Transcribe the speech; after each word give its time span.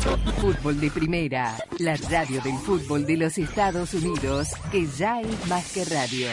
Fútbol 0.00 0.80
de 0.80 0.90
Primera, 0.90 1.56
la 1.78 1.96
radio 1.96 2.40
del 2.40 2.56
fútbol 2.58 3.04
de 3.04 3.16
los 3.16 3.36
Estados 3.36 3.92
Unidos, 3.92 4.48
que 4.72 4.86
ya 4.86 5.20
es 5.20 5.46
más 5.48 5.72
que 5.72 5.84
radio. 5.84 6.28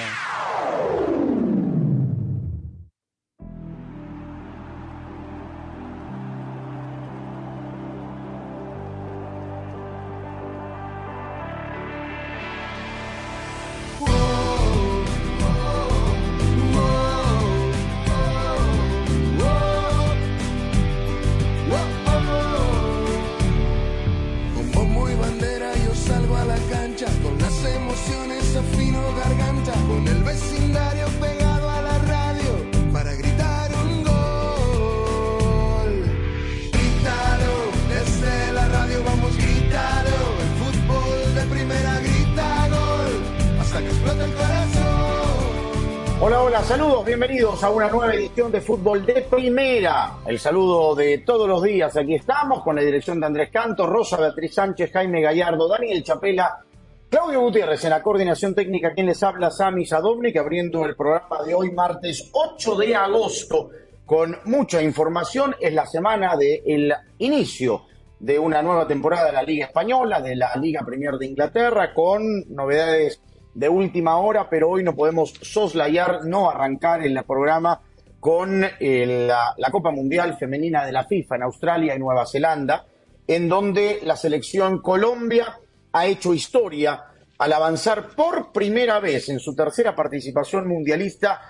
Bienvenidos 47.20 47.64
a 47.64 47.72
una 47.72 47.90
nueva 47.90 48.14
edición 48.14 48.52
de 48.52 48.62
Fútbol 48.62 49.04
de 49.04 49.24
Primera. 49.24 50.18
El 50.28 50.38
saludo 50.38 50.94
de 50.94 51.18
todos 51.26 51.50
los 51.50 51.64
días, 51.64 51.98
aquí 51.98 52.14
estamos 52.14 52.62
con 52.62 52.76
la 52.76 52.84
dirección 52.84 53.20
de 53.20 53.26
Andrés 53.26 53.50
Canto, 53.52 53.88
Rosa 53.88 54.18
Beatriz 54.18 54.54
Sánchez, 54.54 54.92
Jaime 54.92 55.20
Gallardo, 55.24 55.68
Daniel 55.68 56.04
Chapela, 56.04 56.64
Claudio 57.10 57.42
Gutiérrez 57.42 57.84
en 57.86 57.90
la 57.90 58.04
coordinación 58.04 58.54
técnica, 58.54 58.94
quien 58.94 59.08
les 59.08 59.24
habla, 59.24 59.50
Sami 59.50 59.84
Sadovnik, 59.84 60.38
abriendo 60.38 60.86
el 60.86 60.96
programa 60.96 61.44
de 61.44 61.56
hoy, 61.56 61.72
martes 61.72 62.30
8 62.32 62.76
de 62.76 62.96
agosto, 62.96 63.72
con 64.06 64.38
mucha 64.46 64.84
información. 64.84 65.56
Es 65.60 65.74
la 65.74 65.88
semana 65.88 66.38
del 66.38 66.94
inicio 67.18 67.82
de 68.20 68.38
una 68.38 68.62
nueva 68.62 68.88
temporada 68.88 69.26
de 69.26 69.32
la 69.32 69.42
Liga 69.42 69.66
Española, 69.66 70.22
de 70.22 70.36
la 70.36 70.56
Liga 70.58 70.82
Premier 70.86 71.16
de 71.16 71.26
Inglaterra, 71.26 71.96
con 71.96 72.44
novedades 72.54 73.20
de 73.58 73.68
última 73.68 74.20
hora, 74.20 74.48
pero 74.48 74.70
hoy 74.70 74.84
no 74.84 74.96
podemos 74.96 75.34
soslayar, 75.42 76.26
no 76.26 76.48
arrancar 76.48 77.04
el 77.04 77.20
programa 77.24 77.82
con 78.20 78.64
eh, 78.64 79.26
la, 79.28 79.56
la 79.58 79.72
Copa 79.72 79.90
Mundial 79.90 80.38
Femenina 80.38 80.86
de 80.86 80.92
la 80.92 81.06
FIFA 81.06 81.38
en 81.38 81.42
Australia 81.42 81.96
y 81.96 82.00
Nueva 82.00 82.28
Zelanda, 82.28 82.86
en 83.26 83.50
donde 83.50 84.02
la 84.04 84.16
selección 84.16 84.80
Colombia 84.80 85.58
ha 85.92 86.06
hecho 86.06 86.36
historia 86.36 87.04
al 87.40 87.52
avanzar 87.52 88.10
por 88.16 88.52
primera 88.52 89.00
vez 89.00 89.28
en 89.30 89.40
su 89.40 89.56
tercera 89.56 89.96
participación 89.96 90.68
mundialista 90.68 91.42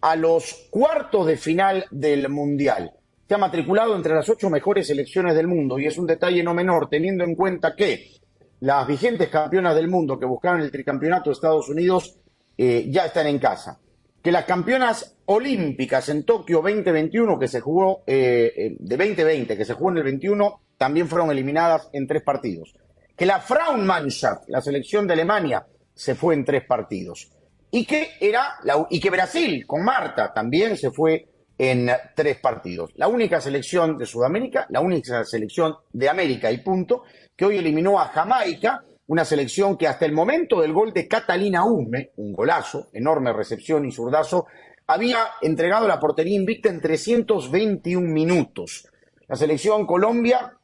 a 0.00 0.14
los 0.14 0.68
cuartos 0.70 1.26
de 1.26 1.36
final 1.36 1.84
del 1.90 2.28
Mundial. 2.28 2.92
Se 3.26 3.34
ha 3.34 3.38
matriculado 3.38 3.96
entre 3.96 4.14
las 4.14 4.28
ocho 4.28 4.48
mejores 4.50 4.86
selecciones 4.86 5.34
del 5.34 5.48
mundo 5.48 5.80
y 5.80 5.86
es 5.86 5.98
un 5.98 6.06
detalle 6.06 6.44
no 6.44 6.54
menor 6.54 6.88
teniendo 6.88 7.24
en 7.24 7.34
cuenta 7.34 7.74
que 7.74 8.12
las 8.60 8.86
vigentes 8.86 9.28
campeonas 9.28 9.74
del 9.74 9.88
mundo 9.88 10.18
que 10.18 10.26
buscaron 10.26 10.60
el 10.60 10.70
tricampeonato 10.70 11.30
de 11.30 11.34
Estados 11.34 11.68
Unidos 11.68 12.18
eh, 12.56 12.86
ya 12.88 13.06
están 13.06 13.26
en 13.26 13.38
casa. 13.38 13.78
Que 14.22 14.32
las 14.32 14.44
campeonas 14.44 15.16
olímpicas 15.26 16.08
en 16.08 16.24
Tokio 16.24 16.62
2021, 16.62 17.38
que 17.38 17.48
se 17.48 17.60
jugó, 17.60 18.02
eh, 18.06 18.52
eh, 18.56 18.76
de 18.78 18.96
2020, 18.96 19.56
que 19.56 19.64
se 19.64 19.74
jugó 19.74 19.90
en 19.90 19.98
el 19.98 20.04
21, 20.04 20.60
también 20.76 21.08
fueron 21.08 21.30
eliminadas 21.30 21.88
en 21.92 22.06
tres 22.06 22.22
partidos. 22.22 22.74
Que 23.16 23.26
la 23.26 23.40
Frauenmannschaft, 23.40 24.48
la 24.48 24.60
selección 24.60 25.06
de 25.06 25.12
Alemania, 25.12 25.66
se 25.94 26.14
fue 26.14 26.34
en 26.34 26.44
tres 26.44 26.64
partidos. 26.66 27.30
Y 27.70 27.84
que, 27.84 28.10
era 28.20 28.58
y 28.90 29.00
que 29.00 29.10
Brasil, 29.10 29.66
con 29.66 29.84
Marta, 29.84 30.32
también 30.32 30.76
se 30.76 30.90
fue 30.90 31.28
en 31.58 31.90
tres 32.14 32.38
partidos. 32.38 32.90
La 32.96 33.08
única 33.08 33.40
selección 33.40 33.96
de 33.96 34.06
Sudamérica, 34.06 34.66
la 34.70 34.80
única 34.80 35.24
selección 35.24 35.76
de 35.92 36.08
América 36.08 36.50
y 36.50 36.58
punto, 36.58 37.04
que 37.34 37.44
hoy 37.44 37.58
eliminó 37.58 37.98
a 37.98 38.06
Jamaica, 38.08 38.84
una 39.08 39.24
selección 39.24 39.76
que 39.76 39.86
hasta 39.86 40.04
el 40.04 40.12
momento 40.12 40.60
del 40.60 40.72
gol 40.72 40.92
de 40.92 41.06
Catalina 41.06 41.64
Ume, 41.64 42.10
un 42.16 42.32
golazo, 42.32 42.88
enorme 42.92 43.32
recepción 43.32 43.84
y 43.86 43.92
zurdazo, 43.92 44.46
había 44.88 45.18
entregado 45.42 45.88
la 45.88 46.00
portería 46.00 46.36
invicta 46.36 46.68
en 46.68 46.80
321 46.80 48.06
minutos. 48.06 48.88
La 49.28 49.36
selección 49.36 49.86
Colombia, 49.86 50.56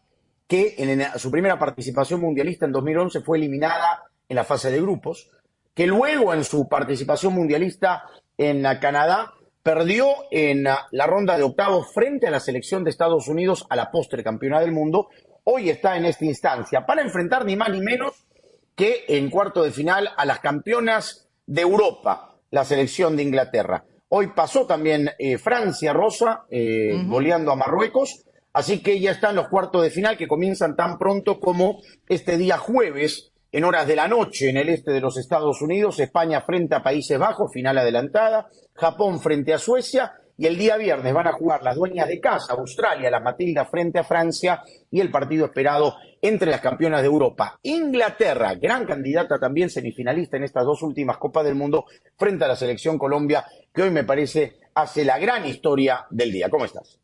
que 0.46 0.74
en 0.78 1.18
su 1.18 1.30
primera 1.30 1.58
participación 1.58 2.20
mundialista 2.20 2.66
en 2.66 2.72
2011 2.72 3.20
fue 3.20 3.38
eliminada 3.38 4.04
en 4.28 4.36
la 4.36 4.44
fase 4.44 4.70
de 4.70 4.80
grupos, 4.80 5.30
que 5.74 5.86
luego 5.86 6.34
en 6.34 6.44
su 6.44 6.68
participación 6.68 7.34
mundialista 7.34 8.04
en 8.36 8.62
Canadá 8.80 9.32
perdió 9.62 10.06
en 10.30 10.64
la 10.64 11.06
ronda 11.06 11.36
de 11.36 11.44
octavos 11.44 11.92
frente 11.92 12.26
a 12.26 12.30
la 12.30 12.40
selección 12.40 12.84
de 12.84 12.90
Estados 12.90 13.28
Unidos 13.28 13.66
a 13.70 13.76
la 13.76 13.90
postre 13.90 14.24
campeona 14.24 14.60
del 14.60 14.72
mundo, 14.72 15.08
hoy 15.44 15.70
está 15.70 15.96
en 15.96 16.04
esta 16.04 16.24
instancia 16.24 16.84
para 16.86 17.02
enfrentar 17.02 17.44
ni 17.44 17.56
más 17.56 17.70
ni 17.70 17.80
menos 17.80 18.26
que 18.74 19.04
en 19.08 19.30
cuarto 19.30 19.62
de 19.62 19.70
final 19.70 20.10
a 20.16 20.24
las 20.24 20.40
campeonas 20.40 21.28
de 21.46 21.62
Europa, 21.62 22.36
la 22.50 22.64
selección 22.64 23.16
de 23.16 23.22
Inglaterra. 23.22 23.84
Hoy 24.08 24.28
pasó 24.28 24.66
también 24.66 25.10
eh, 25.18 25.38
Francia 25.38 25.92
Rosa, 25.92 26.44
eh, 26.50 27.02
goleando 27.06 27.50
a 27.50 27.56
Marruecos, 27.56 28.24
así 28.52 28.82
que 28.82 29.00
ya 29.00 29.10
están 29.10 29.36
los 29.36 29.48
cuartos 29.48 29.82
de 29.82 29.90
final 29.90 30.16
que 30.16 30.28
comienzan 30.28 30.76
tan 30.76 30.98
pronto 30.98 31.40
como 31.40 31.80
este 32.08 32.36
día 32.36 32.58
jueves, 32.58 33.31
en 33.52 33.64
horas 33.64 33.86
de 33.86 33.96
la 33.96 34.08
noche 34.08 34.48
en 34.48 34.56
el 34.56 34.70
este 34.70 34.92
de 34.92 35.00
los 35.00 35.18
Estados 35.18 35.60
Unidos, 35.60 36.00
España 36.00 36.40
frente 36.40 36.74
a 36.74 36.82
Países 36.82 37.18
Bajos, 37.18 37.52
final 37.52 37.76
adelantada, 37.76 38.48
Japón 38.74 39.20
frente 39.20 39.52
a 39.52 39.58
Suecia, 39.58 40.14
y 40.38 40.46
el 40.46 40.56
día 40.56 40.78
viernes 40.78 41.12
van 41.12 41.28
a 41.28 41.32
jugar 41.32 41.62
las 41.62 41.76
dueñas 41.76 42.08
de 42.08 42.18
casa, 42.18 42.54
Australia, 42.54 43.10
las 43.10 43.22
Matilda 43.22 43.66
frente 43.66 43.98
a 43.98 44.04
Francia, 44.04 44.62
y 44.90 45.00
el 45.00 45.10
partido 45.10 45.44
esperado 45.44 45.94
entre 46.22 46.50
las 46.50 46.62
campeonas 46.62 47.02
de 47.02 47.08
Europa. 47.08 47.58
Inglaterra, 47.62 48.54
gran 48.54 48.86
candidata 48.86 49.38
también 49.38 49.68
semifinalista 49.68 50.38
en 50.38 50.44
estas 50.44 50.64
dos 50.64 50.82
últimas 50.82 51.18
Copas 51.18 51.44
del 51.44 51.54
Mundo, 51.54 51.84
frente 52.16 52.46
a 52.46 52.48
la 52.48 52.56
selección 52.56 52.96
Colombia, 52.96 53.44
que 53.72 53.82
hoy 53.82 53.90
me 53.90 54.04
parece 54.04 54.54
hace 54.74 55.04
la 55.04 55.18
gran 55.18 55.44
historia 55.46 56.06
del 56.08 56.32
día. 56.32 56.48
¿Cómo 56.48 56.64
estás? 56.64 57.01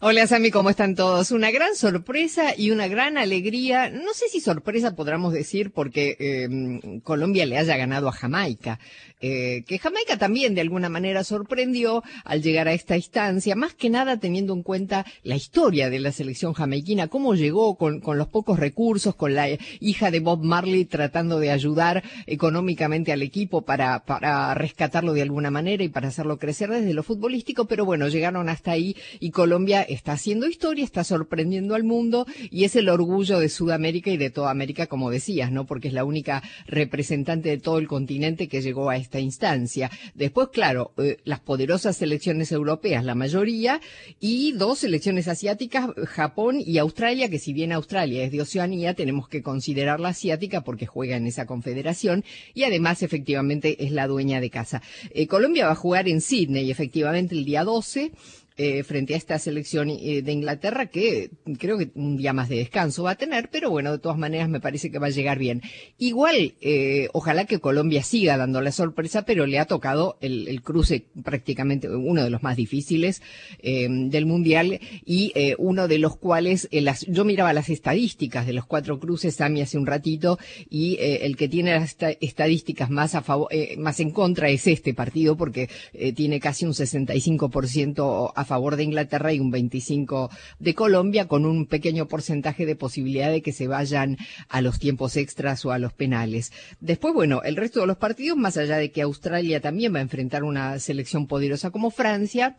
Hola 0.00 0.26
Sami, 0.26 0.50
¿cómo 0.50 0.68
están 0.68 0.94
todos? 0.94 1.30
Una 1.30 1.50
gran 1.50 1.74
sorpresa 1.74 2.54
y 2.56 2.70
una 2.70 2.86
gran 2.86 3.16
alegría. 3.16 3.88
No 3.88 4.12
sé 4.12 4.28
si 4.28 4.40
sorpresa 4.40 4.94
podríamos 4.94 5.32
decir 5.32 5.70
porque 5.70 6.16
eh, 6.18 7.00
Colombia 7.02 7.46
le 7.46 7.56
haya 7.56 7.78
ganado 7.78 8.08
a 8.08 8.12
Jamaica. 8.12 8.78
Eh, 9.18 9.64
que 9.66 9.78
Jamaica 9.78 10.18
también 10.18 10.54
de 10.54 10.60
alguna 10.60 10.90
manera 10.90 11.24
sorprendió 11.24 12.02
al 12.24 12.42
llegar 12.42 12.68
a 12.68 12.74
esta 12.74 12.96
instancia, 12.96 13.56
más 13.56 13.72
que 13.72 13.88
nada 13.88 14.18
teniendo 14.18 14.52
en 14.52 14.62
cuenta 14.62 15.06
la 15.22 15.36
historia 15.36 15.88
de 15.88 16.00
la 16.00 16.12
selección 16.12 16.52
jamaiquina, 16.52 17.08
cómo 17.08 17.34
llegó 17.34 17.76
con, 17.76 18.00
con 18.00 18.18
los 18.18 18.28
pocos 18.28 18.58
recursos, 18.60 19.14
con 19.14 19.34
la 19.34 19.48
hija 19.80 20.10
de 20.10 20.20
Bob 20.20 20.44
Marley 20.44 20.84
tratando 20.84 21.38
de 21.40 21.50
ayudar 21.50 22.04
económicamente 22.26 23.10
al 23.10 23.22
equipo 23.22 23.62
para, 23.62 24.04
para 24.04 24.52
rescatarlo 24.52 25.14
de 25.14 25.22
alguna 25.22 25.50
manera 25.50 25.82
y 25.82 25.88
para 25.88 26.08
hacerlo 26.08 26.38
crecer 26.38 26.68
desde 26.68 26.92
lo 26.92 27.02
futbolístico, 27.02 27.64
pero 27.64 27.86
bueno, 27.86 28.08
llegaron 28.08 28.50
hasta 28.50 28.72
ahí 28.72 28.94
y 29.18 29.30
Colombia 29.46 29.82
está 29.82 30.14
haciendo 30.14 30.48
historia, 30.48 30.84
está 30.84 31.04
sorprendiendo 31.04 31.76
al 31.76 31.84
mundo 31.84 32.26
y 32.50 32.64
es 32.64 32.74
el 32.74 32.88
orgullo 32.88 33.38
de 33.38 33.48
Sudamérica 33.48 34.10
y 34.10 34.16
de 34.16 34.28
toda 34.28 34.50
América, 34.50 34.88
como 34.88 35.08
decías, 35.08 35.52
¿no? 35.52 35.66
Porque 35.66 35.86
es 35.86 35.94
la 35.94 36.04
única 36.04 36.42
representante 36.66 37.50
de 37.50 37.58
todo 37.58 37.78
el 37.78 37.86
continente 37.86 38.48
que 38.48 38.60
llegó 38.60 38.90
a 38.90 38.96
esta 38.96 39.20
instancia. 39.20 39.88
Después, 40.16 40.48
claro, 40.48 40.90
eh, 40.96 41.18
las 41.22 41.38
poderosas 41.38 41.96
selecciones 41.96 42.50
europeas, 42.50 43.04
la 43.04 43.14
mayoría, 43.14 43.80
y 44.18 44.50
dos 44.50 44.80
selecciones 44.80 45.28
asiáticas, 45.28 45.90
Japón 46.08 46.58
y 46.58 46.78
Australia, 46.78 47.30
que 47.30 47.38
si 47.38 47.52
bien 47.52 47.70
Australia 47.70 48.24
es 48.24 48.32
de 48.32 48.40
Oceanía, 48.40 48.94
tenemos 48.94 49.28
que 49.28 49.44
considerarla 49.44 50.08
asiática 50.08 50.62
porque 50.62 50.86
juega 50.86 51.16
en 51.16 51.28
esa 51.28 51.46
confederación 51.46 52.24
y 52.52 52.64
además 52.64 53.04
efectivamente 53.04 53.84
es 53.84 53.92
la 53.92 54.08
dueña 54.08 54.40
de 54.40 54.50
casa. 54.50 54.82
Eh, 55.10 55.28
Colombia 55.28 55.66
va 55.66 55.72
a 55.72 55.76
jugar 55.76 56.08
en 56.08 56.20
Sydney, 56.20 56.68
efectivamente, 56.68 57.36
el 57.36 57.44
día 57.44 57.62
12 57.62 58.10
eh, 58.58 58.82
frente 58.84 59.14
a 59.14 59.16
esta 59.18 59.38
selección 59.38 59.90
eh, 59.90 60.22
de 60.22 60.32
Inglaterra 60.32 60.86
que 60.86 61.30
creo 61.58 61.76
que 61.76 61.90
un 61.94 62.16
día 62.16 62.32
más 62.32 62.48
de 62.48 62.56
descanso 62.56 63.02
va 63.02 63.10
a 63.12 63.14
tener, 63.16 63.50
pero 63.50 63.70
bueno, 63.70 63.92
de 63.92 63.98
todas 63.98 64.16
maneras 64.16 64.48
me 64.48 64.60
parece 64.60 64.90
que 64.90 64.98
va 64.98 65.08
a 65.08 65.10
llegar 65.10 65.38
bien. 65.38 65.60
Igual, 65.98 66.54
eh, 66.60 67.08
ojalá 67.12 67.44
que 67.44 67.58
Colombia 67.60 68.02
siga 68.02 68.36
dando 68.38 68.62
la 68.62 68.72
sorpresa, 68.72 69.26
pero 69.26 69.46
le 69.46 69.58
ha 69.58 69.66
tocado 69.66 70.16
el, 70.20 70.62
cruce 70.62 71.04
prácticamente 71.22 71.88
uno 71.88 72.24
de 72.24 72.30
los 72.30 72.42
más 72.42 72.56
difíciles 72.56 73.20
eh, 73.58 73.88
del 73.90 74.24
Mundial 74.24 74.80
y 75.04 75.32
eh, 75.34 75.54
uno 75.58 75.86
de 75.86 75.98
los 75.98 76.16
cuales, 76.16 76.68
las, 76.72 77.04
yo 77.06 77.24
miraba 77.24 77.52
las 77.52 77.68
estadísticas 77.68 78.46
de 78.46 78.54
los 78.54 78.64
cuatro 78.64 78.98
cruces, 78.98 79.36
Sami, 79.36 79.60
hace 79.60 79.76
un 79.76 79.86
ratito, 79.86 80.38
y 80.70 80.96
el 80.98 81.36
que 81.36 81.48
tiene 81.48 81.72
las 81.72 81.90
esta- 81.90 82.10
estadísticas 82.10 82.88
más 82.88 83.14
a 83.14 83.20
favor, 83.22 83.48
más 83.76 84.00
en 84.00 84.10
contra 84.10 84.48
es 84.48 84.66
este 84.66 84.94
partido 84.94 85.36
porque 85.36 85.68
tiene 86.14 86.40
casi 86.40 86.64
un 86.64 86.72
65% 86.72 88.32
a 88.34 88.44
favor 88.46 88.76
de 88.76 88.84
Inglaterra 88.84 89.32
y 89.32 89.40
un 89.40 89.50
25 89.50 90.30
de 90.58 90.74
Colombia, 90.74 91.28
con 91.28 91.44
un 91.44 91.66
pequeño 91.66 92.08
porcentaje 92.08 92.64
de 92.64 92.76
posibilidad 92.76 93.30
de 93.30 93.42
que 93.42 93.52
se 93.52 93.66
vayan 93.66 94.16
a 94.48 94.60
los 94.62 94.78
tiempos 94.78 95.16
extras 95.16 95.64
o 95.64 95.72
a 95.72 95.78
los 95.78 95.92
penales. 95.92 96.52
Después, 96.80 97.12
bueno, 97.12 97.42
el 97.42 97.56
resto 97.56 97.80
de 97.80 97.86
los 97.86 97.98
partidos, 97.98 98.38
más 98.38 98.56
allá 98.56 98.76
de 98.76 98.90
que 98.90 99.02
Australia 99.02 99.60
también 99.60 99.94
va 99.94 99.98
a 99.98 100.02
enfrentar 100.02 100.44
una 100.44 100.78
selección 100.78 101.26
poderosa 101.26 101.70
como 101.70 101.90
Francia, 101.90 102.56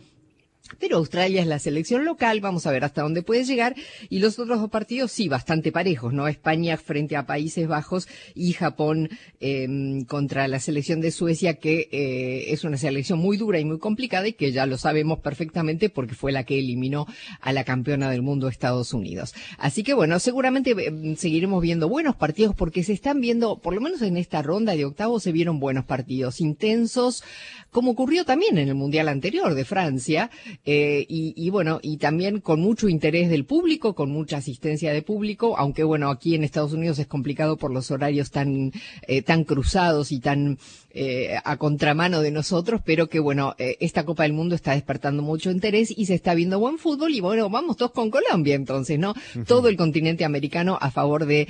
pero 0.80 0.98
Australia 0.98 1.42
es 1.42 1.48
la 1.48 1.60
selección 1.60 2.06
local, 2.06 2.42
vamos 2.42 2.66
a 2.68 2.72
ver 2.72 2.84
hasta 2.84 3.02
dónde 3.02 3.24
puede 3.24 3.44
llegar. 3.44 3.76
Y 4.10 4.20
los 4.20 4.38
otros 4.40 4.60
dos 4.60 4.70
partidos 4.70 5.12
sí, 5.12 5.28
bastante 5.28 5.72
parejos, 5.72 6.14
¿no? 6.14 6.28
España 6.28 6.78
frente 6.78 7.16
a 7.16 7.26
Países 7.26 7.68
Bajos 7.68 8.08
y 8.36 8.54
Japón 8.54 9.10
em, 9.40 10.06
contra 10.06 10.48
la 10.48 10.60
selección 10.60 11.02
de 11.02 11.12
Suecia, 11.12 11.56
que 11.56 11.90
eh, 11.92 12.52
es 12.54 12.64
una 12.64 12.78
selección 12.78 13.20
muy 13.20 13.38
dura 13.38 13.60
y 13.60 13.66
muy 13.66 13.80
complicada 13.80 14.28
y 14.28 14.34
que 14.34 14.52
ya 14.52 14.66
lo 14.66 14.78
sabemos 14.78 15.20
perfectamente 15.20 15.90
porque 15.90 16.16
fue 16.16 16.32
la 16.32 16.44
que 16.44 16.60
eliminó 16.60 17.06
a 17.42 17.54
la 17.54 17.64
campeona 17.64 18.10
del 18.10 18.22
mundo 18.22 18.48
Estados 18.48 18.94
Unidos. 18.94 19.34
Así 19.58 19.84
que 19.84 19.94
bueno, 19.94 20.20
seguramente 20.20 20.72
em, 20.72 21.16
seguiremos 21.16 21.62
viendo 21.62 21.90
buenos 21.90 22.16
partidos 22.16 22.56
porque 22.56 22.84
se 22.84 22.94
están 22.94 23.22
viendo, 23.22 23.60
por 23.60 23.74
lo 23.74 23.82
menos 23.82 24.02
en 24.02 24.18
esta 24.18 24.42
ronda 24.42 24.76
de 24.76 24.86
octavos 24.86 25.24
se 25.24 25.32
vieron 25.32 25.60
buenos 25.60 25.86
partidos, 25.86 26.42
intensos, 26.42 27.24
como 27.72 27.92
ocurrió 27.92 28.26
también 28.26 28.58
en 28.58 28.70
el 28.70 28.76
Mundial 28.76 29.08
anterior 29.08 29.54
de 29.54 29.66
Francia. 29.66 30.30
Eh, 30.66 31.06
y, 31.08 31.50
bueno, 31.50 31.80
y 31.82 31.98
también 31.98 32.42
con 32.42 32.60
mucho 32.60 32.90
interés 32.90 33.30
del 33.30 33.46
público, 33.46 33.96
con 33.96 34.12
mucha 34.12 34.38
asistencia 34.38 34.92
de 34.92 35.02
público, 35.02 35.58
aunque 35.58 35.84
bueno, 35.84 36.10
aquí 36.10 36.36
en 36.36 36.44
Estados 36.44 36.74
Unidos 36.74 37.00
es 37.00 37.08
complicado 37.08 37.56
por 37.58 37.72
los 37.72 37.90
horarios 37.90 38.32
tan, 38.32 38.74
eh, 39.08 39.22
tan 39.22 39.46
cruzados 39.46 40.12
y 40.12 40.20
tan 40.20 40.58
eh, 40.92 41.36
a 41.44 41.58
contramano 41.58 42.22
de 42.22 42.32
nosotros, 42.32 42.82
pero 42.84 43.08
que 43.08 43.20
bueno, 43.20 43.56
esta 43.58 44.04
Copa 44.04 44.24
del 44.24 44.34
Mundo 44.34 44.56
está 44.56 44.74
despertando 44.74 45.24
mucho 45.24 45.52
interés 45.52 45.94
y 45.96 46.06
se 46.06 46.16
está 46.16 46.34
viendo 46.34 46.60
buen 46.60 46.78
fútbol 46.78 47.14
y 47.14 47.22
bueno, 47.22 47.50
vamos 47.50 47.78
todos 47.78 47.92
con 47.92 48.12
Colombia 48.12 48.56
entonces, 48.56 49.00
¿no? 49.00 49.14
Todo 49.46 49.70
el 49.70 49.78
continente 49.78 50.26
americano 50.26 50.78
a 50.82 50.92
favor 50.92 51.26
de 51.26 51.48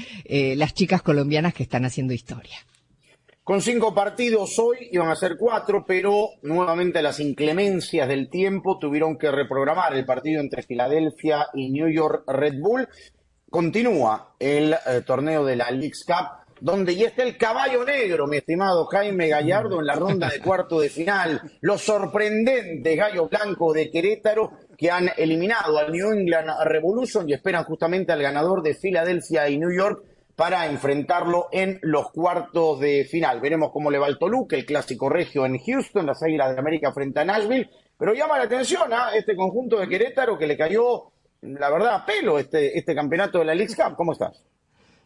las 0.55 0.73
chicas 0.73 1.01
colombianas 1.01 1.53
que 1.53 1.63
están 1.63 1.85
haciendo 1.85 2.13
historia. 2.13 2.57
Con 3.47 3.61
cinco 3.61 3.95
partidos 3.95 4.59
hoy 4.59 4.89
iban 4.91 5.07
a 5.07 5.15
ser 5.15 5.37
cuatro, 5.37 5.85
pero 5.87 6.31
nuevamente 6.41 7.01
las 7.01 7.21
inclemencias 7.21 8.05
del 8.05 8.29
tiempo 8.29 8.77
tuvieron 8.77 9.17
que 9.17 9.31
reprogramar 9.31 9.95
el 9.95 10.03
partido 10.03 10.41
entre 10.41 10.63
Filadelfia 10.63 11.47
y 11.53 11.69
New 11.69 11.87
York 11.87 12.25
Red 12.27 12.55
Bull. 12.59 12.89
Continúa 13.49 14.35
el 14.37 14.73
eh, 14.73 15.01
torneo 15.05 15.45
de 15.45 15.55
la 15.55 15.71
League's 15.71 16.03
Cup, 16.03 16.55
donde 16.59 16.93
ya 16.93 17.07
está 17.07 17.23
el 17.23 17.37
caballo 17.37 17.85
negro, 17.85 18.27
mi 18.27 18.35
estimado 18.35 18.85
Jaime 18.87 19.29
Gallardo, 19.29 19.79
en 19.79 19.85
la 19.85 19.95
ronda 19.95 20.27
de 20.27 20.41
cuarto 20.41 20.81
de 20.81 20.89
final. 20.89 21.41
Los 21.61 21.83
sorprendentes 21.83 22.97
gallos 22.97 23.29
blancos 23.29 23.75
de 23.75 23.89
Querétaro 23.89 24.51
que 24.77 24.91
han 24.91 25.09
eliminado 25.15 25.77
al 25.77 25.93
New 25.93 26.11
England 26.11 26.49
Revolution 26.65 27.29
y 27.29 27.33
esperan 27.33 27.63
justamente 27.63 28.11
al 28.11 28.21
ganador 28.21 28.61
de 28.61 28.75
Filadelfia 28.75 29.47
y 29.47 29.57
New 29.57 29.71
York 29.73 30.03
para 30.37 30.67
enfrentarlo 30.67 31.47
en 31.51 31.79
los 31.81 32.11
cuartos 32.11 32.79
de 32.79 33.05
final. 33.05 33.41
Veremos 33.41 33.71
cómo 33.71 33.89
le 33.89 33.97
va 33.97 34.07
el 34.07 34.19
Toluca, 34.19 34.55
el 34.55 34.67
clásico 34.67 35.09
regio 35.09 35.47
en 35.47 35.57
Houston, 35.57 36.05
las 36.05 36.21
Águilas 36.21 36.53
de 36.53 36.59
América 36.59 36.93
frente 36.93 37.19
a 37.19 37.25
Nashville, 37.25 37.71
pero 37.97 38.13
llama 38.13 38.37
la 38.37 38.43
atención 38.43 38.93
a 38.93 39.15
este 39.15 39.35
conjunto 39.35 39.79
de 39.79 39.89
Querétaro 39.89 40.37
que 40.37 40.45
le 40.45 40.55
cayó, 40.55 41.11
la 41.41 41.71
verdad, 41.71 41.95
a 41.95 42.05
pelo 42.05 42.37
este, 42.37 42.77
este 42.77 42.93
campeonato 42.93 43.39
de 43.39 43.45
la 43.45 43.55
League 43.55 43.73
Cup. 43.75 43.95
¿Cómo 43.97 44.11
estás? 44.11 44.43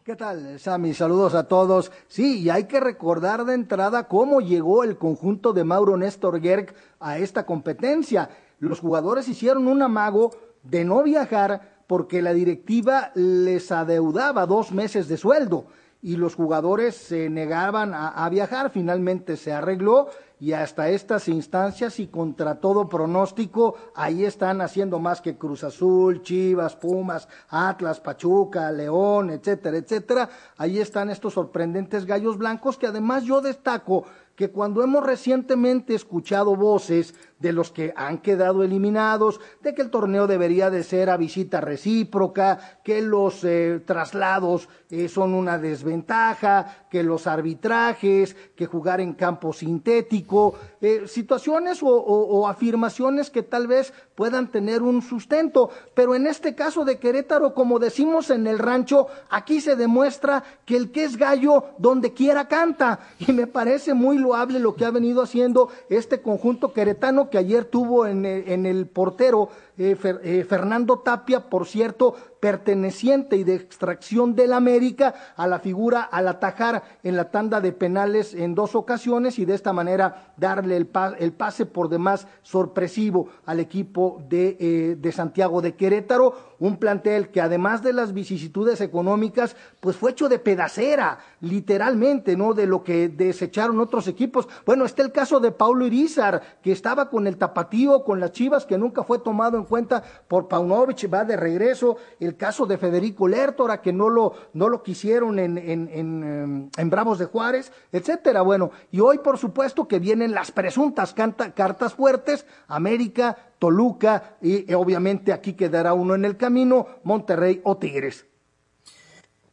¿Qué 0.04 0.16
tal, 0.16 0.60
Sammy? 0.60 0.92
Saludos 0.92 1.34
a 1.34 1.48
todos. 1.48 1.92
Sí, 2.08 2.42
y 2.42 2.50
hay 2.50 2.64
que 2.64 2.80
recordar 2.80 3.46
de 3.46 3.54
entrada 3.54 4.08
cómo 4.08 4.42
llegó 4.42 4.84
el 4.84 4.98
conjunto 4.98 5.54
de 5.54 5.64
Mauro 5.64 5.96
Néstor 5.96 6.42
Gerg 6.42 6.74
a 7.00 7.16
esta 7.16 7.46
competencia. 7.46 8.28
Los 8.58 8.80
jugadores 8.80 9.28
hicieron 9.28 9.66
un 9.66 9.80
amago 9.80 10.30
de 10.62 10.84
no 10.84 11.02
viajar 11.02 11.71
porque 11.92 12.22
la 12.22 12.32
directiva 12.32 13.12
les 13.14 13.70
adeudaba 13.70 14.46
dos 14.46 14.72
meses 14.72 15.08
de 15.08 15.18
sueldo 15.18 15.66
y 16.00 16.16
los 16.16 16.34
jugadores 16.34 16.96
se 16.96 17.28
negaban 17.28 17.92
a, 17.92 18.26
viajar. 18.30 18.70
Finalmente 18.70 19.36
se 19.36 19.52
arregló 19.52 20.08
y 20.40 20.54
hasta 20.54 20.88
estas 20.88 21.28
instancias 21.28 22.00
y 22.00 22.06
contra 22.06 22.60
todo 22.60 22.88
pronóstico, 22.88 23.76
ahí 23.94 24.24
están 24.24 24.62
haciendo 24.62 25.00
más 25.00 25.20
que 25.20 25.36
Cruz 25.36 25.64
Azul, 25.64 26.22
Chivas, 26.22 26.76
Pumas, 26.76 27.28
Atlas, 27.50 28.00
Pachuca, 28.00 28.72
León, 28.72 29.28
etcétera, 29.28 29.76
etcétera. 29.76 30.30
Ahí 30.56 30.78
están 30.78 31.10
estos 31.10 31.34
sorprendentes 31.34 32.06
gallos 32.06 32.38
blancos 32.38 32.78
que 32.78 32.86
además 32.86 33.24
yo 33.24 33.42
destaco 33.42 34.06
que 34.34 34.50
cuando 34.50 34.82
hemos 34.82 35.04
recientemente 35.04 35.94
escuchado 35.94 36.56
voces 36.56 37.14
de 37.42 37.52
los 37.52 37.72
que 37.72 37.92
han 37.96 38.18
quedado 38.18 38.62
eliminados, 38.62 39.40
de 39.60 39.74
que 39.74 39.82
el 39.82 39.90
torneo 39.90 40.26
debería 40.26 40.70
de 40.70 40.84
ser 40.84 41.10
a 41.10 41.16
visita 41.16 41.60
recíproca, 41.60 42.80
que 42.84 43.02
los 43.02 43.42
eh, 43.44 43.82
traslados 43.84 44.68
eh, 44.88 45.08
son 45.08 45.34
una 45.34 45.58
desventaja, 45.58 46.86
que 46.88 47.02
los 47.02 47.26
arbitrajes, 47.26 48.36
que 48.54 48.66
jugar 48.66 49.00
en 49.00 49.14
campo 49.14 49.52
sintético, 49.52 50.54
eh, 50.80 51.02
situaciones 51.06 51.80
o, 51.82 52.46
afirmaciones 52.48 53.30
que 53.30 53.42
tal 53.42 53.66
vez 53.66 53.92
puedan 54.14 54.50
tener 54.50 54.82
un 54.82 55.02
sustento. 55.02 55.70
Pero 55.94 56.14
en 56.14 56.26
este 56.26 56.54
caso 56.54 56.84
de 56.84 56.98
Querétaro, 56.98 57.54
como 57.54 57.78
decimos 57.78 58.30
en 58.30 58.46
el 58.46 58.58
rancho, 58.58 59.08
aquí 59.30 59.60
se 59.60 59.74
demuestra 59.74 60.44
que 60.64 60.76
el 60.76 60.92
que 60.92 61.04
es 61.04 61.16
gallo 61.16 61.64
donde 61.78 62.12
quiera 62.12 62.46
canta. 62.46 63.00
Y 63.18 63.32
me 63.32 63.46
parece 63.46 63.94
muy 63.94 64.18
loable 64.18 64.58
lo 64.58 64.76
que 64.76 64.84
ha 64.84 64.90
venido 64.90 65.22
haciendo 65.22 65.70
este 65.88 66.20
conjunto 66.20 66.72
queretano 66.72 67.30
que 67.32 67.38
ayer 67.38 67.64
tuvo 67.64 68.06
en 68.06 68.24
en 68.24 68.66
el 68.66 68.86
portero 68.86 69.48
eh, 69.76 69.96
eh, 70.22 70.46
Fernando 70.48 71.00
Tapia, 71.00 71.48
por 71.48 71.66
cierto, 71.66 72.14
perteneciente 72.42 73.36
y 73.36 73.44
de 73.44 73.54
extracción 73.54 74.34
del 74.34 74.52
América 74.52 75.14
a 75.36 75.46
la 75.46 75.60
figura 75.60 76.02
al 76.02 76.26
atajar 76.26 76.82
en 77.04 77.16
la 77.16 77.30
tanda 77.30 77.60
de 77.60 77.70
penales 77.70 78.34
en 78.34 78.56
dos 78.56 78.74
ocasiones 78.74 79.38
y 79.38 79.44
de 79.44 79.54
esta 79.54 79.72
manera 79.72 80.32
darle 80.36 80.76
el, 80.76 80.86
pase 80.86 81.66
por 81.66 81.88
demás 81.88 82.26
sorpresivo 82.42 83.28
al 83.46 83.60
equipo 83.60 84.20
de, 84.28 84.56
eh, 84.58 84.96
de 84.98 85.12
Santiago 85.12 85.62
de 85.62 85.76
Querétaro, 85.76 86.52
un 86.58 86.78
plantel 86.78 87.28
que 87.30 87.40
además 87.40 87.82
de 87.82 87.92
las 87.92 88.12
vicisitudes 88.12 88.80
económicas, 88.80 89.56
pues 89.78 89.96
fue 89.96 90.10
hecho 90.10 90.28
de 90.28 90.38
pedacera, 90.38 91.18
literalmente, 91.40 92.36
¿no? 92.36 92.54
De 92.54 92.66
lo 92.66 92.82
que 92.82 93.08
desecharon 93.08 93.80
otros 93.80 94.08
equipos. 94.08 94.48
Bueno, 94.64 94.84
está 94.84 95.02
el 95.02 95.10
caso 95.10 95.40
de 95.40 95.50
Paulo 95.50 95.86
Irizar, 95.86 96.40
que 96.62 96.72
estaba 96.72 97.08
con 97.10 97.26
el 97.26 97.36
tapatío, 97.36 98.04
con 98.04 98.20
las 98.20 98.32
chivas, 98.32 98.64
que 98.64 98.78
nunca 98.78 99.02
fue 99.02 99.18
tomado 99.18 99.58
en 99.58 99.64
cuenta 99.64 100.02
por 100.28 100.46
Paunovic, 100.46 101.12
va 101.12 101.24
de 101.24 101.36
regreso. 101.36 101.96
El 102.20 102.31
caso 102.36 102.66
de 102.66 102.78
Federico 102.78 103.28
Lertora, 103.28 103.82
que 103.82 103.92
no 103.92 104.08
lo, 104.08 104.34
no 104.52 104.68
lo 104.68 104.82
quisieron 104.82 105.38
en, 105.38 105.58
en, 105.58 105.88
en, 105.92 106.70
en 106.76 106.90
Bravos 106.90 107.18
de 107.18 107.26
Juárez, 107.26 107.72
etcétera. 107.92 108.42
Bueno, 108.42 108.70
y 108.90 109.00
hoy, 109.00 109.18
por 109.18 109.38
supuesto, 109.38 109.86
que 109.86 109.98
vienen 109.98 110.32
las 110.32 110.50
presuntas 110.50 111.14
cartas 111.14 111.94
fuertes, 111.94 112.46
América, 112.68 113.36
Toluca, 113.58 114.36
y, 114.40 114.70
y 114.70 114.74
obviamente 114.74 115.32
aquí 115.32 115.52
quedará 115.52 115.94
uno 115.94 116.14
en 116.14 116.24
el 116.24 116.36
camino, 116.36 116.86
Monterrey 117.04 117.60
o 117.64 117.76
Tigres. 117.76 118.26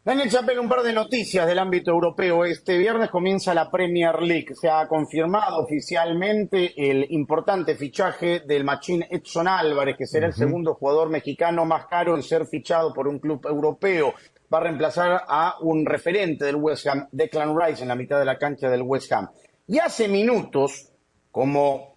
Daniel 0.02 0.32
Chapel, 0.32 0.58
un 0.58 0.70
par 0.70 0.82
de 0.82 0.94
noticias 0.94 1.46
del 1.46 1.60
ámbito 1.60 1.92
europeo. 1.92 2.46
Este 2.46 2.78
viernes 2.78 3.10
comienza 3.10 3.54
la 3.54 3.70
Premier 3.70 4.22
League. 4.22 4.56
Se 4.56 4.70
ha 4.70 4.88
confirmado 4.88 5.58
oficialmente 5.58 6.72
el 6.78 7.06
importante 7.10 7.76
fichaje 7.76 8.40
del 8.40 8.64
machín 8.64 9.06
Edson 9.10 9.50
Álvarez, 9.50 9.98
que 9.98 10.08
será 10.08 10.28
el 10.28 10.34
segundo 10.34 10.76
jugador 10.76 11.10
mexicano 11.10 11.66
más 11.66 11.88
caro 11.88 12.16
en 12.16 12.24
ser 12.24 12.46
fichado 12.46 12.94
por 12.94 13.10
un 13.10 13.20
club 13.20 13.46
europeo. 13.46 14.14
Va 14.52 14.60
a 14.60 14.62
reemplazar 14.62 15.26
a 15.28 15.58
un 15.60 15.86
referente 15.86 16.46
del 16.46 16.56
West 16.56 16.88
Ham, 16.88 17.10
Declan 17.12 17.54
Rice, 17.60 17.82
en 17.82 17.90
la 17.90 17.96
mitad 17.96 18.20
de 18.20 18.26
la 18.26 18.38
cancha 18.38 18.70
del 18.70 18.84
West 18.84 19.12
Ham. 19.12 19.30
Y 19.68 19.80
hace 19.80 20.08
minutos, 20.08 20.94
como 21.30 21.96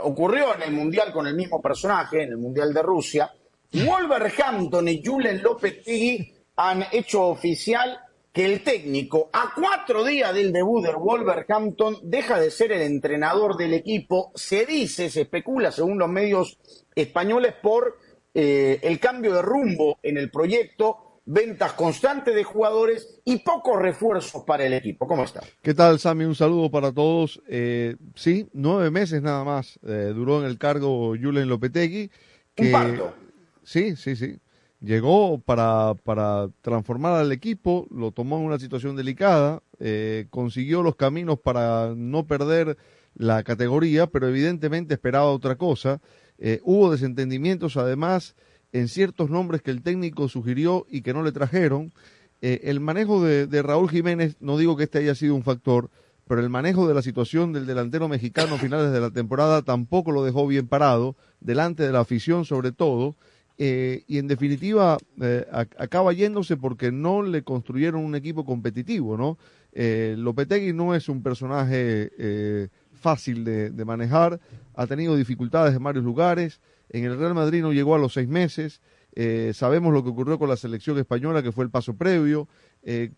ocurrió 0.00 0.54
en 0.54 0.62
el 0.62 0.72
Mundial 0.72 1.12
con 1.12 1.26
el 1.26 1.34
mismo 1.34 1.60
personaje, 1.60 2.22
en 2.22 2.30
el 2.30 2.38
Mundial 2.38 2.72
de 2.72 2.80
Rusia, 2.80 3.30
Wolverhampton 3.70 4.88
y 4.88 5.04
Julen 5.04 5.42
Lopetegui 5.42 6.37
han 6.58 6.84
hecho 6.90 7.22
oficial 7.22 8.00
que 8.32 8.44
el 8.44 8.62
técnico, 8.62 9.30
a 9.32 9.52
cuatro 9.54 10.04
días 10.04 10.34
del 10.34 10.52
debut 10.52 10.84
del 10.84 10.96
Wolverhampton, 10.96 11.98
deja 12.02 12.38
de 12.38 12.50
ser 12.50 12.72
el 12.72 12.82
entrenador 12.82 13.56
del 13.56 13.74
equipo. 13.74 14.32
Se 14.34 14.66
dice, 14.66 15.08
se 15.08 15.22
especula, 15.22 15.70
según 15.70 15.98
los 15.98 16.08
medios 16.08 16.58
españoles, 16.94 17.54
por 17.62 17.96
eh, 18.34 18.80
el 18.82 18.98
cambio 18.98 19.34
de 19.34 19.42
rumbo 19.42 19.98
en 20.02 20.18
el 20.18 20.30
proyecto, 20.30 21.20
ventas 21.24 21.74
constantes 21.74 22.34
de 22.34 22.42
jugadores 22.42 23.20
y 23.24 23.38
pocos 23.38 23.80
refuerzos 23.80 24.42
para 24.44 24.66
el 24.66 24.72
equipo. 24.72 25.06
¿Cómo 25.06 25.22
está? 25.22 25.40
¿Qué 25.62 25.74
tal, 25.74 26.00
Sammy? 26.00 26.24
Un 26.24 26.34
saludo 26.34 26.70
para 26.72 26.90
todos. 26.90 27.40
Eh, 27.48 27.94
sí, 28.16 28.48
nueve 28.52 28.90
meses 28.90 29.22
nada 29.22 29.44
más 29.44 29.78
eh, 29.86 30.12
duró 30.12 30.40
en 30.40 30.46
el 30.46 30.58
cargo 30.58 31.14
Julen 31.20 31.48
Lopetegui. 31.48 32.10
Un 32.58 32.72
parto. 32.72 33.14
Sí, 33.62 33.94
sí, 33.94 34.16
sí 34.16 34.40
llegó 34.80 35.38
para, 35.38 35.94
para 36.04 36.48
transformar 36.60 37.14
al 37.14 37.32
equipo, 37.32 37.86
lo 37.90 38.12
tomó 38.12 38.38
en 38.38 38.44
una 38.44 38.58
situación 38.58 38.96
delicada, 38.96 39.62
eh, 39.80 40.26
consiguió 40.30 40.82
los 40.82 40.96
caminos 40.96 41.38
para 41.38 41.94
no 41.96 42.26
perder 42.26 42.76
la 43.14 43.42
categoría, 43.42 44.06
pero 44.06 44.28
evidentemente 44.28 44.94
esperaba 44.94 45.30
otra 45.30 45.56
cosa 45.56 46.00
Eh, 46.40 46.60
hubo 46.62 46.88
desentendimientos 46.92 47.76
además 47.76 48.36
en 48.70 48.86
ciertos 48.86 49.28
nombres 49.28 49.60
que 49.60 49.72
el 49.72 49.82
técnico 49.82 50.28
sugirió 50.28 50.86
y 50.88 51.02
que 51.02 51.12
no 51.12 51.24
le 51.24 51.32
trajeron. 51.32 51.92
Eh, 52.40 52.60
el 52.70 52.78
manejo 52.78 53.20
de, 53.24 53.48
de, 53.48 53.60
Raúl 53.60 53.90
Jiménez, 53.90 54.36
no 54.38 54.56
digo 54.56 54.76
que 54.76 54.84
este 54.84 54.98
haya 54.98 55.16
sido 55.16 55.34
un 55.34 55.42
factor, 55.42 55.90
pero 56.28 56.40
el 56.40 56.48
manejo 56.48 56.86
de 56.86 56.94
la 56.94 57.02
situación 57.02 57.52
del 57.52 57.66
delantero 57.66 58.08
mexicano 58.08 58.54
a 58.54 58.58
finales 58.58 58.92
de 58.92 59.00
la 59.00 59.10
temporada 59.10 59.62
tampoco 59.62 60.12
lo 60.12 60.22
dejó 60.22 60.46
bien 60.46 60.68
parado, 60.68 61.16
delante 61.40 61.82
de 61.82 61.90
la 61.90 62.00
afición 62.00 62.44
sobre 62.44 62.70
todo, 62.70 63.16
eh, 63.58 64.04
y 64.06 64.18
en 64.18 64.28
definitiva 64.28 64.98
eh, 65.20 65.44
acaba 65.50 66.12
yéndose 66.12 66.56
porque 66.56 66.92
no 66.92 67.22
le 67.22 67.42
construyeron 67.42 68.04
un 68.04 68.14
equipo 68.14 68.44
competitivo, 68.44 69.16
¿no? 69.16 69.36
Eh, 69.72 70.14
Lopetegui 70.16 70.72
no 70.72 70.94
es 70.94 71.08
un 71.08 71.22
personaje 71.22 72.10
eh, 72.18 72.68
fácil 72.92 73.44
de, 73.44 73.70
de, 73.70 73.84
manejar, 73.84 74.40
ha 74.74 74.86
tenido 74.86 75.16
dificultades 75.16 75.74
en 75.74 75.82
varios 75.82 76.04
lugares, 76.04 76.60
en 76.88 77.04
el 77.04 77.18
Real 77.18 77.34
Madrid 77.34 77.62
no 77.62 77.72
llegó 77.72 77.94
a 77.94 77.98
los 77.98 78.14
seis 78.14 78.28
meses, 78.28 78.80
eh, 79.14 79.52
sabemos 79.54 79.92
lo 79.92 80.02
que 80.02 80.10
ocurrió 80.10 80.38
con 80.38 80.48
la 80.48 80.56
selección 80.56 80.96
española, 80.98 81.42
que 81.42 81.52
fue 81.52 81.64
el 81.64 81.70
paso 81.70 81.94
previo, 81.94 82.48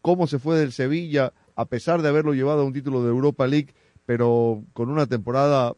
cómo 0.00 0.26
se 0.26 0.38
fue 0.38 0.58
del 0.58 0.72
Sevilla, 0.72 1.32
a 1.54 1.66
pesar 1.66 2.02
de 2.02 2.08
haberlo 2.08 2.32
llevado 2.32 2.62
a 2.62 2.64
un 2.64 2.72
título 2.72 3.04
de 3.04 3.10
Europa 3.10 3.46
League, 3.46 3.74
pero 4.04 4.64
con 4.72 4.90
una 4.90 5.06
temporada 5.06 5.74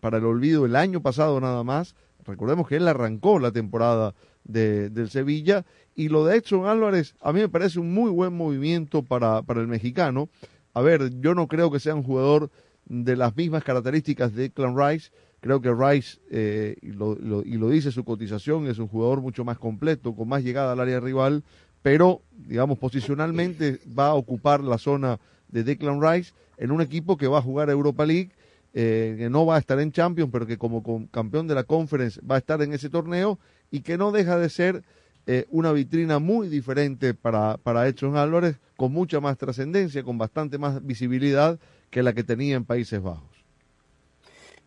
para 0.00 0.18
el 0.18 0.24
olvido 0.24 0.66
el 0.66 0.74
año 0.74 1.02
pasado 1.02 1.38
nada 1.40 1.62
más, 1.62 1.94
Recordemos 2.28 2.68
que 2.68 2.76
él 2.76 2.86
arrancó 2.86 3.38
la 3.38 3.52
temporada 3.52 4.14
de, 4.44 4.90
del 4.90 5.08
Sevilla 5.08 5.64
y 5.94 6.08
lo 6.08 6.26
de 6.26 6.36
Edson 6.36 6.66
Álvarez 6.66 7.14
a 7.20 7.32
mí 7.32 7.40
me 7.40 7.48
parece 7.48 7.80
un 7.80 7.92
muy 7.92 8.10
buen 8.10 8.34
movimiento 8.34 9.02
para, 9.02 9.42
para 9.42 9.60
el 9.60 9.66
mexicano. 9.66 10.28
A 10.74 10.82
ver, 10.82 11.10
yo 11.20 11.34
no 11.34 11.48
creo 11.48 11.70
que 11.70 11.80
sea 11.80 11.94
un 11.94 12.02
jugador 12.02 12.50
de 12.84 13.16
las 13.16 13.34
mismas 13.34 13.64
características 13.64 14.34
de 14.34 14.50
Clan 14.50 14.76
Rice. 14.76 15.10
Creo 15.40 15.60
que 15.62 15.72
Rice, 15.72 16.18
eh, 16.30 16.76
y, 16.82 16.92
lo, 16.92 17.16
y 17.44 17.56
lo 17.56 17.70
dice 17.70 17.92
su 17.92 18.04
cotización, 18.04 18.66
es 18.66 18.78
un 18.78 18.88
jugador 18.88 19.22
mucho 19.22 19.44
más 19.44 19.58
completo, 19.58 20.14
con 20.14 20.28
más 20.28 20.42
llegada 20.42 20.72
al 20.72 20.80
área 20.80 21.00
rival, 21.00 21.44
pero, 21.80 22.22
digamos, 22.32 22.78
posicionalmente 22.78 23.78
va 23.98 24.08
a 24.08 24.14
ocupar 24.14 24.62
la 24.62 24.78
zona 24.78 25.18
de 25.48 25.64
Declan 25.64 26.02
Rice 26.02 26.32
en 26.58 26.72
un 26.72 26.82
equipo 26.82 27.16
que 27.16 27.28
va 27.28 27.38
a 27.38 27.42
jugar 27.42 27.70
Europa 27.70 28.04
League 28.04 28.32
eh, 28.74 29.16
que 29.18 29.30
no 29.30 29.46
va 29.46 29.56
a 29.56 29.58
estar 29.58 29.80
en 29.80 29.92
Champions, 29.92 30.30
pero 30.32 30.46
que 30.46 30.58
como 30.58 30.82
campeón 31.10 31.46
de 31.46 31.54
la 31.54 31.64
Conference 31.64 32.20
va 32.20 32.36
a 32.36 32.38
estar 32.38 32.62
en 32.62 32.72
ese 32.72 32.90
torneo 32.90 33.38
y 33.70 33.80
que 33.80 33.98
no 33.98 34.12
deja 34.12 34.38
de 34.38 34.48
ser 34.48 34.82
eh, 35.26 35.46
una 35.50 35.72
vitrina 35.72 36.18
muy 36.18 36.48
diferente 36.48 37.12
para, 37.14 37.58
para 37.58 37.86
Edson 37.86 38.16
Álvarez, 38.16 38.58
con 38.76 38.92
mucha 38.92 39.20
más 39.20 39.36
trascendencia, 39.36 40.02
con 40.02 40.16
bastante 40.16 40.56
más 40.56 40.84
visibilidad 40.84 41.58
que 41.90 42.02
la 42.02 42.12
que 42.12 42.24
tenía 42.24 42.56
en 42.56 42.64
Países 42.64 43.02
Bajos. 43.02 43.38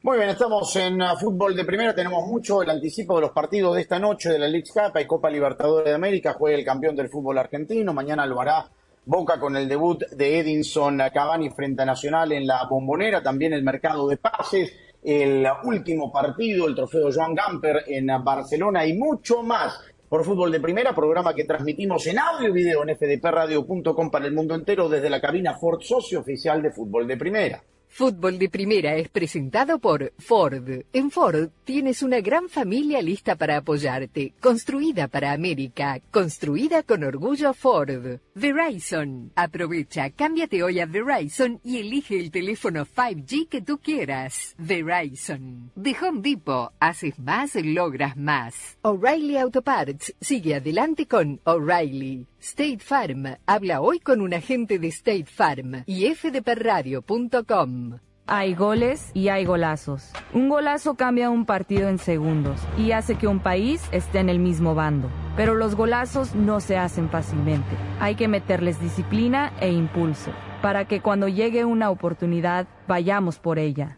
Muy 0.04 0.18
bien, 0.18 0.30
estamos 0.30 0.76
en 0.78 1.00
uh, 1.00 1.16
fútbol 1.20 1.56
de 1.56 1.64
primera, 1.64 1.94
tenemos 1.94 2.26
mucho 2.28 2.64
el 2.64 2.70
anticipo 2.72 3.16
de 3.16 3.22
los 3.22 3.32
partidos 3.32 3.76
de 3.76 3.82
esta 3.82 4.00
noche 4.00 4.30
de 4.30 4.40
la 4.40 4.48
League 4.48 4.68
Cup, 4.74 4.96
hay 4.96 5.06
Copa 5.06 5.30
Libertadores 5.30 5.86
de 5.86 5.94
América, 5.94 6.34
juega 6.34 6.58
el 6.58 6.66
campeón 6.66 6.96
del 6.96 7.10
fútbol 7.10 7.38
argentino, 7.38 7.94
mañana 7.94 8.26
lo 8.26 8.42
hará 8.42 8.68
Boca 9.04 9.40
con 9.40 9.58
el 9.58 9.68
debut 9.68 10.04
de 10.12 10.40
Edinson 10.40 11.02
Cavani 11.12 11.50
frente 11.50 11.82
a 11.82 11.86
Nacional 11.86 12.32
en 12.34 12.46
la 12.46 12.68
bombonera, 12.70 13.24
también 13.24 13.52
el 13.52 13.64
mercado 13.64 14.08
de 14.08 14.18
pases, 14.18 14.72
el 15.02 15.44
último 15.64 16.12
partido, 16.12 16.68
el 16.68 16.76
trofeo 16.76 17.10
Joan 17.12 17.34
Gamper 17.34 17.84
en 17.88 18.08
Barcelona 18.24 18.86
y 18.86 18.94
mucho 18.94 19.42
más 19.42 19.80
por 20.08 20.24
Fútbol 20.24 20.52
de 20.52 20.60
Primera, 20.60 20.94
programa 20.94 21.34
que 21.34 21.46
transmitimos 21.46 22.06
en 22.06 22.20
audio 22.20 22.50
y 22.50 22.52
video 22.52 22.84
en 22.84 22.96
fdpradio.com 22.96 24.12
para 24.12 24.28
el 24.28 24.34
mundo 24.34 24.54
entero 24.54 24.88
desde 24.88 25.10
la 25.10 25.20
cabina 25.20 25.56
Ford 25.56 25.82
Socio 25.82 26.20
Oficial 26.20 26.62
de 26.62 26.70
Fútbol 26.70 27.08
de 27.08 27.18
Primera. 27.18 27.64
Fútbol 27.94 28.40
de 28.40 28.48
Primera 28.48 28.96
es 28.96 29.10
presentado 29.10 29.78
por 29.78 30.14
Ford. 30.18 30.86
En 30.94 31.12
Ford 31.12 31.50
tienes 31.66 32.02
una 32.02 32.22
gran 32.22 32.48
familia 32.48 33.02
lista 33.02 33.36
para 33.36 33.58
apoyarte, 33.58 34.34
construida 34.40 35.10
para 35.10 35.34
América, 35.34 36.00
construida 36.10 36.84
con 36.84 37.04
orgullo 37.04 37.54
Ford. 37.54 38.20
Verizon. 38.34 39.34
Aprovecha, 39.36 40.10
cámbiate 40.10 40.64
hoy 40.64 40.80
a 40.80 40.86
Verizon 40.86 41.60
y 41.66 41.80
elige 41.80 42.18
el 42.18 42.32
teléfono 42.32 42.86
5G 42.86 43.50
que 43.50 43.62
tú 43.62 43.78
quieras. 43.78 44.56
Verizon. 44.58 45.70
De 45.76 45.94
Home 46.02 46.22
Depot, 46.22 46.72
haces 46.80 47.20
más, 47.20 47.56
logras 47.56 48.16
más. 48.16 48.78
O'Reilly 48.84 49.36
Auto 49.36 49.62
Parts 49.62 50.16
sigue 50.22 50.56
adelante 50.56 51.08
con 51.08 51.42
O'Reilly. 51.44 52.26
State 52.42 52.80
Farm. 52.80 53.38
Habla 53.46 53.82
hoy 53.82 54.00
con 54.00 54.20
un 54.20 54.34
agente 54.34 54.80
de 54.80 54.88
State 54.88 55.28
Farm 55.28 55.84
y 55.86 56.08
fdperradio.com. 56.08 58.00
Hay 58.26 58.56
goles 58.56 59.12
y 59.14 59.28
hay 59.28 59.46
golazos. 59.46 60.12
Un 60.34 60.50
golazo 60.50 60.96
cambia 60.96 61.30
un 61.30 61.46
partido 61.46 61.88
en 61.88 62.00
segundos 62.00 62.60
y 62.80 62.94
hace 62.94 63.16
que 63.16 63.28
un 63.28 63.42
país 63.42 63.84
esté 63.92 64.20
en 64.20 64.30
el 64.30 64.40
mismo 64.40 64.74
bando. 64.74 65.08
Pero 65.36 65.54
los 65.54 65.76
golazos 65.76 66.34
no 66.34 66.62
se 66.62 66.78
hacen 66.78 67.12
fácilmente. 67.12 67.76
Hay 68.00 68.16
que 68.16 68.28
meterles 68.28 68.80
disciplina 68.80 69.54
e 69.60 69.72
impulso 69.72 70.32
para 70.64 70.86
que 70.86 71.00
cuando 71.00 71.28
llegue 71.28 71.64
una 71.64 71.92
oportunidad 71.92 72.68
vayamos 72.88 73.38
por 73.38 73.60
ella. 73.60 73.98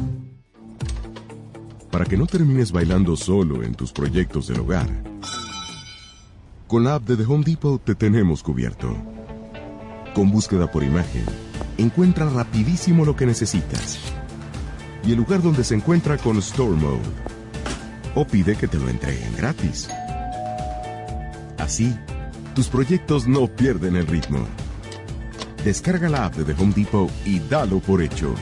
para 1.91 2.05
que 2.05 2.17
no 2.17 2.25
termines 2.25 2.71
bailando 2.71 3.15
solo 3.15 3.63
en 3.63 3.75
tus 3.75 3.91
proyectos 3.91 4.47
del 4.47 4.61
hogar. 4.61 4.87
Con 6.67 6.85
la 6.85 6.95
app 6.95 7.03
de 7.03 7.17
The 7.17 7.25
Home 7.25 7.43
Depot 7.43 7.83
te 7.83 7.95
tenemos 7.95 8.41
cubierto. 8.41 8.95
Con 10.15 10.31
búsqueda 10.31 10.71
por 10.71 10.83
imagen, 10.83 11.25
encuentra 11.77 12.29
rapidísimo 12.29 13.03
lo 13.03 13.15
que 13.15 13.25
necesitas. 13.25 13.99
Y 15.03 15.11
el 15.11 15.17
lugar 15.17 15.41
donde 15.41 15.63
se 15.63 15.75
encuentra 15.75 16.17
con 16.17 16.37
Store 16.37 16.71
Mode. 16.71 17.01
O 18.15 18.25
pide 18.25 18.55
que 18.55 18.67
te 18.67 18.77
lo 18.77 18.87
entreguen 18.87 19.35
gratis. 19.35 19.89
Así, 21.57 21.95
tus 22.55 22.67
proyectos 22.67 23.27
no 23.27 23.47
pierden 23.47 23.97
el 23.97 24.07
ritmo. 24.07 24.45
Descarga 25.65 26.09
la 26.09 26.25
app 26.25 26.35
de 26.35 26.53
The 26.53 26.61
Home 26.61 26.73
Depot 26.73 27.11
y 27.25 27.39
dalo 27.39 27.79
por 27.79 28.01
hecho. 28.01 28.33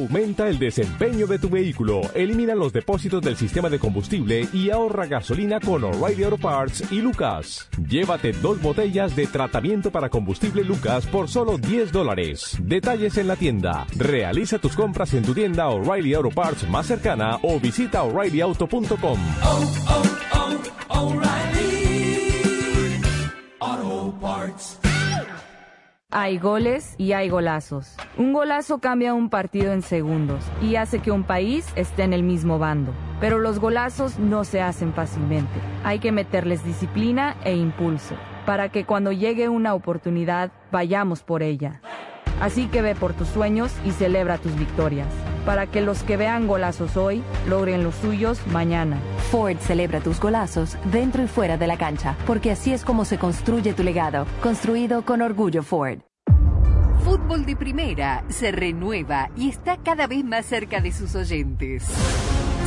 Aumenta 0.00 0.48
el 0.48 0.58
desempeño 0.58 1.26
de 1.26 1.38
tu 1.38 1.50
vehículo, 1.50 2.00
elimina 2.14 2.54
los 2.54 2.72
depósitos 2.72 3.20
del 3.20 3.36
sistema 3.36 3.68
de 3.68 3.78
combustible 3.78 4.48
y 4.50 4.70
ahorra 4.70 5.04
gasolina 5.04 5.60
con 5.60 5.84
O'Reilly 5.84 6.24
Auto 6.24 6.38
Parts 6.38 6.90
y 6.90 7.02
Lucas. 7.02 7.68
Llévate 7.86 8.32
dos 8.32 8.62
botellas 8.62 9.14
de 9.14 9.26
tratamiento 9.26 9.90
para 9.90 10.08
combustible 10.08 10.64
Lucas 10.64 11.04
por 11.06 11.28
solo 11.28 11.58
10 11.58 11.92
dólares. 11.92 12.56
Detalles 12.62 13.18
en 13.18 13.28
la 13.28 13.36
tienda. 13.36 13.86
Realiza 13.94 14.58
tus 14.58 14.74
compras 14.74 15.12
en 15.12 15.22
tu 15.22 15.34
tienda 15.34 15.68
O'Reilly 15.68 16.14
Auto 16.14 16.30
Parts 16.30 16.66
más 16.66 16.86
cercana 16.86 17.38
o 17.42 17.60
visita 17.60 18.02
o'ReillyAuto.com. 18.02 19.18
Oh, 19.42 19.72
oh, 19.86 20.02
oh, 20.88 21.08
O'Reilly 21.08 22.32
Auto 23.60 24.14
Parts. 24.18 24.89
Hay 26.12 26.38
goles 26.38 26.96
y 26.98 27.12
hay 27.12 27.28
golazos. 27.28 27.94
Un 28.18 28.32
golazo 28.32 28.78
cambia 28.78 29.14
un 29.14 29.30
partido 29.30 29.72
en 29.72 29.80
segundos 29.80 30.44
y 30.60 30.74
hace 30.74 30.98
que 30.98 31.12
un 31.12 31.22
país 31.22 31.68
esté 31.76 32.02
en 32.02 32.12
el 32.12 32.24
mismo 32.24 32.58
bando. 32.58 32.92
Pero 33.20 33.38
los 33.38 33.60
golazos 33.60 34.18
no 34.18 34.42
se 34.42 34.60
hacen 34.60 34.92
fácilmente. 34.92 35.60
Hay 35.84 36.00
que 36.00 36.10
meterles 36.10 36.64
disciplina 36.64 37.36
e 37.44 37.54
impulso 37.54 38.16
para 38.44 38.70
que 38.70 38.84
cuando 38.84 39.12
llegue 39.12 39.48
una 39.48 39.72
oportunidad 39.72 40.50
vayamos 40.72 41.22
por 41.22 41.44
ella. 41.44 41.80
Así 42.40 42.66
que 42.66 42.82
ve 42.82 42.96
por 42.96 43.12
tus 43.12 43.28
sueños 43.28 43.72
y 43.84 43.92
celebra 43.92 44.38
tus 44.38 44.56
victorias, 44.56 45.06
para 45.46 45.68
que 45.68 45.80
los 45.80 46.02
que 46.02 46.16
vean 46.16 46.48
golazos 46.48 46.96
hoy 46.96 47.22
logren 47.48 47.84
los 47.84 47.94
suyos 47.94 48.44
mañana. 48.48 48.96
Ford 49.30 49.58
celebra 49.58 50.00
tus 50.00 50.18
golazos 50.18 50.76
dentro 50.90 51.22
y 51.22 51.28
fuera 51.28 51.56
de 51.56 51.68
la 51.68 51.78
cancha, 51.78 52.16
porque 52.26 52.50
así 52.50 52.72
es 52.72 52.84
como 52.84 53.04
se 53.04 53.16
construye 53.16 53.72
tu 53.74 53.84
legado, 53.84 54.26
construido 54.42 55.04
con 55.04 55.22
orgullo 55.22 55.62
Ford. 55.62 56.00
Fútbol 57.04 57.46
de 57.46 57.54
Primera 57.54 58.24
se 58.28 58.50
renueva 58.50 59.30
y 59.36 59.48
está 59.48 59.76
cada 59.76 60.08
vez 60.08 60.24
más 60.24 60.46
cerca 60.46 60.80
de 60.80 60.90
sus 60.90 61.14
oyentes. 61.14 61.84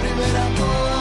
Primera, 0.00 0.48
oh, 0.60 0.97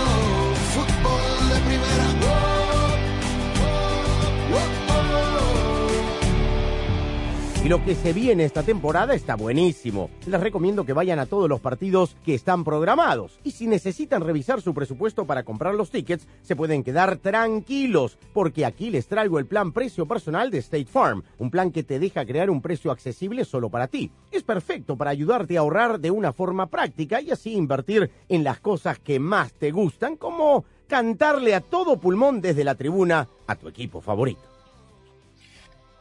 Y 7.68 7.70
lo 7.70 7.84
que 7.84 7.96
se 7.96 8.14
viene 8.14 8.46
esta 8.46 8.64
temporada 8.64 9.14
está 9.14 9.36
buenísimo. 9.36 10.10
Les 10.26 10.40
recomiendo 10.40 10.86
que 10.86 10.94
vayan 10.94 11.20
a 11.20 11.26
todos 11.26 11.50
los 11.50 11.60
partidos 11.60 12.16
que 12.24 12.34
están 12.34 12.64
programados. 12.64 13.42
Y 13.44 13.52
si 13.52 13.68
necesitan 13.68 14.22
revisar 14.22 14.62
su 14.62 14.74
presupuesto 14.74 15.26
para 15.26 15.44
comprar 15.44 15.76
los 15.76 15.92
tickets, 15.92 16.30
se 16.44 16.56
pueden 16.56 16.82
quedar 16.82 17.18
tranquilos, 17.18 18.18
porque 18.32 18.66
aquí 18.66 18.90
les 18.90 19.08
traigo 19.08 19.38
el 19.38 19.48
plan 19.48 19.74
precio 19.74 20.06
personal 20.06 20.50
de 20.50 20.60
State 20.60 20.86
Farm, 20.86 21.24
un 21.40 21.52
plan 21.52 21.74
que 21.74 21.84
te 21.84 22.00
deja 22.00 22.26
crear 22.26 22.50
un 22.50 22.62
precio 22.62 22.90
accesible 22.90 23.44
solo 23.44 23.70
para 23.70 23.90
ti. 23.90 24.12
Es 24.32 24.44
perfecto 24.44 24.96
para 24.96 25.12
ayudarte 25.12 25.58
a 25.58 25.60
ahorrar 25.60 26.00
de 26.00 26.10
una 26.10 26.32
forma 26.32 26.68
práctica 26.68 27.20
y 27.20 27.32
así 27.32 27.52
invertir 27.52 28.10
en 28.30 28.46
las 28.46 28.62
cosas 28.62 28.98
que 28.98 29.20
más 29.20 29.52
te 29.52 29.72
gustan, 29.72 30.16
como 30.16 30.64
cantarle 30.88 31.54
a 31.54 31.60
todo 31.60 32.00
pulmón 32.00 32.40
desde 32.40 32.64
la 32.64 32.76
tribuna 32.76 33.28
a 33.46 33.56
tu 33.56 33.68
equipo 33.68 34.00
favorito. 34.00 34.57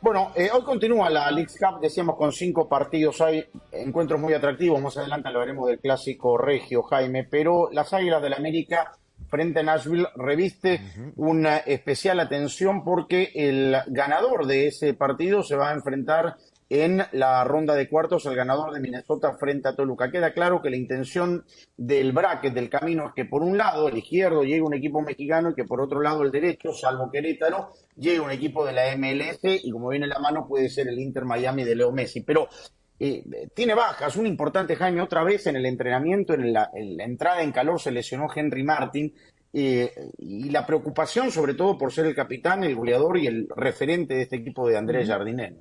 Bueno, 0.07 0.31
eh, 0.37 0.51
hoy 0.53 0.63
continúa 0.63 1.11
la 1.11 1.29
League 1.33 1.51
Cup, 1.59 1.81
decíamos 1.81 2.15
con 2.15 2.31
cinco 2.31 2.69
partidos, 2.69 3.21
hay 3.21 3.45
encuentros 3.73 4.21
muy 4.21 4.35
atractivos, 4.35 4.81
más 4.81 4.97
adelante 4.97 5.33
lo 5.33 5.41
veremos 5.41 5.67
del 5.67 5.81
clásico 5.81 6.39
regio, 6.39 6.85
Jaime, 6.85 7.25
pero 7.25 7.71
las 7.73 7.93
Águilas 7.93 8.23
del 8.23 8.35
América 8.35 8.93
frente 9.27 9.59
a 9.59 9.63
Nashville 9.65 10.07
reviste 10.15 10.81
una 11.17 11.57
especial 11.57 12.21
atención 12.21 12.85
porque 12.85 13.33
el 13.35 13.75
ganador 13.89 14.47
de 14.47 14.69
ese 14.69 14.95
partido 14.95 15.43
se 15.43 15.57
va 15.57 15.71
a 15.71 15.75
enfrentar 15.75 16.37
en 16.69 17.03
la 17.13 17.45
ronda 17.45 17.75
de 17.75 17.89
cuartos 17.89 18.27
al 18.27 18.35
ganador 18.35 18.73
de 18.73 18.81
Minnesota 18.81 19.37
frente 19.39 19.69
a 19.69 19.77
Toluca. 19.77 20.11
Queda 20.11 20.33
claro 20.33 20.61
que 20.61 20.71
la 20.71 20.77
intención 20.77 21.45
del 21.77 22.13
bracket, 22.13 22.55
del 22.55 22.69
camino, 22.69 23.09
es 23.09 23.15
que 23.15 23.25
por 23.25 23.43
un 23.43 23.57
lado, 23.57 23.89
el 23.89 23.99
izquierdo, 23.99 24.43
llegue 24.43 24.63
un 24.63 24.75
equipo 24.75 25.01
mexicano 25.01 25.51
y 25.51 25.55
que 25.55 25.65
por 25.65 25.81
otro 25.81 26.01
lado, 26.01 26.23
el 26.23 26.33
derecho, 26.33 26.73
salvo 26.73 27.11
Querétaro, 27.11 27.71
llegue 27.97 28.21
un 28.21 28.31
equipo 28.31 28.65
de 28.67 28.73
la 28.73 28.97
MLS 28.97 29.41
y 29.43 29.71
como 29.71 29.91
viene 29.91 30.07
la 30.07 30.19
mano 30.19 30.47
puede 30.49 30.69
ser 30.69 30.89
el 30.89 30.99
Inter 30.99 31.25
Miami 31.25 31.65
de 31.65 31.77
Leo 31.77 31.93
Messi. 31.93 32.23
Pero 32.23 32.49
eh, 32.99 33.23
tiene 33.55 33.75
bajas, 33.75 34.17
un 34.17 34.27
importante 34.27 34.75
Jaime, 34.75 35.03
otra 35.03 35.23
vez 35.23 35.47
en 35.47 35.57
el 35.57 35.67
entrenamiento, 35.67 36.35
en 36.35 36.53
la, 36.53 36.71
en 36.75 36.97
la 36.97 37.05
entrada 37.05 37.43
en 37.43 37.53
calor 37.53 37.81
se 37.81 37.93
lesionó 37.93 38.27
Henry 38.35 38.65
Martin. 38.65 39.15
eh, 39.53 39.93
y 40.19 40.51
la 40.51 40.67
preocupación 40.67 41.31
sobre 41.31 41.55
todo 41.55 41.79
por 41.79 41.93
ser 41.93 42.07
el 42.07 42.15
capitán, 42.15 42.65
el 42.65 42.75
goleador 42.75 43.17
y 43.17 43.27
el 43.27 43.49
referente 43.57 44.15
de 44.15 44.23
este 44.23 44.37
equipo 44.37 44.69
de 44.69 44.77
Andrés 44.77 45.09
Jardinel. 45.09 45.57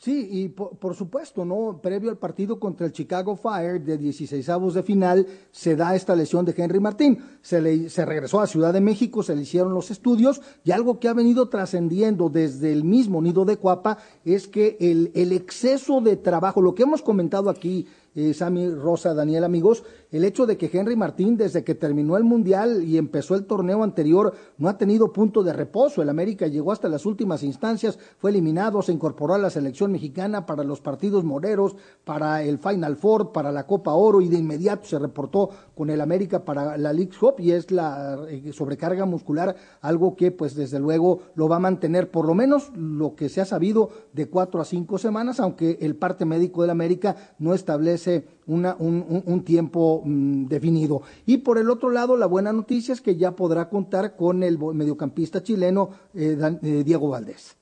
Sí, 0.00 0.28
y 0.30 0.48
por, 0.50 0.76
por, 0.76 0.94
supuesto, 0.94 1.44
¿no? 1.44 1.80
Previo 1.82 2.08
al 2.08 2.18
partido 2.18 2.60
contra 2.60 2.86
el 2.86 2.92
Chicago 2.92 3.34
Fire 3.34 3.82
de 3.82 3.98
16 3.98 4.48
avos 4.48 4.74
de 4.74 4.84
final, 4.84 5.26
se 5.50 5.74
da 5.74 5.96
esta 5.96 6.14
lesión 6.14 6.44
de 6.44 6.54
Henry 6.56 6.78
Martín. 6.78 7.18
Se, 7.42 7.60
le, 7.60 7.90
se 7.90 8.04
regresó 8.04 8.40
a 8.40 8.46
Ciudad 8.46 8.72
de 8.72 8.80
México, 8.80 9.24
se 9.24 9.34
le 9.34 9.42
hicieron 9.42 9.74
los 9.74 9.90
estudios 9.90 10.40
y 10.62 10.70
algo 10.70 11.00
que 11.00 11.08
ha 11.08 11.14
venido 11.14 11.48
trascendiendo 11.48 12.28
desde 12.28 12.72
el 12.72 12.84
mismo 12.84 13.20
nido 13.20 13.44
de 13.44 13.56
Cuapa 13.56 13.98
es 14.24 14.46
que 14.46 14.76
el, 14.78 15.10
el 15.16 15.32
exceso 15.32 16.00
de 16.00 16.14
trabajo, 16.14 16.62
lo 16.62 16.76
que 16.76 16.84
hemos 16.84 17.02
comentado 17.02 17.50
aquí, 17.50 17.88
eh, 18.14 18.34
Sammy, 18.34 18.70
Rosa, 18.70 19.14
Daniel, 19.14 19.44
amigos, 19.44 19.84
el 20.10 20.24
hecho 20.24 20.46
de 20.46 20.56
que 20.56 20.70
Henry 20.72 20.96
Martín, 20.96 21.36
desde 21.36 21.64
que 21.64 21.74
terminó 21.74 22.16
el 22.16 22.24
Mundial 22.24 22.82
y 22.84 22.96
empezó 22.96 23.34
el 23.34 23.44
torneo 23.44 23.82
anterior, 23.82 24.34
no 24.56 24.68
ha 24.68 24.78
tenido 24.78 25.12
punto 25.12 25.42
de 25.42 25.52
reposo. 25.52 26.00
El 26.00 26.08
América 26.08 26.46
llegó 26.46 26.72
hasta 26.72 26.88
las 26.88 27.04
últimas 27.04 27.42
instancias, 27.42 27.98
fue 28.18 28.30
eliminado, 28.30 28.80
se 28.82 28.92
incorporó 28.92 29.34
a 29.34 29.38
la 29.38 29.50
selección 29.50 29.92
mexicana 29.92 30.46
para 30.46 30.64
los 30.64 30.80
partidos 30.80 31.24
moreros, 31.24 31.76
para 32.04 32.42
el 32.42 32.58
Final 32.58 32.96
Four, 32.96 33.32
para 33.32 33.52
la 33.52 33.66
Copa 33.66 33.92
Oro 33.92 34.20
y 34.20 34.28
de 34.28 34.38
inmediato 34.38 34.86
se 34.86 34.98
reportó 34.98 35.50
con 35.74 35.90
el 35.90 36.00
América 36.00 36.44
para 36.44 36.76
la 36.76 36.92
League 36.92 37.12
Cup 37.18 37.34
y 37.38 37.52
es 37.52 37.70
la 37.70 38.18
eh, 38.28 38.52
sobrecarga 38.52 39.04
muscular, 39.04 39.56
algo 39.80 40.16
que 40.16 40.30
pues 40.30 40.54
desde 40.54 40.78
luego 40.78 41.20
lo 41.34 41.48
va 41.48 41.56
a 41.56 41.60
mantener 41.60 42.10
por 42.10 42.26
lo 42.26 42.34
menos 42.34 42.70
lo 42.74 43.14
que 43.14 43.28
se 43.28 43.40
ha 43.40 43.44
sabido 43.44 43.90
de 44.12 44.28
cuatro 44.28 44.60
a 44.60 44.64
cinco 44.64 44.98
semanas, 44.98 45.40
aunque 45.40 45.78
el 45.80 45.96
parte 45.96 46.24
médico 46.24 46.62
del 46.62 46.70
América 46.70 47.16
no 47.38 47.54
establece 47.54 48.37
una, 48.48 48.74
un, 48.78 49.04
un, 49.08 49.22
un, 49.24 49.44
tiempo 49.44 50.02
mmm, 50.04 50.46
definido. 50.46 51.02
Y 51.26 51.38
por 51.38 51.58
el 51.58 51.70
otro 51.70 51.90
lado, 51.90 52.16
la 52.16 52.26
buena 52.26 52.52
noticia 52.52 52.92
es 52.92 53.00
que 53.00 53.16
ya 53.16 53.32
podrá 53.32 53.68
contar 53.68 54.16
con 54.16 54.42
el 54.42 54.58
mediocampista 54.58 55.42
chileno 55.42 55.90
eh, 56.14 56.34
Dan, 56.36 56.58
eh, 56.62 56.82
Diego 56.84 57.08
Valdés. 57.08 57.56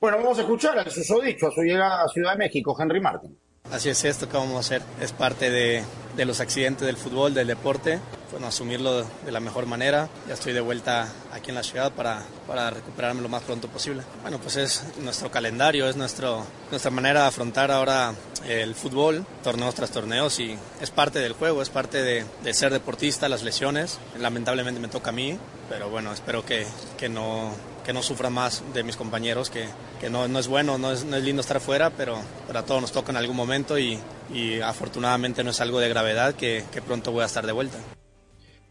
Bueno, 0.00 0.18
vamos 0.18 0.38
a 0.38 0.42
escuchar 0.42 0.78
al 0.78 0.90
susodicho 0.90 1.48
a 1.48 1.52
su 1.52 1.62
llegada 1.62 2.04
a 2.04 2.08
Ciudad 2.08 2.32
de 2.32 2.38
México, 2.38 2.76
Henry 2.78 3.00
Martin. 3.00 3.36
Así 3.70 3.88
es 3.88 4.04
esto 4.04 4.28
que 4.28 4.36
vamos 4.36 4.56
a 4.56 4.60
hacer. 4.60 4.82
Es 5.00 5.12
parte 5.12 5.50
de, 5.50 5.82
de, 6.16 6.24
los 6.24 6.40
accidentes 6.40 6.86
del 6.86 6.96
fútbol, 6.96 7.34
del 7.34 7.46
deporte. 7.46 8.00
Bueno, 8.30 8.46
asumirlo 8.46 9.02
de 9.02 9.32
la 9.32 9.40
mejor 9.40 9.66
manera. 9.66 10.08
Ya 10.28 10.34
estoy 10.34 10.52
de 10.52 10.60
vuelta 10.60 11.08
aquí 11.32 11.50
en 11.50 11.56
la 11.56 11.62
ciudad 11.62 11.92
para, 11.92 12.22
para 12.46 12.70
recuperarme 12.70 13.22
lo 13.22 13.28
más 13.28 13.42
pronto 13.42 13.68
posible. 13.68 14.02
Bueno, 14.22 14.38
pues 14.38 14.56
es 14.56 14.84
nuestro 14.98 15.30
calendario, 15.30 15.88
es 15.88 15.96
nuestro, 15.96 16.46
nuestra 16.70 16.90
manera 16.90 17.22
de 17.22 17.28
afrontar 17.28 17.70
ahora 17.70 18.14
el 18.46 18.74
fútbol, 18.74 19.26
torneos 19.42 19.74
tras 19.74 19.90
torneos 19.90 20.38
y 20.38 20.56
es 20.80 20.90
parte 20.90 21.18
del 21.18 21.32
juego, 21.32 21.60
es 21.60 21.70
parte 21.70 22.02
de, 22.02 22.24
de 22.42 22.54
ser 22.54 22.72
deportista, 22.72 23.28
las 23.28 23.42
lesiones. 23.42 23.98
Lamentablemente 24.18 24.80
me 24.80 24.88
toca 24.88 25.10
a 25.10 25.12
mí, 25.12 25.38
pero 25.68 25.90
bueno, 25.90 26.12
espero 26.12 26.44
que, 26.44 26.66
que 26.98 27.08
no 27.08 27.52
que 27.84 27.94
no 27.94 28.02
sufra 28.02 28.30
más 28.30 28.62
de 28.74 28.82
mis 28.82 28.96
compañeros, 28.96 29.50
que, 29.50 29.66
que 30.00 30.10
no, 30.10 30.28
no, 30.28 30.38
es 30.38 30.48
bueno, 30.48 30.78
no 30.78 30.92
es, 30.92 31.04
no 31.04 31.16
es, 31.16 31.24
lindo 31.24 31.40
estar 31.40 31.60
fuera, 31.60 31.90
pero, 31.90 32.18
pero, 32.46 32.58
a 32.58 32.64
todos 32.64 32.80
nos 32.80 32.92
toca 32.92 33.10
en 33.10 33.16
algún 33.16 33.36
momento 33.36 33.78
y, 33.78 33.98
y 34.32 34.60
afortunadamente 34.60 35.42
no 35.42 35.50
es 35.50 35.60
algo 35.60 35.80
de 35.80 35.88
gravedad, 35.88 36.34
que, 36.34 36.64
que, 36.70 36.82
pronto 36.82 37.10
voy 37.10 37.22
a 37.22 37.26
estar 37.26 37.46
de 37.46 37.52
vuelta. 37.52 37.78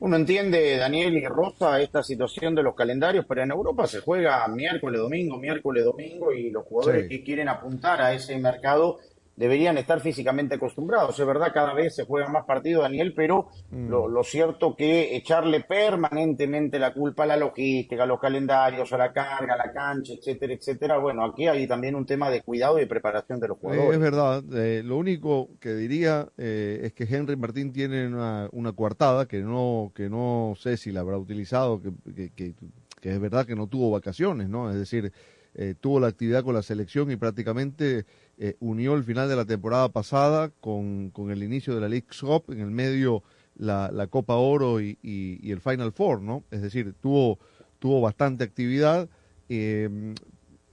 Uno 0.02 0.16
entiende, 0.16 0.78
Daniel 0.78 1.18
y 1.18 1.26
Rosa, 1.26 1.82
esta 1.82 2.02
situación 2.04 2.56
de 2.56 2.64
los 2.64 2.74
calendarios, 2.74 3.26
pero 3.28 3.44
en 3.44 3.52
Europa 3.52 3.86
se 3.86 4.00
juega 4.00 4.48
miércoles, 4.48 5.02
domingo, 5.02 5.38
miércoles, 5.38 5.84
domingo, 5.84 6.32
y 6.32 6.52
los 6.52 6.64
jugadores 6.64 7.04
sí. 7.04 7.10
que 7.10 7.24
quieren 7.24 7.50
apuntar 7.50 8.02
a 8.02 8.14
ese 8.14 8.38
mercado 8.38 9.00
deberían 9.40 9.78
estar 9.78 10.02
físicamente 10.02 10.56
acostumbrados. 10.56 11.18
Es 11.18 11.26
verdad, 11.26 11.52
cada 11.54 11.74
vez 11.74 11.96
se 11.96 12.06
juegan 12.06 12.34
más 12.34 12.46
partidos, 12.46 12.84
Daniel, 12.84 13.14
pero 13.16 13.48
Mm. 13.72 13.88
lo, 13.88 14.08
lo 14.08 14.24
cierto 14.24 14.76
que 14.76 15.16
echarle 15.16 15.62
permanentemente 15.62 16.78
la 16.78 16.94
culpa 16.94 17.24
a 17.24 17.28
la 17.28 17.38
logística, 17.38 18.04
a 18.04 18.06
los 18.06 18.20
calendarios, 18.20 18.92
a 18.94 18.98
la 18.98 19.14
carga, 19.14 19.54
a 19.54 19.58
la 19.58 19.72
cancha, 19.72 20.14
etcétera, 20.14 20.54
etcétera. 20.54 20.98
Bueno, 20.98 21.24
aquí 21.26 21.48
hay 21.48 21.66
también 21.68 21.96
un 21.96 22.06
tema 22.06 22.30
de 22.30 22.42
cuidado 22.42 22.78
y 22.78 22.82
de 22.82 22.88
preparación 22.88 23.40
de 23.40 23.48
los 23.48 23.58
Eh, 23.58 23.62
jugadores. 23.62 23.94
es 23.94 24.00
verdad, 24.00 24.44
eh, 24.54 24.84
lo 24.84 24.98
único 24.98 25.50
que 25.62 25.74
diría 25.74 26.28
eh, 26.38 26.82
es 26.84 26.94
que 26.94 27.06
Henry 27.06 27.36
Martín 27.38 27.72
tiene 27.72 28.08
una, 28.08 28.50
una 28.52 28.74
coartada 28.74 29.26
que 29.28 29.40
no, 29.40 29.92
que 29.96 30.10
no 30.10 30.54
sé 30.58 30.76
si 30.78 30.92
la 30.92 31.00
habrá 31.00 31.18
utilizado, 31.18 31.82
que, 31.82 31.92
que, 32.14 32.32
que- 32.34 32.54
que 33.00 33.14
es 33.14 33.20
verdad 33.22 33.46
que 33.46 33.56
no 33.56 33.68
tuvo 33.68 33.92
vacaciones, 33.92 34.50
¿no? 34.50 34.70
Es 34.70 34.76
decir, 34.76 35.14
eh, 35.56 35.74
tuvo 35.80 36.02
la 36.02 36.08
actividad 36.08 36.44
con 36.44 36.54
la 36.54 36.62
selección 36.62 37.10
y 37.12 37.16
prácticamente 37.16 38.06
eh, 38.42 38.56
unió 38.62 38.96
el 38.96 39.04
final 39.04 39.28
de 39.30 39.36
la 39.36 39.46
temporada 39.46 39.90
pasada 39.90 40.50
con, 40.62 41.10
con 41.12 41.30
el 41.30 41.44
inicio 41.44 41.76
de 41.76 41.82
la 41.82 41.90
League 41.90 42.08
Cup, 42.20 42.46
en 42.52 42.62
el 42.62 42.72
medio 42.72 43.22
la, 43.56 43.92
la 43.92 44.08
Copa 44.08 44.36
Oro 44.36 44.80
y, 44.82 44.98
y- 45.04 45.52
el 45.52 45.60
Final 45.60 45.92
Four, 45.92 46.22
¿no? 46.22 46.44
Es 46.50 46.62
decir, 46.62 46.94
tuvo, 47.02 47.38
tuvo 47.80 48.00
bastante 48.02 48.44
actividad. 48.46 49.10
eh, 49.50 50.16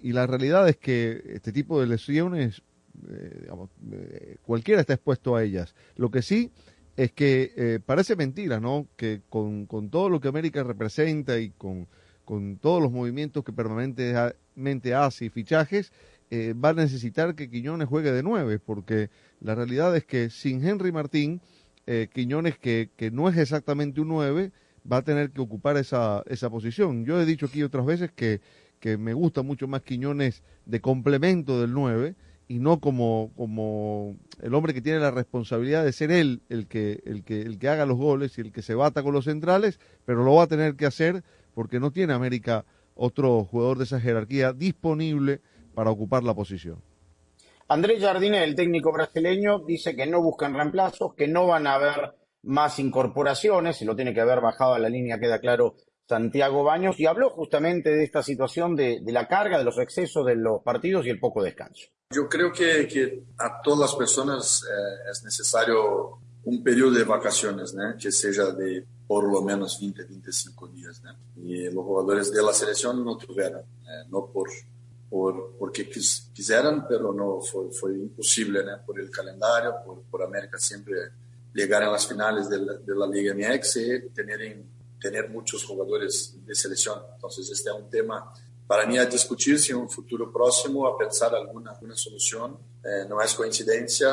y 0.00 0.12
la 0.12 0.26
realidad 0.26 0.68
es 0.68 0.76
que 0.76 1.20
este 1.34 1.52
tipo 1.52 1.80
de 1.80 1.86
lesiones, 1.88 2.62
eh, 3.08 4.36
cualquiera 4.42 4.80
está 4.80 4.94
expuesto 4.94 5.34
a 5.34 5.42
ellas. 5.42 5.74
Lo 5.96 6.10
que 6.10 6.22
sí 6.22 6.52
es 6.96 7.12
que 7.12 7.80
parece 7.84 8.14
mentira, 8.16 8.60
¿no? 8.60 8.86
Que 8.96 9.22
con, 9.28 9.66
con 9.66 9.90
todo 9.90 10.08
lo 10.08 10.20
que 10.20 10.28
América 10.28 10.62
representa 10.62 11.38
y 11.38 11.50
con, 11.50 11.88
con 12.24 12.56
todos 12.58 12.80
los 12.82 12.92
movimientos 12.92 13.42
que 13.44 13.52
permanentemente 13.52 14.94
hace 14.94 15.26
y 15.26 15.30
fichajes, 15.30 15.92
eh, 16.30 16.54
va 16.54 16.70
a 16.70 16.74
necesitar 16.74 17.34
que 17.34 17.48
Quiñones 17.48 17.88
juegue 17.88 18.12
de 18.12 18.22
nueve, 18.22 18.58
porque 18.58 19.10
la 19.40 19.54
realidad 19.54 19.96
es 19.96 20.04
que 20.04 20.30
sin 20.30 20.66
Henry 20.66 20.92
Martín, 20.92 21.40
eh, 21.86 22.08
Quiñones, 22.12 22.58
que, 22.58 22.90
que 22.96 23.10
no 23.10 23.28
es 23.28 23.36
exactamente 23.36 24.00
un 24.00 24.08
nueve, 24.08 24.52
va 24.90 24.98
a 24.98 25.02
tener 25.02 25.30
que 25.30 25.40
ocupar 25.40 25.76
esa, 25.76 26.22
esa 26.26 26.50
posición. 26.50 27.04
Yo 27.04 27.20
he 27.20 27.26
dicho 27.26 27.46
aquí 27.46 27.62
otras 27.62 27.86
veces 27.86 28.10
que, 28.12 28.40
que 28.80 28.96
me 28.96 29.14
gusta 29.14 29.42
mucho 29.42 29.68
más 29.68 29.82
Quiñones 29.82 30.42
de 30.64 30.80
complemento 30.80 31.60
del 31.60 31.72
9 31.72 32.14
y 32.48 32.58
no 32.58 32.80
como, 32.80 33.32
como 33.36 34.16
el 34.40 34.54
hombre 34.54 34.72
que 34.72 34.80
tiene 34.80 35.00
la 35.00 35.10
responsabilidad 35.10 35.84
de 35.84 35.92
ser 35.92 36.12
él 36.12 36.42
el 36.48 36.66
que, 36.66 37.02
el, 37.04 37.24
que, 37.24 37.42
el 37.42 37.58
que 37.58 37.68
haga 37.68 37.86
los 37.86 37.96
goles 37.96 38.38
y 38.38 38.42
el 38.42 38.52
que 38.52 38.62
se 38.62 38.74
bata 38.74 39.02
con 39.02 39.12
los 39.12 39.24
centrales, 39.24 39.80
pero 40.04 40.24
lo 40.24 40.34
va 40.34 40.44
a 40.44 40.48
tener 40.48 40.76
que 40.76 40.86
hacer 40.86 41.24
porque 41.54 41.80
no 41.80 41.90
tiene 41.90 42.12
América 42.12 42.64
otro 42.94 43.44
jugador 43.44 43.78
de 43.78 43.84
esa 43.84 44.00
jerarquía 44.00 44.52
disponible 44.52 45.40
para 45.76 45.90
ocupar 45.90 46.24
la 46.24 46.34
posición. 46.34 46.82
Andrés 47.68 48.00
Jardine, 48.00 48.42
el 48.42 48.54
técnico 48.54 48.92
brasileño, 48.92 49.58
dice 49.58 49.94
que 49.94 50.06
no 50.06 50.22
buscan 50.22 50.54
reemplazos, 50.54 51.14
que 51.14 51.28
no 51.28 51.46
van 51.46 51.66
a 51.66 51.74
haber 51.74 52.14
más 52.44 52.78
incorporaciones, 52.78 53.76
se 53.76 53.84
lo 53.84 53.94
tiene 53.94 54.14
que 54.14 54.22
haber 54.22 54.40
bajado 54.40 54.72
a 54.72 54.78
la 54.78 54.88
línea, 54.88 55.20
queda 55.20 55.38
claro, 55.38 55.74
Santiago 56.08 56.64
Baños, 56.64 56.98
y 56.98 57.04
habló 57.04 57.28
justamente 57.28 57.90
de 57.90 58.04
esta 58.04 58.22
situación 58.22 58.74
de, 58.74 59.00
de 59.02 59.12
la 59.12 59.28
carga, 59.28 59.58
de 59.58 59.64
los 59.64 59.78
excesos 59.78 60.24
de 60.24 60.36
los 60.36 60.62
partidos 60.62 61.04
y 61.04 61.10
el 61.10 61.20
poco 61.20 61.42
descanso. 61.42 61.88
Yo 62.10 62.26
creo 62.26 62.52
que, 62.52 62.88
que 62.88 63.24
a 63.38 63.60
todas 63.60 63.80
las 63.80 63.94
personas 63.96 64.62
eh, 64.62 65.10
es 65.10 65.24
necesario 65.24 66.20
un 66.44 66.62
periodo 66.62 66.92
de 66.92 67.04
vacaciones, 67.04 67.74
¿no? 67.74 67.96
que 67.98 68.12
sea 68.12 68.52
de 68.52 68.86
por 69.06 69.30
lo 69.30 69.42
menos 69.42 69.78
20, 69.80 70.04
25 70.04 70.68
días. 70.68 71.02
¿no? 71.02 71.12
Y 71.42 71.64
los 71.64 71.84
jugadores 71.84 72.32
de 72.32 72.42
la 72.42 72.52
selección 72.52 73.04
no 73.04 73.16
tuvieron, 73.16 73.60
eh, 73.60 74.06
no 74.08 74.30
por, 74.32 74.48
por, 75.08 75.56
porque 75.58 75.88
quis, 75.88 76.30
quisieran, 76.32 76.86
pero 76.88 77.12
no 77.12 77.40
fue, 77.40 77.70
fue 77.70 77.92
imposible 77.92 78.64
¿no? 78.64 78.84
por 78.84 78.98
el 79.00 79.10
calendario, 79.10 79.74
por, 79.84 80.02
por 80.02 80.22
América 80.22 80.58
siempre 80.58 80.96
llegar 81.54 81.82
a 81.82 81.90
las 81.90 82.06
finales 82.06 82.48
de 82.48 82.58
la, 82.58 82.74
de 82.74 82.94
la 82.94 83.06
Liga 83.06 83.34
MX 83.34 83.76
y 83.76 84.08
tener, 84.10 84.64
tener 85.00 85.30
muchos 85.30 85.64
jugadores 85.64 86.34
de 86.44 86.54
selección. 86.54 87.00
Entonces 87.14 87.50
este 87.50 87.70
es 87.70 87.76
un 87.76 87.88
tema 87.88 88.32
para 88.66 88.84
mí 88.86 88.98
a 88.98 89.06
discutir 89.06 89.58
si 89.58 89.72
en 89.72 89.78
un 89.78 89.88
futuro 89.88 90.32
próximo 90.32 90.86
a 90.86 90.98
pensar 90.98 91.34
alguna, 91.34 91.70
alguna 91.70 91.94
solución. 91.94 92.58
Eh, 92.84 93.06
no 93.08 93.20
es 93.22 93.34
coincidencia 93.34 94.10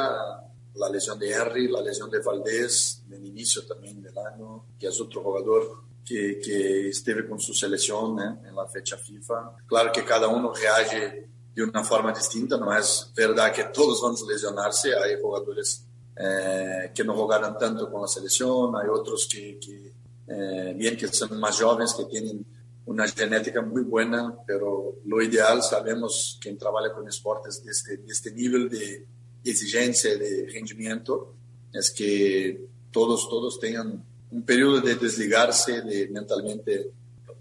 la 0.76 0.90
lesión 0.90 1.18
de 1.20 1.32
Henry, 1.32 1.68
la 1.68 1.82
lesión 1.82 2.10
de 2.10 2.20
Valdés, 2.20 3.04
del 3.08 3.26
inicio 3.26 3.66
también 3.66 4.02
del 4.02 4.18
año, 4.18 4.66
que 4.80 4.88
es 4.88 5.02
otro 5.02 5.22
jugador 5.22 5.84
que, 6.06 6.39
que 6.39 6.89
estuve 6.89 7.28
con 7.28 7.39
su 7.39 7.54
selección 7.54 8.20
¿eh? 8.20 8.48
en 8.48 8.56
la 8.56 8.68
fecha 8.68 8.98
FIFA. 8.98 9.56
Claro 9.66 9.92
que 9.92 10.04
cada 10.04 10.28
uno 10.28 10.54
reage 10.54 11.30
de 11.54 11.63
una 11.63 11.84
forma 11.84 12.12
distinta, 12.12 12.58
no 12.58 12.76
es 12.76 13.12
verdad 13.16 13.54
que 13.54 13.66
todos 13.66 14.02
van 14.02 14.16
a 14.16 14.32
lesionarse, 14.32 14.96
hay 14.96 15.22
jugadores 15.22 15.86
eh, 16.16 16.92
que 16.94 17.04
no 17.04 17.13
jugaron 17.16 17.58
tanto 17.58 17.92
con 17.92 18.02
la 18.02 18.08
selección, 18.08 18.76
hay 18.76 18.88
otros 18.89 19.28
que, 19.32 19.60
que 19.60 19.94
eh, 20.28 20.74
bien 20.76 20.98
que 20.98 21.08
son 21.08 21.39
más 21.39 21.62
jóvenes, 21.62 21.94
que 21.94 22.06
tienen 22.06 22.46
una 22.86 23.08
genética 23.08 23.62
muy 23.62 23.84
buena, 23.84 24.36
pero 24.46 24.96
lo 25.06 25.22
ideal, 25.22 25.62
sabemos, 25.62 26.38
quien 26.42 26.58
trabaja 26.58 26.94
con 26.94 27.08
esportes 27.08 27.63
de 27.63 27.72
este, 27.72 27.98
de 27.98 28.12
este 28.12 28.32
nivel 28.32 28.70
de 28.70 29.08
exigencia, 29.44 30.18
de 30.18 30.48
rendimiento, 30.52 31.36
es 31.72 31.92
que 31.92 32.68
todos, 32.92 33.30
todos 33.30 33.60
tengan 33.60 34.04
un 34.34 34.41
periodo 34.43 34.82
de 34.82 34.96
desligarse, 34.96 35.82
de 35.82 36.08
mentalmente 36.08 36.91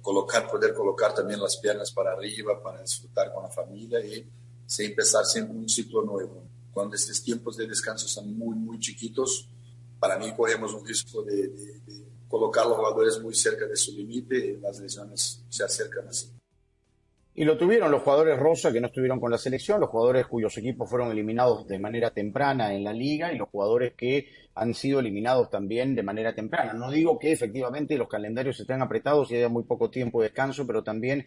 colocar, 0.03 0.51
poder 0.51 0.75
colocar 0.75 1.15
también 1.15 1.41
las 1.41 1.57
piernas 1.57 1.91
para 1.91 2.13
arriba, 2.13 2.63
para 2.63 2.83
disfrutar 2.83 3.33
con 3.33 3.45
la 3.45 3.49
familia 3.49 4.05
y 4.05 4.27
se 4.67 4.85
empezar 4.85 5.25
siempre 5.25 5.57
un 5.57 5.69
ciclo 5.69 6.03
nuevo. 6.03 6.43
Cuando 6.73 6.95
estos 6.95 7.23
tiempos 7.23 7.57
de 7.57 7.67
descanso 7.67 8.07
son 8.07 8.37
muy, 8.37 8.55
muy 8.57 8.79
chiquitos, 8.79 9.49
para 9.99 10.19
mí 10.19 10.35
corremos 10.37 10.75
un 10.75 10.85
riesgo 10.85 11.23
de, 11.23 11.49
de, 11.49 11.81
de 11.87 12.05
colocar 12.29 12.65
a 12.65 12.69
los 12.69 12.77
jugadores 12.77 13.21
muy 13.21 13.35
cerca 13.35 13.67
de 13.67 13.77
su 13.77 13.93
límite 13.93 14.37
y 14.37 14.61
las 14.61 14.79
lesiones 14.79 15.43
se 15.49 15.65
acercan 15.65 16.09
así. 16.09 16.29
Y 17.35 17.45
lo 17.45 17.57
tuvieron 17.57 17.91
los 17.91 18.03
jugadores 18.03 18.39
rosa 18.39 18.71
que 18.73 18.81
no 18.81 18.89
estuvieron 18.89 19.19
con 19.19 19.31
la 19.31 19.39
selección, 19.39 19.81
los 19.81 19.89
jugadores 19.89 20.27
cuyos 20.27 20.57
equipos 20.59 20.89
fueron 20.89 21.11
eliminados 21.11 21.67
de 21.67 21.79
manera 21.79 22.11
temprana 22.11 22.75
en 22.75 22.85
la 22.85 22.93
liga 22.93 23.33
y 23.33 23.39
los 23.39 23.49
jugadores 23.49 23.95
que 23.95 24.27
han 24.55 24.75
sido 24.75 25.01
eliminados 25.01 25.49
también 25.49 25.95
de 25.95 26.03
manera 26.03 26.35
temprana. 26.35 26.75
No 26.75 26.91
digo 26.91 27.19
que 27.19 27.33
efectivamente 27.33 27.97
los 27.97 28.09
calendarios 28.09 28.61
estén 28.61 28.83
apretados 28.83 29.31
y 29.31 29.37
haya 29.37 29.49
muy 29.49 29.65
poco 29.65 29.89
tiempo 29.89 30.21
de 30.21 30.29
descanso, 30.29 30.67
pero 30.67 30.83
también 30.83 31.27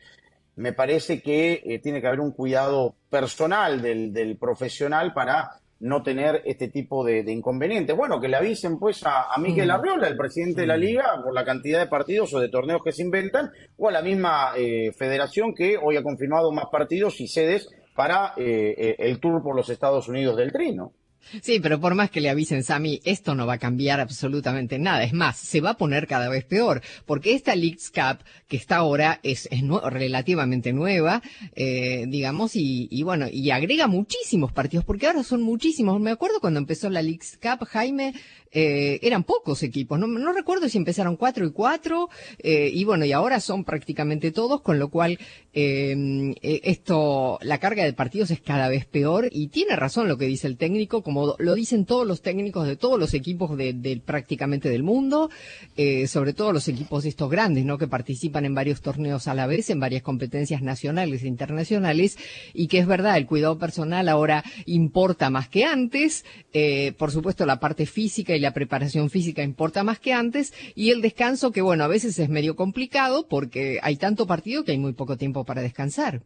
me 0.56 0.74
parece 0.74 1.22
que 1.22 1.64
eh, 1.66 1.80
tiene 1.80 2.02
que 2.02 2.08
haber 2.08 2.20
un 2.20 2.32
cuidado 2.32 2.96
personal 3.10 3.82
del, 3.82 4.14
del 4.14 4.38
profesional 4.38 5.12
para 5.12 5.60
no 5.80 6.04
tener 6.04 6.42
este 6.46 6.68
tipo 6.70 7.04
de, 7.04 7.24
de, 7.24 7.32
inconvenientes. 7.32 7.96
Bueno, 7.96 8.20
que 8.20 8.28
le 8.28 8.38
avisen 8.38 8.80
pues 8.80 9.06
a, 9.06 9.34
a 9.34 9.38
Miguel 9.38 9.72
Arriola, 9.72 10.08
el 10.08 10.18
presidente 10.18 10.62
de 10.62 10.68
la 10.68 10.78
liga, 10.78 11.22
por 11.24 11.34
la 11.34 11.46
cantidad 11.46 11.80
de 11.80 11.88
partidos 11.88 12.34
o 12.34 12.40
de 12.40 12.50
torneos 12.50 12.82
que 12.84 12.92
se 12.92 13.02
inventan, 13.02 13.52
o 13.78 13.90
a 13.90 13.92
la 13.92 14.02
misma 14.02 14.54
eh, 14.56 14.92
federación 14.98 15.54
que 15.54 15.78
hoy 15.78 15.98
ha 15.98 16.04
confirmado 16.04 16.52
más 16.52 16.66
partidos 16.72 17.20
y 17.20 17.28
sedes 17.28 17.70
para 17.96 18.34
eh, 18.38 18.96
el 19.00 19.20
tour 19.20 19.42
por 19.42 19.56
los 19.56 19.70
Estados 19.70 20.08
Unidos 20.08 20.38
del 20.38 20.52
Trino. 20.52 20.94
Sí, 21.42 21.60
pero 21.60 21.80
por 21.80 21.96
más 21.96 22.12
que 22.12 22.22
le 22.22 22.30
avisen, 22.30 22.64
Sami, 22.64 23.02
esto 23.04 23.36
no 23.36 23.48
va 23.48 23.54
a 23.54 23.58
cambiar 23.58 24.00
absolutamente 24.00 24.80
nada. 24.80 25.04
Es 25.04 25.14
más, 25.14 25.38
se 25.38 25.62
va 25.62 25.72
a 25.72 25.78
poner 25.78 26.08
cada 26.08 26.30
vez 26.30 26.46
peor, 26.46 26.82
porque 27.06 27.34
esta 27.34 27.56
Leagues 27.56 27.92
Cup 27.92 28.24
que 28.48 28.58
está 28.58 28.78
ahora 28.78 29.20
es, 29.24 29.48
es 29.52 29.62
relativamente 29.84 30.72
nueva, 30.72 31.22
eh, 31.56 32.06
digamos, 32.08 32.56
y, 32.56 32.88
y, 32.92 33.04
bueno, 33.04 33.28
y 33.32 33.50
agrega 33.50 33.88
muchísimos 33.88 34.52
partidos, 34.52 34.86
porque 34.86 35.08
ahora 35.08 35.24
son 35.24 35.42
muchísimos. 35.42 36.00
Me 36.00 36.12
acuerdo 36.12 36.40
cuando 36.40 36.60
empezó 36.60 36.90
la 36.90 37.02
Leagues 37.02 37.40
Cup, 37.42 37.66
Jaime, 37.68 38.14
eh, 38.52 39.00
eran 39.02 39.24
pocos 39.24 39.64
equipos. 39.64 39.98
No, 40.00 40.08
no, 40.08 40.32
recuerdo 40.32 40.70
si 40.70 40.78
empezaron 40.78 41.18
cuatro 41.18 41.46
y 41.46 41.52
cuatro, 41.52 42.10
eh, 42.38 42.70
y 42.72 42.84
bueno, 42.86 43.06
y 43.06 43.12
ahora 43.14 43.40
son 43.40 43.64
prácticamente 43.64 44.32
todos, 44.32 44.62
con 44.62 44.80
lo 44.80 44.90
cual 44.90 45.18
esto, 45.58 47.40
la 47.42 47.60
carga 47.60 47.86
de 47.86 47.94
partidos 47.94 48.30
es 48.30 48.42
cada 48.42 48.68
vez 48.68 48.86
peor, 48.86 49.30
y 49.32 49.48
tiene 49.48 49.78
razón 49.78 50.10
lo 50.10 50.18
que 50.18 50.26
dice 50.26 50.48
el 50.48 50.58
técnico, 50.58 51.02
lo 51.38 51.56
dicen 51.56 51.86
todos 51.86 52.06
los 52.06 52.22
técnicos 52.22 52.68
de 52.68 52.76
todos 52.76 53.00
los 53.00 53.14
equipos 53.14 53.58
de, 53.58 53.74
de 53.74 53.98
prácticamente 53.98 54.70
del 54.70 54.84
mundo, 54.84 55.30
eh, 55.78 56.08
sobre 56.08 56.34
todo 56.34 56.52
los 56.52 56.68
equipos 56.68 57.06
estos 57.06 57.30
grandes, 57.30 57.66
¿no? 57.66 57.78
Que 57.78 57.88
participan 57.88 58.46
en 58.46 58.56
varios 58.56 58.82
torneos 58.82 59.28
a 59.28 59.34
la 59.34 59.48
vez, 59.48 59.70
en 59.70 59.80
varias 59.80 60.04
competencias 60.04 60.62
nacionales 60.62 61.24
e 61.24 61.28
internacionales, 61.28 62.18
y 62.54 62.68
que 62.68 62.80
es 62.80 62.88
verdad, 62.88 63.18
el 63.18 63.26
cuidado 63.26 63.58
personal 63.58 64.10
ahora 64.10 64.44
importa 64.66 65.30
más 65.30 65.50
que 65.50 65.66
antes, 65.66 66.26
eh, 66.54 66.94
por 66.98 67.12
supuesto 67.12 67.46
la 67.46 67.60
parte 67.60 67.86
física 67.86 68.36
y 68.36 68.40
la 68.40 68.54
preparación 68.54 69.10
física 69.10 69.44
importa 69.44 69.84
más 69.84 70.00
que 70.00 70.14
antes, 70.14 70.54
y 70.76 70.92
el 70.92 71.02
descanso 71.02 71.52
que 71.52 71.62
bueno, 71.62 71.84
a 71.84 71.88
veces 71.88 72.18
es 72.20 72.30
medio 72.30 72.56
complicado 72.56 73.28
porque 73.28 73.80
hay 73.82 73.98
tanto 73.98 74.28
partido 74.28 74.64
que 74.64 74.72
hay 74.72 74.78
muy 74.78 74.94
poco 74.94 75.18
tiempo 75.18 75.46
para 75.46 75.62
descansar. 75.62 76.22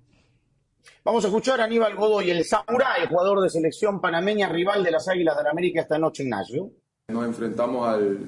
Vamos 1.03 1.23
a 1.23 1.27
escuchar 1.27 1.61
a 1.61 1.63
Aníbal 1.63 1.95
Godoy, 1.95 2.29
el 2.31 2.45
Samurai, 2.45 3.07
jugador 3.07 3.41
de 3.41 3.49
selección 3.49 3.99
panameña, 3.99 4.49
rival 4.49 4.83
de 4.83 4.91
las 4.91 5.07
Águilas 5.07 5.35
del 5.35 5.45
la 5.45 5.51
América 5.51 5.81
esta 5.81 5.97
noche 5.97 6.23
en 6.23 6.29
Nashville. 6.29 6.71
Nos 7.09 7.25
enfrentamos 7.25 7.87
al 7.87 8.19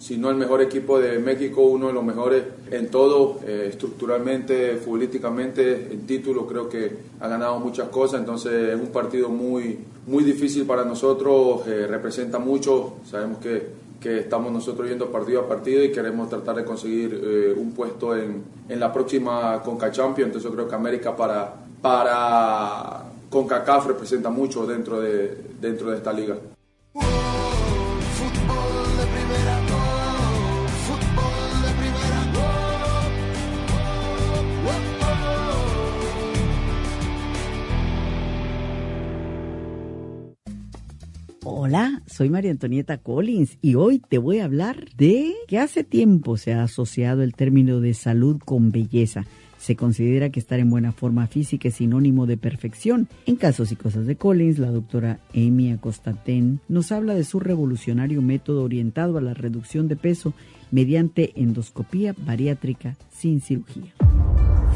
si 0.00 0.16
no 0.16 0.30
el 0.30 0.36
mejor 0.36 0.62
equipo 0.62 0.98
de 0.98 1.18
México, 1.18 1.60
uno 1.60 1.88
de 1.88 1.92
los 1.92 2.02
mejores 2.02 2.42
en 2.70 2.88
todo, 2.88 3.38
eh, 3.46 3.66
estructuralmente, 3.68 4.76
futbolísticamente, 4.76 5.92
en 5.92 6.06
título, 6.06 6.46
creo 6.46 6.70
que 6.70 6.90
ha 7.20 7.28
ganado 7.28 7.58
muchas 7.60 7.90
cosas, 7.90 8.20
entonces 8.20 8.70
es 8.70 8.80
un 8.80 8.88
partido 8.88 9.28
muy, 9.28 9.78
muy 10.06 10.24
difícil 10.24 10.64
para 10.64 10.86
nosotros, 10.86 11.66
eh, 11.66 11.86
representa 11.86 12.38
mucho, 12.38 12.94
sabemos 13.04 13.38
que, 13.38 13.68
que, 14.00 14.20
estamos 14.20 14.50
nosotros 14.50 14.88
yendo 14.88 15.12
partido 15.12 15.40
a 15.40 15.48
partido 15.48 15.84
y 15.84 15.92
queremos 15.92 16.30
tratar 16.30 16.56
de 16.56 16.64
conseguir 16.64 17.20
eh, 17.22 17.54
un 17.54 17.72
puesto 17.72 18.16
en, 18.16 18.42
en, 18.70 18.80
la 18.80 18.90
próxima 18.90 19.62
Conca 19.62 19.92
Champions, 19.92 20.28
entonces 20.28 20.50
yo 20.50 20.56
creo 20.56 20.66
que 20.66 20.74
América 20.74 21.14
para, 21.14 21.59
para 21.80 23.04
CONCACAF 23.30 23.86
representa 23.86 24.30
mucho 24.30 24.66
dentro 24.66 25.00
de, 25.00 25.42
dentro 25.60 25.90
de 25.90 25.96
esta 25.96 26.12
liga. 26.12 26.36
Hola, 41.42 42.02
soy 42.06 42.30
María 42.30 42.50
Antonieta 42.50 42.98
Collins 42.98 43.56
y 43.62 43.74
hoy 43.76 43.98
te 43.98 44.18
voy 44.18 44.40
a 44.40 44.44
hablar 44.44 44.86
de 44.96 45.34
que 45.46 45.58
hace 45.58 45.84
tiempo 45.84 46.36
se 46.36 46.52
ha 46.52 46.64
asociado 46.64 47.22
el 47.22 47.34
término 47.34 47.80
de 47.80 47.94
salud 47.94 48.38
con 48.44 48.72
belleza. 48.72 49.24
Se 49.60 49.76
considera 49.76 50.30
que 50.30 50.40
estar 50.40 50.58
en 50.58 50.70
buena 50.70 50.90
forma 50.90 51.26
física 51.26 51.68
es 51.68 51.74
sinónimo 51.74 52.24
de 52.24 52.38
perfección. 52.38 53.08
En 53.26 53.36
Casos 53.36 53.70
y 53.72 53.76
Cosas 53.76 54.06
de 54.06 54.16
Collins, 54.16 54.58
la 54.58 54.70
doctora 54.70 55.20
Amy 55.34 55.70
Acostaten 55.70 56.60
nos 56.66 56.90
habla 56.92 57.14
de 57.14 57.24
su 57.24 57.40
revolucionario 57.40 58.22
método 58.22 58.64
orientado 58.64 59.18
a 59.18 59.20
la 59.20 59.34
reducción 59.34 59.86
de 59.86 59.96
peso 59.96 60.32
mediante 60.70 61.32
endoscopía 61.36 62.14
bariátrica 62.16 62.96
sin 63.10 63.42
cirugía. 63.42 63.92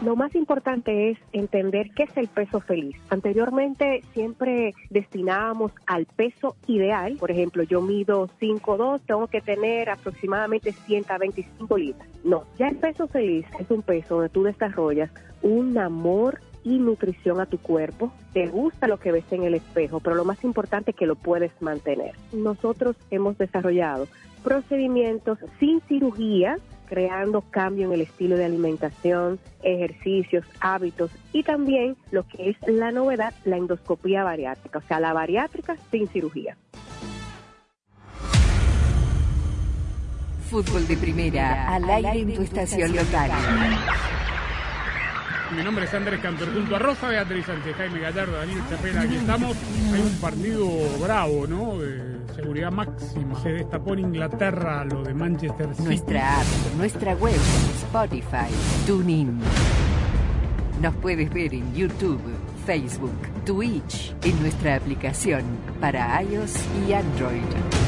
Lo 0.00 0.14
más 0.14 0.34
importante 0.36 1.10
es 1.10 1.18
entender 1.32 1.90
qué 1.90 2.04
es 2.04 2.16
el 2.16 2.28
peso 2.28 2.60
feliz. 2.60 2.96
Anteriormente 3.10 4.02
siempre 4.14 4.72
destinábamos 4.90 5.72
al 5.86 6.06
peso 6.06 6.54
ideal. 6.68 7.16
Por 7.18 7.32
ejemplo, 7.32 7.64
yo 7.64 7.82
mido 7.82 8.28
5'2, 8.40 9.00
tengo 9.06 9.26
que 9.26 9.40
tener 9.40 9.90
aproximadamente 9.90 10.72
125 10.72 11.76
libras. 11.76 12.08
No, 12.22 12.44
ya 12.58 12.68
el 12.68 12.76
peso 12.76 13.08
feliz 13.08 13.44
es 13.58 13.68
un 13.72 13.82
peso 13.82 14.14
donde 14.14 14.28
tú 14.28 14.44
desarrollas 14.44 15.10
un 15.42 15.76
amor 15.78 16.40
y 16.64 16.78
nutrición 16.78 17.40
a 17.40 17.46
tu 17.46 17.58
cuerpo, 17.58 18.12
te 18.32 18.46
gusta 18.46 18.88
lo 18.88 18.98
que 18.98 19.12
ves 19.12 19.24
en 19.30 19.44
el 19.44 19.54
espejo, 19.54 20.00
pero 20.00 20.16
lo 20.16 20.24
más 20.24 20.42
importante 20.44 20.90
es 20.92 20.96
que 20.96 21.06
lo 21.06 21.16
puedes 21.16 21.52
mantener. 21.60 22.14
Nosotros 22.32 22.96
hemos 23.10 23.38
desarrollado 23.38 24.08
procedimientos 24.42 25.38
sin 25.58 25.80
cirugía 25.82 26.58
creando 26.88 27.42
cambio 27.42 27.86
en 27.86 27.92
el 27.92 28.00
estilo 28.00 28.36
de 28.36 28.46
alimentación, 28.46 29.38
ejercicios, 29.62 30.44
hábitos 30.60 31.10
y 31.32 31.42
también 31.42 31.96
lo 32.10 32.26
que 32.26 32.50
es 32.50 32.56
la 32.66 32.90
novedad, 32.90 33.34
la 33.44 33.56
endoscopía 33.56 34.24
bariátrica, 34.24 34.78
o 34.78 34.82
sea, 34.82 34.98
la 34.98 35.12
bariátrica 35.12 35.76
sin 35.90 36.08
cirugía. 36.08 36.56
Fútbol 40.48 40.86
de 40.88 40.96
primera, 40.96 41.74
al 41.74 41.84
aire 41.90 42.20
en 42.20 42.34
tu 42.34 42.42
estación 42.42 42.96
local. 42.96 43.30
Mi 45.56 45.64
nombre 45.64 45.86
es 45.86 45.94
Andrés 45.94 46.20
Cantor, 46.20 46.52
junto 46.52 46.76
a 46.76 46.78
Rosa 46.78 47.08
Beatriz 47.08 47.46
Sánchez, 47.46 47.74
Jaime 47.76 48.00
Gallardo, 48.00 48.36
Daniel 48.36 48.60
Chapela, 48.68 49.00
aquí 49.00 49.16
estamos. 49.16 49.56
Hay 49.92 50.00
un 50.00 50.20
partido 50.20 50.68
bravo, 51.00 51.46
¿no? 51.46 51.78
De 51.78 52.18
seguridad 52.34 52.70
máxima. 52.70 53.40
Se 53.42 53.50
destapó 53.50 53.94
en 53.94 54.00
Inglaterra 54.00 54.84
lo 54.84 55.02
de 55.02 55.14
Manchester 55.14 55.74
City. 55.74 55.84
Nuestra 55.84 56.40
app, 56.40 56.46
nuestra 56.76 57.14
web, 57.14 57.40
Spotify, 57.86 58.52
TuneIn. 58.86 59.40
Nos 60.82 60.94
puedes 60.96 61.32
ver 61.32 61.54
en 61.54 61.74
YouTube, 61.74 62.20
Facebook, 62.66 63.16
Twitch, 63.46 64.14
en 64.22 64.40
nuestra 64.42 64.76
aplicación 64.76 65.42
para 65.80 66.22
iOS 66.22 66.56
y 66.86 66.92
Android. 66.92 67.87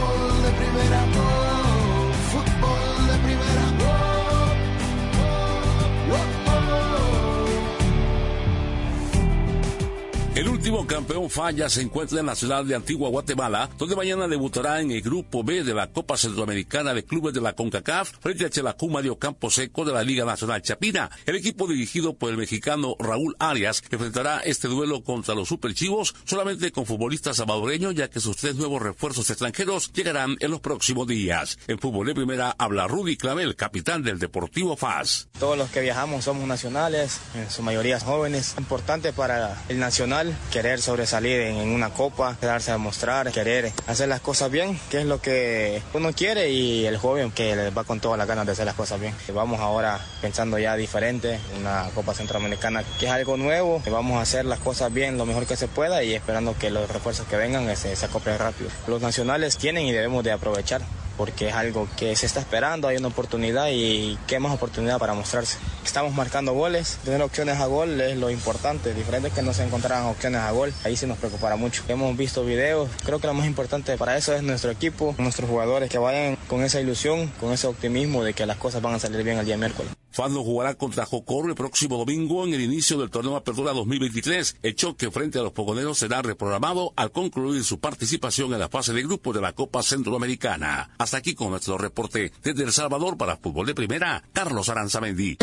Fútbol 0.00 0.42
de 0.42 0.50
primera, 0.52 1.00
oh, 1.14 2.12
fútbol 2.30 3.06
de 3.06 3.16
primera, 3.26 3.64
oh, 3.80 4.52
oh, 10.36 10.49
último 10.60 10.80
Deportivo 10.80 10.94
Campeón 10.94 11.30
Falla 11.30 11.70
se 11.70 11.80
encuentra 11.80 12.20
en 12.20 12.26
la 12.26 12.34
ciudad 12.34 12.62
de 12.66 12.74
Antigua 12.74 13.08
Guatemala, 13.08 13.70
donde 13.78 13.96
mañana 13.96 14.28
debutará 14.28 14.82
en 14.82 14.90
el 14.90 15.00
Grupo 15.00 15.42
B 15.42 15.64
de 15.64 15.72
la 15.72 15.90
Copa 15.90 16.18
Centroamericana 16.18 16.92
de 16.92 17.02
Clubes 17.02 17.32
de 17.32 17.40
la 17.40 17.54
CONCACAF 17.54 18.12
frente 18.20 18.44
a 18.44 18.50
Chelacú 18.50 18.90
Mario 18.90 19.18
Campo 19.18 19.50
Seco 19.50 19.86
de 19.86 19.94
la 19.94 20.02
Liga 20.02 20.26
Nacional 20.26 20.60
Chapina. 20.60 21.08
El 21.24 21.36
equipo 21.36 21.66
dirigido 21.66 22.12
por 22.12 22.28
el 22.28 22.36
mexicano 22.36 22.94
Raúl 22.98 23.36
Arias 23.38 23.82
enfrentará 23.90 24.40
este 24.40 24.68
duelo 24.68 25.02
contra 25.02 25.34
los 25.34 25.48
Superchivos 25.48 26.14
solamente 26.24 26.72
con 26.72 26.84
futbolistas 26.84 27.38
salvadoreños, 27.38 27.94
ya 27.94 28.10
que 28.10 28.20
sus 28.20 28.36
tres 28.36 28.56
nuevos 28.56 28.82
refuerzos 28.82 29.30
extranjeros 29.30 29.90
llegarán 29.94 30.36
en 30.40 30.50
los 30.50 30.60
próximos 30.60 31.06
días. 31.06 31.58
En 31.68 31.78
fútbol 31.78 32.06
de 32.06 32.14
primera 32.14 32.54
habla 32.58 32.86
Rudy 32.86 33.16
Clavel, 33.16 33.56
capitán 33.56 34.02
del 34.02 34.18
Deportivo 34.18 34.76
FAS. 34.76 35.30
Todos 35.38 35.56
los 35.56 35.70
que 35.70 35.80
viajamos 35.80 36.24
somos 36.24 36.46
nacionales, 36.46 37.18
en 37.34 37.50
su 37.50 37.62
mayoría 37.62 37.98
jóvenes. 37.98 38.56
Importante 38.58 39.14
para 39.14 39.56
el 39.70 39.78
nacional 39.78 40.36
querer 40.50 40.80
sobresalir 40.80 41.40
en 41.40 41.68
una 41.68 41.90
copa, 41.90 42.36
darse 42.40 42.72
a 42.72 42.78
mostrar, 42.78 43.30
querer 43.32 43.72
hacer 43.86 44.08
las 44.08 44.20
cosas 44.20 44.50
bien, 44.50 44.78
que 44.90 45.00
es 45.00 45.06
lo 45.06 45.20
que 45.20 45.82
uno 45.94 46.12
quiere 46.12 46.50
y 46.50 46.86
el 46.86 46.98
joven 46.98 47.30
que 47.30 47.70
va 47.70 47.84
con 47.84 48.00
todas 48.00 48.18
las 48.18 48.26
ganas 48.26 48.46
de 48.46 48.52
hacer 48.52 48.66
las 48.66 48.74
cosas 48.74 49.00
bien. 49.00 49.14
Vamos 49.34 49.60
ahora 49.60 50.00
pensando 50.20 50.58
ya 50.58 50.76
diferente, 50.76 51.38
una 51.58 51.88
Copa 51.94 52.14
Centroamericana 52.14 52.82
que 52.98 53.06
es 53.06 53.12
algo 53.12 53.36
nuevo, 53.36 53.82
vamos 53.90 54.18
a 54.18 54.22
hacer 54.22 54.44
las 54.44 54.58
cosas 54.58 54.92
bien 54.92 55.18
lo 55.18 55.26
mejor 55.26 55.46
que 55.46 55.56
se 55.56 55.68
pueda 55.68 56.02
y 56.02 56.14
esperando 56.14 56.56
que 56.58 56.70
los 56.70 56.90
refuerzos 56.90 57.26
que 57.26 57.36
vengan 57.36 57.74
se, 57.76 57.94
se 57.96 58.06
acoplen 58.06 58.38
rápido. 58.38 58.70
Los 58.86 59.00
nacionales 59.00 59.56
tienen 59.56 59.86
y 59.86 59.92
debemos 59.92 60.24
de 60.24 60.32
aprovechar 60.32 60.82
porque 61.20 61.48
es 61.48 61.54
algo 61.54 61.86
que 61.98 62.16
se 62.16 62.24
está 62.24 62.40
esperando, 62.40 62.88
hay 62.88 62.96
una 62.96 63.08
oportunidad 63.08 63.66
y 63.70 64.18
qué 64.26 64.38
más 64.38 64.54
oportunidad 64.54 64.98
para 64.98 65.12
mostrarse. 65.12 65.58
Estamos 65.84 66.14
marcando 66.14 66.54
goles, 66.54 66.98
tener 67.04 67.20
opciones 67.20 67.58
a 67.58 67.66
gol 67.66 68.00
es 68.00 68.16
lo 68.16 68.30
importante, 68.30 68.94
diferente 68.94 69.30
que 69.30 69.42
no 69.42 69.52
se 69.52 69.62
encontraran 69.62 70.06
opciones 70.06 70.40
a 70.40 70.50
gol, 70.50 70.72
ahí 70.82 70.96
sí 70.96 71.04
nos 71.04 71.18
preocupará 71.18 71.56
mucho. 71.56 71.82
Hemos 71.88 72.16
visto 72.16 72.42
videos, 72.42 72.88
creo 73.04 73.18
que 73.18 73.26
lo 73.26 73.34
más 73.34 73.46
importante 73.46 73.98
para 73.98 74.16
eso 74.16 74.32
es 74.34 74.42
nuestro 74.42 74.70
equipo, 74.70 75.14
nuestros 75.18 75.50
jugadores 75.50 75.90
que 75.90 75.98
vayan 75.98 76.38
con 76.48 76.64
esa 76.64 76.80
ilusión, 76.80 77.30
con 77.38 77.52
ese 77.52 77.66
optimismo 77.66 78.24
de 78.24 78.32
que 78.32 78.46
las 78.46 78.56
cosas 78.56 78.80
van 78.80 78.94
a 78.94 78.98
salir 78.98 79.22
bien 79.22 79.36
el 79.36 79.44
día 79.44 79.58
miércoles. 79.58 79.99
Fando 80.10 80.42
jugará 80.42 80.74
contra 80.74 81.06
Jocoro 81.06 81.48
el 81.48 81.54
próximo 81.54 81.96
domingo 81.96 82.44
en 82.44 82.54
el 82.54 82.60
inicio 82.60 82.98
del 82.98 83.10
torneo 83.10 83.36
Apertura 83.36 83.72
2023. 83.72 84.56
El 84.62 84.74
choque 84.74 85.10
frente 85.10 85.38
a 85.38 85.42
los 85.42 85.52
pogoneros 85.52 85.98
será 85.98 86.22
reprogramado 86.22 86.92
al 86.96 87.12
concluir 87.12 87.62
su 87.64 87.78
participación 87.78 88.52
en 88.52 88.60
la 88.60 88.68
fase 88.68 88.92
de 88.92 89.02
grupo 89.02 89.32
de 89.32 89.40
la 89.40 89.52
Copa 89.52 89.82
Centroamericana. 89.82 90.90
Hasta 90.98 91.18
aquí 91.18 91.34
con 91.34 91.50
nuestro 91.50 91.78
reporte 91.78 92.32
desde 92.42 92.64
El 92.64 92.72
Salvador 92.72 93.16
para 93.16 93.36
Fútbol 93.36 93.66
de 93.66 93.74
Primera, 93.74 94.24
Carlos 94.32 94.68
Aranzamendi 94.68 95.36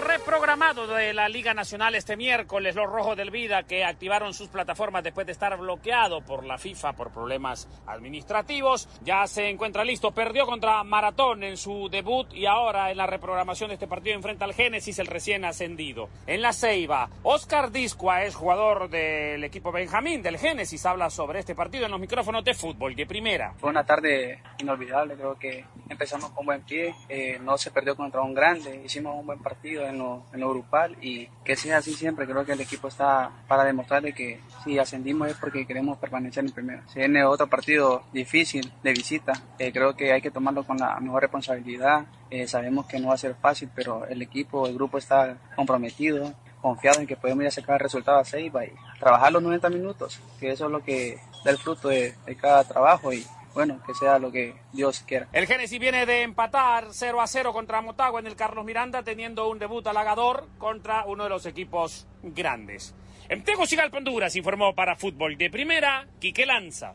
reprogramado 0.00 0.86
de 0.86 1.12
la 1.12 1.28
Liga 1.28 1.54
Nacional 1.54 1.94
este 1.94 2.16
miércoles. 2.16 2.74
Los 2.74 2.90
Rojos 2.90 3.16
del 3.16 3.30
Vida 3.30 3.62
que 3.64 3.84
activaron 3.84 4.34
sus 4.34 4.48
plataformas 4.48 5.04
después 5.04 5.26
de 5.26 5.32
estar 5.32 5.56
bloqueado 5.58 6.22
por 6.22 6.44
la 6.44 6.58
FIFA 6.58 6.94
por 6.94 7.12
problemas 7.12 7.68
administrativos. 7.86 8.88
Ya 9.02 9.26
se 9.26 9.48
encuentra 9.48 9.84
listo. 9.84 10.12
Perdió 10.12 10.46
contra 10.46 10.82
Maratón 10.84 11.42
en 11.42 11.56
su 11.56 11.88
debut 11.90 12.32
y 12.32 12.46
ahora 12.46 12.90
en 12.90 12.96
la 12.96 13.06
reprogramación 13.06 13.68
de 13.68 13.74
este 13.74 13.86
partido 13.86 14.16
enfrenta 14.16 14.44
al 14.44 14.54
Génesis, 14.54 14.98
el 14.98 15.06
recién 15.06 15.44
ascendido. 15.44 16.08
En 16.26 16.42
la 16.42 16.52
Ceiba, 16.52 17.08
Oscar 17.22 17.70
Discua 17.70 18.24
es 18.24 18.34
jugador 18.34 18.88
del 18.88 19.44
equipo 19.44 19.72
Benjamín 19.72 20.22
del 20.22 20.38
Génesis. 20.38 20.84
Habla 20.86 21.10
sobre 21.10 21.40
este 21.40 21.54
partido 21.54 21.84
en 21.84 21.90
los 21.90 22.00
micrófonos 22.00 22.44
de 22.44 22.54
fútbol 22.54 22.94
de 22.94 23.06
primera. 23.06 23.54
Fue 23.58 23.70
una 23.70 23.84
tarde 23.84 24.42
inolvidable. 24.58 25.14
Creo 25.14 25.38
que 25.38 25.64
empezamos 25.88 26.30
con 26.30 26.46
buen 26.46 26.62
pie. 26.62 26.94
Eh, 27.08 27.38
no 27.40 27.58
se 27.58 27.70
perdió 27.70 27.96
contra 27.96 28.22
un 28.22 28.34
grande. 28.34 28.82
Hicimos 28.84 29.18
un 29.18 29.26
buen 29.26 29.40
partido 29.40 29.86
en 29.90 29.98
lo, 29.98 30.24
en 30.32 30.40
lo 30.40 30.50
grupal 30.50 30.96
y 31.00 31.26
que 31.44 31.56
sea 31.56 31.78
así 31.78 31.92
siempre. 31.94 32.26
Creo 32.26 32.44
que 32.44 32.52
el 32.52 32.60
equipo 32.60 32.88
está 32.88 33.30
para 33.46 33.64
demostrarle 33.64 34.12
que 34.12 34.40
si 34.64 34.78
ascendimos 34.78 35.28
es 35.28 35.36
porque 35.36 35.66
queremos 35.66 35.98
permanecer 35.98 36.44
en 36.44 36.52
primera. 36.52 36.82
Si 36.88 36.98
viene 36.98 37.24
otro 37.24 37.48
partido 37.48 38.02
difícil 38.12 38.72
de 38.82 38.92
visita, 38.92 39.32
eh, 39.58 39.72
creo 39.72 39.94
que 39.94 40.12
hay 40.12 40.20
que 40.20 40.30
tomarlo 40.30 40.64
con 40.64 40.78
la 40.78 40.98
mejor 41.00 41.22
responsabilidad. 41.22 42.06
Eh, 42.30 42.46
sabemos 42.46 42.86
que 42.86 42.98
no 42.98 43.08
va 43.08 43.14
a 43.14 43.18
ser 43.18 43.34
fácil, 43.34 43.70
pero 43.74 44.06
el 44.06 44.22
equipo, 44.22 44.66
el 44.66 44.74
grupo 44.74 44.98
está 44.98 45.36
comprometido, 45.56 46.32
confiado 46.60 47.00
en 47.00 47.06
que 47.06 47.16
podemos 47.16 47.42
ir 47.42 47.48
a 47.48 47.52
sacar 47.52 47.74
el 47.74 47.80
resultado 47.80 48.18
a 48.18 48.24
Seiba 48.24 48.64
y 48.64 48.72
trabajar 48.98 49.32
los 49.32 49.42
90 49.42 49.68
minutos, 49.70 50.20
que 50.38 50.50
eso 50.50 50.66
es 50.66 50.70
lo 50.70 50.82
que 50.82 51.18
da 51.44 51.50
el 51.50 51.58
fruto 51.58 51.88
de, 51.88 52.14
de 52.26 52.36
cada 52.36 52.64
trabajo 52.64 53.12
y 53.12 53.24
bueno, 53.54 53.80
que 53.86 53.94
sea 53.94 54.18
lo 54.18 54.30
que 54.30 54.54
Dios 54.72 55.00
quiera. 55.00 55.28
El 55.32 55.46
Génesis 55.46 55.78
viene 55.78 56.06
de 56.06 56.22
empatar 56.22 56.88
0 56.90 57.20
a 57.20 57.26
0 57.26 57.52
contra 57.52 57.80
Motagua 57.80 58.20
en 58.20 58.26
el 58.26 58.36
Carlos 58.36 58.64
Miranda, 58.64 59.02
teniendo 59.02 59.48
un 59.48 59.58
debut 59.58 59.86
halagador 59.86 60.48
contra 60.58 61.04
uno 61.06 61.24
de 61.24 61.30
los 61.30 61.46
equipos 61.46 62.06
grandes. 62.22 62.94
En 63.28 63.44
Tegucigalpa, 63.44 63.98
Honduras, 63.98 64.34
informó 64.36 64.74
para 64.74 64.96
Fútbol 64.96 65.36
de 65.36 65.50
Primera, 65.50 66.08
Quique 66.18 66.46
Lanza. 66.46 66.94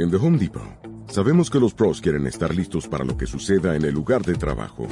En 0.00 0.12
The 0.12 0.16
Home 0.16 0.38
Depot, 0.38 0.62
sabemos 1.10 1.50
que 1.50 1.58
los 1.58 1.74
pros 1.74 2.00
quieren 2.00 2.24
estar 2.28 2.54
listos 2.54 2.86
para 2.86 3.04
lo 3.04 3.16
que 3.16 3.26
suceda 3.26 3.74
en 3.74 3.84
el 3.84 3.92
lugar 3.92 4.22
de 4.22 4.34
trabajo. 4.34 4.86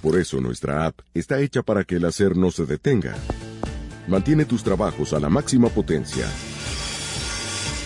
Por 0.00 0.18
eso 0.18 0.40
nuestra 0.40 0.86
app 0.86 1.00
está 1.12 1.38
hecha 1.38 1.62
para 1.62 1.84
que 1.84 1.96
el 1.96 2.06
hacer 2.06 2.34
no 2.34 2.50
se 2.50 2.64
detenga. 2.64 3.14
Mantiene 4.08 4.46
tus 4.46 4.64
trabajos 4.64 5.12
a 5.12 5.20
la 5.20 5.28
máxima 5.28 5.68
potencia. 5.68 6.24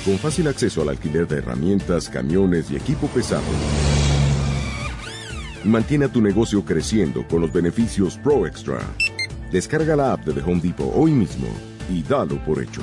Con 0.04 0.18
fácil 0.18 0.46
acceso 0.46 0.82
al 0.82 0.90
alquiler 0.90 1.26
de 1.26 1.38
herramientas, 1.38 2.08
camiones 2.08 2.70
y 2.70 2.76
equipo 2.76 3.08
pesado. 3.08 3.42
Mantiene 5.64 6.04
a 6.04 6.12
tu 6.12 6.22
negocio 6.22 6.64
creciendo 6.64 7.26
con 7.26 7.40
los 7.40 7.52
beneficios 7.52 8.16
Pro 8.18 8.46
Extra. 8.46 8.78
Descarga 9.50 9.96
la 9.96 10.12
app 10.12 10.24
de 10.24 10.34
The 10.34 10.48
Home 10.48 10.60
Depot 10.60 10.92
hoy 10.94 11.10
mismo 11.10 11.48
y 11.90 12.04
dalo 12.04 12.36
por 12.44 12.62
hecho. 12.62 12.82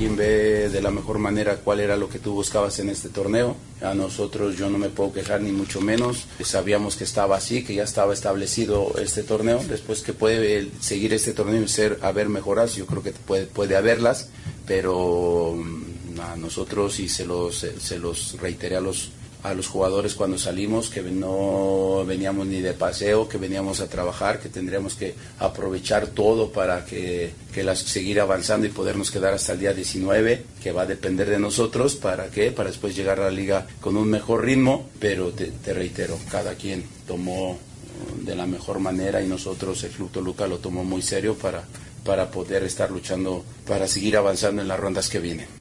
Quien 0.00 0.16
ve 0.16 0.70
de 0.70 0.80
la 0.80 0.90
mejor 0.90 1.18
manera 1.18 1.56
cuál 1.56 1.78
era 1.78 1.94
lo 1.94 2.08
que 2.08 2.18
tú 2.18 2.32
buscabas 2.32 2.78
en 2.78 2.88
este 2.88 3.10
torneo. 3.10 3.54
A 3.82 3.92
nosotros 3.92 4.56
yo 4.56 4.70
no 4.70 4.78
me 4.78 4.88
puedo 4.88 5.12
quejar 5.12 5.42
ni 5.42 5.52
mucho 5.52 5.82
menos. 5.82 6.24
Sabíamos 6.42 6.96
que 6.96 7.04
estaba 7.04 7.36
así, 7.36 7.62
que 7.64 7.74
ya 7.74 7.82
estaba 7.82 8.14
establecido 8.14 8.94
este 8.98 9.22
torneo. 9.22 9.62
Después 9.68 10.00
que 10.00 10.14
puede 10.14 10.70
seguir 10.80 11.12
este 11.12 11.34
torneo 11.34 11.60
y 11.60 11.68
ser 11.68 11.98
haber 12.00 12.30
mejoras, 12.30 12.76
yo 12.76 12.86
creo 12.86 13.02
que 13.02 13.12
puede, 13.12 13.44
puede 13.44 13.76
haberlas, 13.76 14.30
pero 14.66 15.54
mm, 15.54 16.20
a 16.20 16.36
nosotros 16.36 16.98
y 16.98 17.06
se 17.06 17.26
los, 17.26 17.58
se 17.58 17.98
los 17.98 18.40
reiteré 18.40 18.76
a 18.76 18.80
los 18.80 19.10
a 19.42 19.54
los 19.54 19.68
jugadores 19.68 20.14
cuando 20.14 20.38
salimos 20.38 20.90
que 20.90 21.02
no 21.02 22.04
veníamos 22.06 22.46
ni 22.46 22.60
de 22.60 22.74
paseo, 22.74 23.28
que 23.28 23.38
veníamos 23.38 23.80
a 23.80 23.88
trabajar, 23.88 24.40
que 24.40 24.48
tendríamos 24.48 24.94
que 24.94 25.14
aprovechar 25.38 26.08
todo 26.08 26.52
para 26.52 26.84
que, 26.84 27.32
que 27.52 27.62
las, 27.62 27.78
seguir 27.78 28.20
avanzando 28.20 28.66
y 28.66 28.70
podernos 28.70 29.10
quedar 29.10 29.34
hasta 29.34 29.52
el 29.52 29.60
día 29.60 29.72
19, 29.72 30.44
que 30.62 30.72
va 30.72 30.82
a 30.82 30.86
depender 30.86 31.28
de 31.30 31.38
nosotros, 31.38 31.94
¿para 31.94 32.30
qué? 32.30 32.52
Para 32.52 32.70
después 32.70 32.94
llegar 32.94 33.20
a 33.20 33.24
la 33.24 33.30
liga 33.30 33.66
con 33.80 33.96
un 33.96 34.08
mejor 34.10 34.44
ritmo, 34.44 34.88
pero 34.98 35.30
te, 35.30 35.46
te 35.46 35.72
reitero, 35.72 36.18
cada 36.30 36.54
quien 36.54 36.84
tomó 37.06 37.52
uh, 37.52 38.24
de 38.24 38.34
la 38.34 38.46
mejor 38.46 38.78
manera 38.78 39.22
y 39.22 39.26
nosotros, 39.26 39.82
el 39.84 39.90
Club 39.90 40.10
Toluca 40.10 40.46
lo 40.46 40.58
tomó 40.58 40.84
muy 40.84 41.02
serio 41.02 41.34
para, 41.34 41.64
para 42.04 42.30
poder 42.30 42.64
estar 42.64 42.90
luchando, 42.90 43.44
para 43.66 43.88
seguir 43.88 44.16
avanzando 44.16 44.60
en 44.60 44.68
las 44.68 44.78
rondas 44.78 45.08
que 45.08 45.18
vienen. 45.18 45.59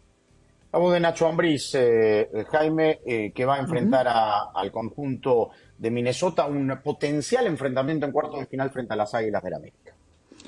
Vamos 0.71 0.93
de 0.93 0.99
Nacho 0.99 1.27
Ambriz, 1.27 1.71
eh, 1.73 2.29
Jaime, 2.51 2.99
eh, 3.05 3.31
que 3.33 3.43
va 3.45 3.55
a 3.55 3.59
enfrentar 3.59 4.07
a- 4.07 4.51
al 4.53 4.71
conjunto 4.71 5.49
de 5.77 5.89
Minnesota, 5.89 6.45
un 6.45 6.71
potencial 6.83 7.47
enfrentamiento 7.47 8.05
en 8.05 8.11
cuartos 8.11 8.39
de 8.41 8.45
final 8.45 8.69
frente 8.69 8.93
a 8.93 8.97
las 8.97 9.13
Águilas 9.15 9.41
del 9.41 9.53
América. 9.55 9.95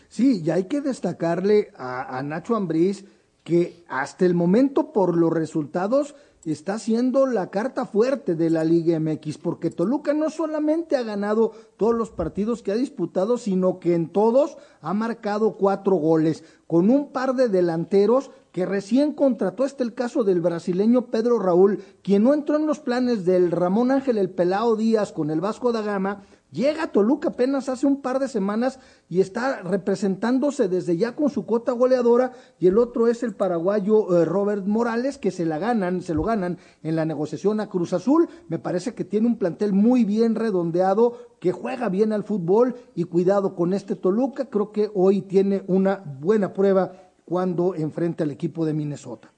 Sí, 0.07 0.43
y 0.45 0.51
hay 0.51 0.65
que 0.65 0.81
destacarle 0.81 1.71
a, 1.75 2.17
a 2.17 2.21
Nacho 2.21 2.55
Ambriz 2.55 3.03
que 3.43 3.83
hasta 3.87 4.25
el 4.25 4.35
momento 4.35 4.93
por 4.93 5.17
los 5.17 5.33
resultados 5.33 6.13
está 6.45 6.79
siendo 6.79 7.27
la 7.27 7.51
carta 7.51 7.85
fuerte 7.85 8.35
de 8.35 8.49
la 8.49 8.63
Liga 8.63 8.99
MX, 8.99 9.37
porque 9.37 9.69
Toluca 9.69 10.13
no 10.13 10.29
solamente 10.29 10.95
ha 10.95 11.03
ganado 11.03 11.51
todos 11.77 11.93
los 11.93 12.09
partidos 12.09 12.63
que 12.63 12.71
ha 12.71 12.75
disputado, 12.75 13.37
sino 13.37 13.79
que 13.79 13.93
en 13.93 14.09
todos 14.09 14.57
ha 14.81 14.93
marcado 14.93 15.57
cuatro 15.57 15.95
goles, 15.97 16.43
con 16.65 16.89
un 16.89 17.11
par 17.11 17.35
de 17.35 17.49
delanteros 17.49 18.31
que 18.51 18.65
recién 18.65 19.13
contrató, 19.13 19.65
este 19.65 19.83
el 19.83 19.93
caso 19.93 20.23
del 20.23 20.41
brasileño 20.41 21.07
Pedro 21.07 21.39
Raúl, 21.39 21.83
quien 22.01 22.23
no 22.23 22.33
entró 22.33 22.57
en 22.57 22.65
los 22.65 22.79
planes 22.79 23.23
del 23.25 23.51
Ramón 23.51 23.91
Ángel 23.91 24.17
el 24.17 24.29
Pelao 24.29 24.75
Díaz 24.75 25.11
con 25.11 25.29
el 25.29 25.41
Vasco 25.41 25.71
da 25.71 25.81
Gama, 25.81 26.23
Llega 26.51 26.83
a 26.83 26.91
Toluca 26.91 27.29
apenas 27.29 27.69
hace 27.69 27.87
un 27.87 28.01
par 28.01 28.19
de 28.19 28.27
semanas 28.27 28.77
y 29.07 29.21
está 29.21 29.61
representándose 29.61 30.67
desde 30.67 30.97
ya 30.97 31.15
con 31.15 31.29
su 31.29 31.45
cuota 31.45 31.71
goleadora 31.71 32.33
y 32.59 32.67
el 32.67 32.77
otro 32.77 33.07
es 33.07 33.23
el 33.23 33.33
paraguayo 33.33 34.17
eh, 34.17 34.25
Robert 34.25 34.65
Morales 34.65 35.17
que 35.17 35.31
se 35.31 35.45
la 35.45 35.59
ganan, 35.59 36.01
se 36.01 36.13
lo 36.13 36.23
ganan 36.23 36.57
en 36.83 36.97
la 36.97 37.05
negociación 37.05 37.61
a 37.61 37.69
Cruz 37.69 37.93
Azul. 37.93 38.27
Me 38.49 38.59
parece 38.59 38.93
que 38.93 39.05
tiene 39.05 39.27
un 39.27 39.37
plantel 39.37 39.71
muy 39.71 40.03
bien 40.03 40.35
redondeado, 40.35 41.17
que 41.39 41.53
juega 41.53 41.87
bien 41.87 42.11
al 42.11 42.25
fútbol 42.25 42.75
y 42.95 43.05
cuidado 43.05 43.55
con 43.55 43.73
este 43.73 43.95
Toluca, 43.95 44.49
creo 44.49 44.73
que 44.73 44.91
hoy 44.93 45.21
tiene 45.21 45.63
una 45.67 46.03
buena 46.19 46.51
prueba 46.51 46.91
cuando 47.23 47.75
enfrenta 47.75 48.25
al 48.25 48.31
equipo 48.31 48.65
de 48.65 48.73
Minnesota. 48.73 49.31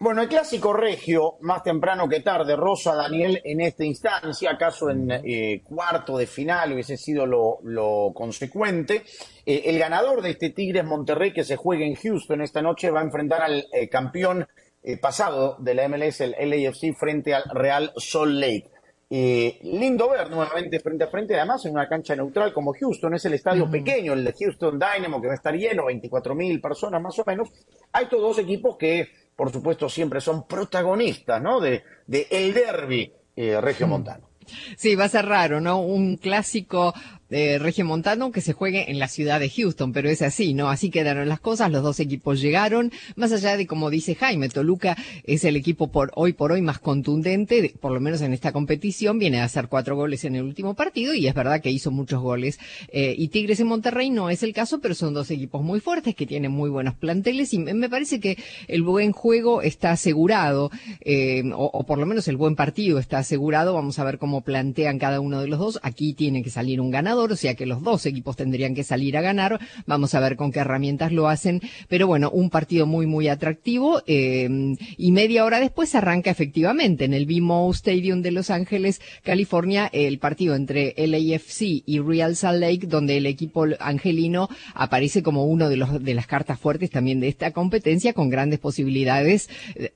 Bueno, 0.00 0.22
el 0.22 0.28
clásico 0.28 0.72
regio, 0.72 1.38
más 1.40 1.64
temprano 1.64 2.08
que 2.08 2.20
tarde, 2.20 2.54
Rosa 2.54 2.94
Daniel 2.94 3.40
en 3.42 3.60
esta 3.60 3.84
instancia, 3.84 4.52
acaso 4.52 4.90
en 4.90 5.10
eh, 5.10 5.60
cuarto 5.64 6.16
de 6.16 6.28
final 6.28 6.72
hubiese 6.72 6.96
sido 6.96 7.26
lo, 7.26 7.58
lo 7.64 8.12
consecuente. 8.14 9.02
Eh, 9.44 9.62
el 9.64 9.76
ganador 9.76 10.22
de 10.22 10.30
este 10.30 10.50
Tigres 10.50 10.84
Monterrey 10.84 11.32
que 11.32 11.42
se 11.42 11.56
juega 11.56 11.84
en 11.84 11.96
Houston 11.96 12.42
esta 12.42 12.62
noche 12.62 12.92
va 12.92 13.00
a 13.00 13.04
enfrentar 13.04 13.42
al 13.42 13.66
eh, 13.72 13.88
campeón 13.88 14.46
eh, 14.84 14.96
pasado 14.98 15.56
de 15.58 15.74
la 15.74 15.88
MLS, 15.88 16.20
el 16.20 16.36
LAFC, 16.48 16.94
frente 16.96 17.34
al 17.34 17.42
Real 17.52 17.92
Salt 17.96 18.34
Lake. 18.34 18.70
Eh, 19.10 19.58
lindo 19.62 20.10
ver 20.10 20.28
nuevamente 20.30 20.80
frente 20.80 21.04
a 21.04 21.06
frente, 21.08 21.34
además 21.34 21.64
en 21.64 21.72
una 21.72 21.88
cancha 21.88 22.14
neutral 22.14 22.52
como 22.52 22.74
Houston, 22.74 23.14
es 23.14 23.24
el 23.24 23.32
estadio 23.32 23.70
pequeño, 23.70 24.12
el 24.12 24.22
de 24.22 24.34
Houston 24.38 24.78
Dynamo, 24.78 25.20
que 25.20 25.28
va 25.28 25.32
a 25.32 25.36
estar 25.36 25.54
lleno, 25.54 25.86
24 25.86 26.34
mil 26.34 26.60
personas 26.60 27.00
más 27.00 27.18
o 27.18 27.24
menos. 27.26 27.48
Hay 27.92 28.04
estos 28.04 28.20
dos 28.20 28.38
equipos 28.38 28.76
que, 28.76 29.08
por 29.38 29.52
supuesto, 29.52 29.88
siempre 29.88 30.20
son 30.20 30.48
protagonistas, 30.48 31.40
¿no? 31.40 31.60
De, 31.60 31.84
de 32.08 32.26
el 32.28 32.52
derby 32.52 33.12
eh, 33.36 33.60
regio 33.60 33.86
montano. 33.94 34.28
Sí, 34.76 34.96
va 34.96 35.04
a 35.04 35.08
ser 35.08 35.26
raro, 35.26 35.60
¿no? 35.60 35.78
Un 35.78 36.16
clásico 36.16 36.92
eh, 37.30 37.58
regiomontano 37.58 38.32
que 38.32 38.40
se 38.40 38.52
juegue 38.52 38.90
en 38.90 38.98
la 38.98 39.08
ciudad 39.08 39.40
de 39.40 39.50
Houston, 39.50 39.92
pero 39.92 40.08
es 40.08 40.22
así, 40.22 40.54
¿no? 40.54 40.70
Así 40.70 40.90
quedaron 40.90 41.28
las 41.28 41.40
cosas, 41.40 41.70
los 41.70 41.82
dos 41.82 42.00
equipos 42.00 42.40
llegaron, 42.40 42.92
más 43.16 43.32
allá 43.32 43.56
de 43.56 43.66
como 43.66 43.90
dice 43.90 44.14
Jaime, 44.14 44.48
Toluca 44.48 44.96
es 45.24 45.44
el 45.44 45.56
equipo 45.56 45.88
por 45.88 46.10
hoy 46.14 46.32
por 46.32 46.52
hoy 46.52 46.62
más 46.62 46.78
contundente, 46.78 47.74
por 47.80 47.92
lo 47.92 48.00
menos 48.00 48.20
en 48.22 48.32
esta 48.32 48.52
competición, 48.52 49.18
viene 49.18 49.40
a 49.40 49.44
hacer 49.44 49.68
cuatro 49.68 49.96
goles 49.96 50.24
en 50.24 50.36
el 50.36 50.42
último 50.42 50.74
partido 50.74 51.14
y 51.14 51.26
es 51.26 51.34
verdad 51.34 51.60
que 51.60 51.70
hizo 51.70 51.90
muchos 51.90 52.22
goles. 52.22 52.58
Eh, 52.88 53.14
y 53.16 53.28
Tigres 53.28 53.60
en 53.60 53.66
Monterrey 53.66 54.10
no 54.10 54.30
es 54.30 54.42
el 54.42 54.52
caso, 54.52 54.80
pero 54.80 54.94
son 54.94 55.14
dos 55.14 55.30
equipos 55.30 55.62
muy 55.62 55.80
fuertes 55.80 56.14
que 56.14 56.26
tienen 56.26 56.52
muy 56.52 56.70
buenos 56.70 56.94
planteles 56.94 57.52
y 57.52 57.58
me 57.58 57.88
parece 57.88 58.20
que 58.20 58.38
el 58.68 58.82
buen 58.82 59.12
juego 59.12 59.62
está 59.62 59.90
asegurado, 59.90 60.70
eh, 61.00 61.42
o, 61.54 61.70
o 61.72 61.84
por 61.84 61.98
lo 61.98 62.06
menos 62.06 62.28
el 62.28 62.36
buen 62.36 62.56
partido 62.56 62.98
está 62.98 63.18
asegurado. 63.18 63.74
Vamos 63.74 63.98
a 63.98 64.04
ver 64.04 64.18
cómo 64.18 64.42
plantean 64.42 64.98
cada 64.98 65.20
uno 65.20 65.40
de 65.40 65.48
los 65.48 65.58
dos. 65.58 65.80
Aquí 65.82 66.14
tiene 66.14 66.42
que 66.42 66.50
salir 66.50 66.80
un 66.80 66.90
ganador, 66.90 67.17
o 67.24 67.36
sea 67.36 67.54
que 67.54 67.66
los 67.66 67.82
dos 67.82 68.06
equipos 68.06 68.36
tendrían 68.36 68.74
que 68.74 68.84
salir 68.84 69.16
a 69.16 69.20
ganar. 69.20 69.58
Vamos 69.86 70.14
a 70.14 70.20
ver 70.20 70.36
con 70.36 70.52
qué 70.52 70.60
herramientas 70.60 71.12
lo 71.12 71.28
hacen. 71.28 71.60
Pero 71.88 72.06
bueno, 72.06 72.30
un 72.30 72.50
partido 72.50 72.86
muy, 72.86 73.06
muy 73.06 73.28
atractivo. 73.28 74.02
Eh, 74.06 74.76
y 74.96 75.12
media 75.12 75.44
hora 75.44 75.60
después 75.60 75.94
arranca 75.94 76.30
efectivamente 76.30 77.04
en 77.04 77.14
el 77.14 77.26
BMO 77.26 77.70
Stadium 77.72 78.22
de 78.22 78.30
Los 78.30 78.50
Ángeles, 78.50 79.00
California, 79.22 79.88
el 79.92 80.18
partido 80.18 80.54
entre 80.54 80.94
LAFC 80.96 81.82
y 81.84 81.98
Real 82.00 82.36
Salt 82.36 82.60
Lake, 82.60 82.86
donde 82.86 83.16
el 83.16 83.26
equipo 83.26 83.66
angelino 83.80 84.48
aparece 84.74 85.22
como 85.22 85.44
uno 85.44 85.68
de 85.68 85.76
los 85.76 86.02
de 86.02 86.14
las 86.14 86.26
cartas 86.26 86.58
fuertes 86.58 86.90
también 86.90 87.20
de 87.20 87.28
esta 87.28 87.52
competencia, 87.52 88.12
con 88.12 88.30
grandes 88.30 88.58
posibilidades 88.58 89.48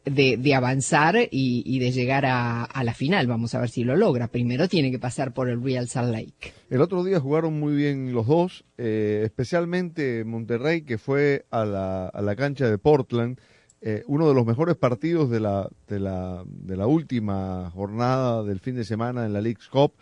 de, 0.04 0.54
avanzar 0.54 1.16
y, 1.30 1.62
y, 1.64 1.78
de 1.78 1.92
llegar 1.92 2.26
a, 2.26 2.64
a 2.64 2.84
la 2.84 2.94
final. 2.94 3.26
Vamos 3.26 3.54
a 3.54 3.60
ver 3.60 3.70
si 3.70 3.84
lo 3.84 3.96
logra. 3.96 4.28
Primero 4.28 4.68
tiene 4.68 4.90
que 4.90 4.98
pasar 4.98 5.32
por 5.32 5.48
el 5.48 5.62
Real 5.62 5.88
Salt 5.88 6.12
Lake. 6.12 6.61
El 6.72 6.80
otro 6.80 7.04
día 7.04 7.20
jugaron 7.20 7.60
muy 7.60 7.74
bien 7.74 8.14
los 8.14 8.26
dos, 8.26 8.64
eh, 8.78 9.20
especialmente 9.26 10.24
Monterrey, 10.24 10.80
que 10.80 10.96
fue 10.96 11.44
a 11.50 11.66
la, 11.66 12.06
a 12.06 12.22
la 12.22 12.34
cancha 12.34 12.66
de 12.70 12.78
Portland. 12.78 13.38
Eh, 13.82 14.04
uno 14.06 14.26
de 14.26 14.32
los 14.32 14.46
mejores 14.46 14.74
partidos 14.76 15.28
de 15.28 15.40
la, 15.40 15.68
de, 15.86 16.00
la, 16.00 16.42
de 16.46 16.78
la 16.78 16.86
última 16.86 17.70
jornada 17.74 18.42
del 18.42 18.58
fin 18.58 18.74
de 18.74 18.84
semana 18.84 19.26
en 19.26 19.34
la 19.34 19.42
League's 19.42 19.68
Cup. 19.68 19.92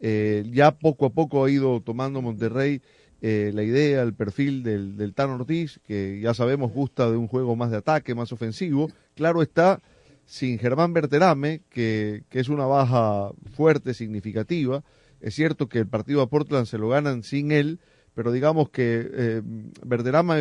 Eh, 0.00 0.42
ya 0.50 0.72
poco 0.72 1.06
a 1.06 1.10
poco 1.10 1.44
ha 1.44 1.48
ido 1.48 1.80
tomando 1.80 2.20
Monterrey 2.20 2.82
la 3.20 3.62
idea, 3.62 4.02
el 4.02 4.14
perfil 4.14 4.64
del, 4.64 5.14
Tan 5.14 5.30
Ortiz, 5.30 5.80
que 5.84 6.18
ya 6.20 6.34
sabemos 6.34 6.72
gusta 6.72 7.08
de 7.08 7.16
un 7.16 7.28
juego 7.28 7.54
más 7.54 7.70
de 7.70 7.76
ataque, 7.76 8.16
más 8.16 8.32
ofensivo. 8.32 8.90
Claro 9.14 9.42
está, 9.42 9.80
sin 10.24 10.58
Germán 10.58 10.92
Berterame, 10.92 11.62
que 11.70 12.24
es 12.32 12.48
una 12.48 12.66
baja 12.66 13.30
fuerte, 13.54 13.94
significativa. 13.94 14.82
Es 15.20 15.34
cierto 15.34 15.68
que 15.68 15.78
el 15.78 15.86
partido 15.86 16.22
a 16.22 16.28
Portland 16.28 16.66
se 16.66 16.78
lo 16.78 16.88
ganan 16.88 17.22
sin 17.22 17.52
él, 17.52 17.80
pero 18.14 18.32
digamos 18.32 18.70
que 18.70 19.08
eh, 19.12 19.42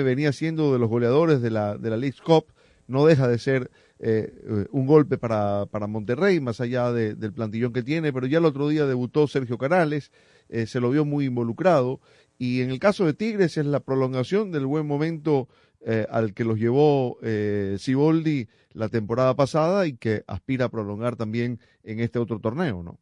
venía 0.03 0.31
siendo 0.31 0.73
de 0.73 0.79
los 0.79 0.89
goleadores 0.89 1.41
de 1.41 1.49
la, 1.51 1.77
de 1.77 1.89
la 1.89 1.97
League 1.97 2.17
Cup, 2.23 2.45
no 2.87 3.05
deja 3.05 3.27
de 3.27 3.39
ser 3.39 3.71
eh, 3.99 4.67
un 4.71 4.85
golpe 4.85 5.17
para, 5.17 5.65
para 5.65 5.87
Monterrey, 5.87 6.39
más 6.39 6.61
allá 6.61 6.91
de, 6.91 7.15
del 7.15 7.33
plantillón 7.33 7.73
que 7.73 7.83
tiene, 7.83 8.13
pero 8.13 8.27
ya 8.27 8.37
el 8.37 8.45
otro 8.45 8.67
día 8.67 8.85
debutó 8.85 9.27
Sergio 9.27 9.57
Canales, 9.57 10.11
eh, 10.49 10.67
se 10.67 10.79
lo 10.79 10.91
vio 10.91 11.05
muy 11.05 11.25
involucrado, 11.25 11.99
y 12.37 12.61
en 12.61 12.69
el 12.69 12.79
caso 12.79 13.05
de 13.05 13.13
Tigres 13.13 13.57
es 13.57 13.65
la 13.65 13.79
prolongación 13.79 14.51
del 14.51 14.65
buen 14.65 14.85
momento 14.85 15.47
eh, 15.87 16.07
al 16.09 16.33
que 16.33 16.43
los 16.43 16.57
llevó 16.57 17.19
eh, 17.21 17.75
Siboldi 17.77 18.47
la 18.73 18.89
temporada 18.89 19.35
pasada 19.35 19.85
y 19.85 19.95
que 19.95 20.23
aspira 20.25 20.65
a 20.65 20.69
prolongar 20.69 21.15
también 21.15 21.59
en 21.83 21.99
este 21.99 22.17
otro 22.17 22.39
torneo, 22.39 22.81
¿no? 22.81 22.99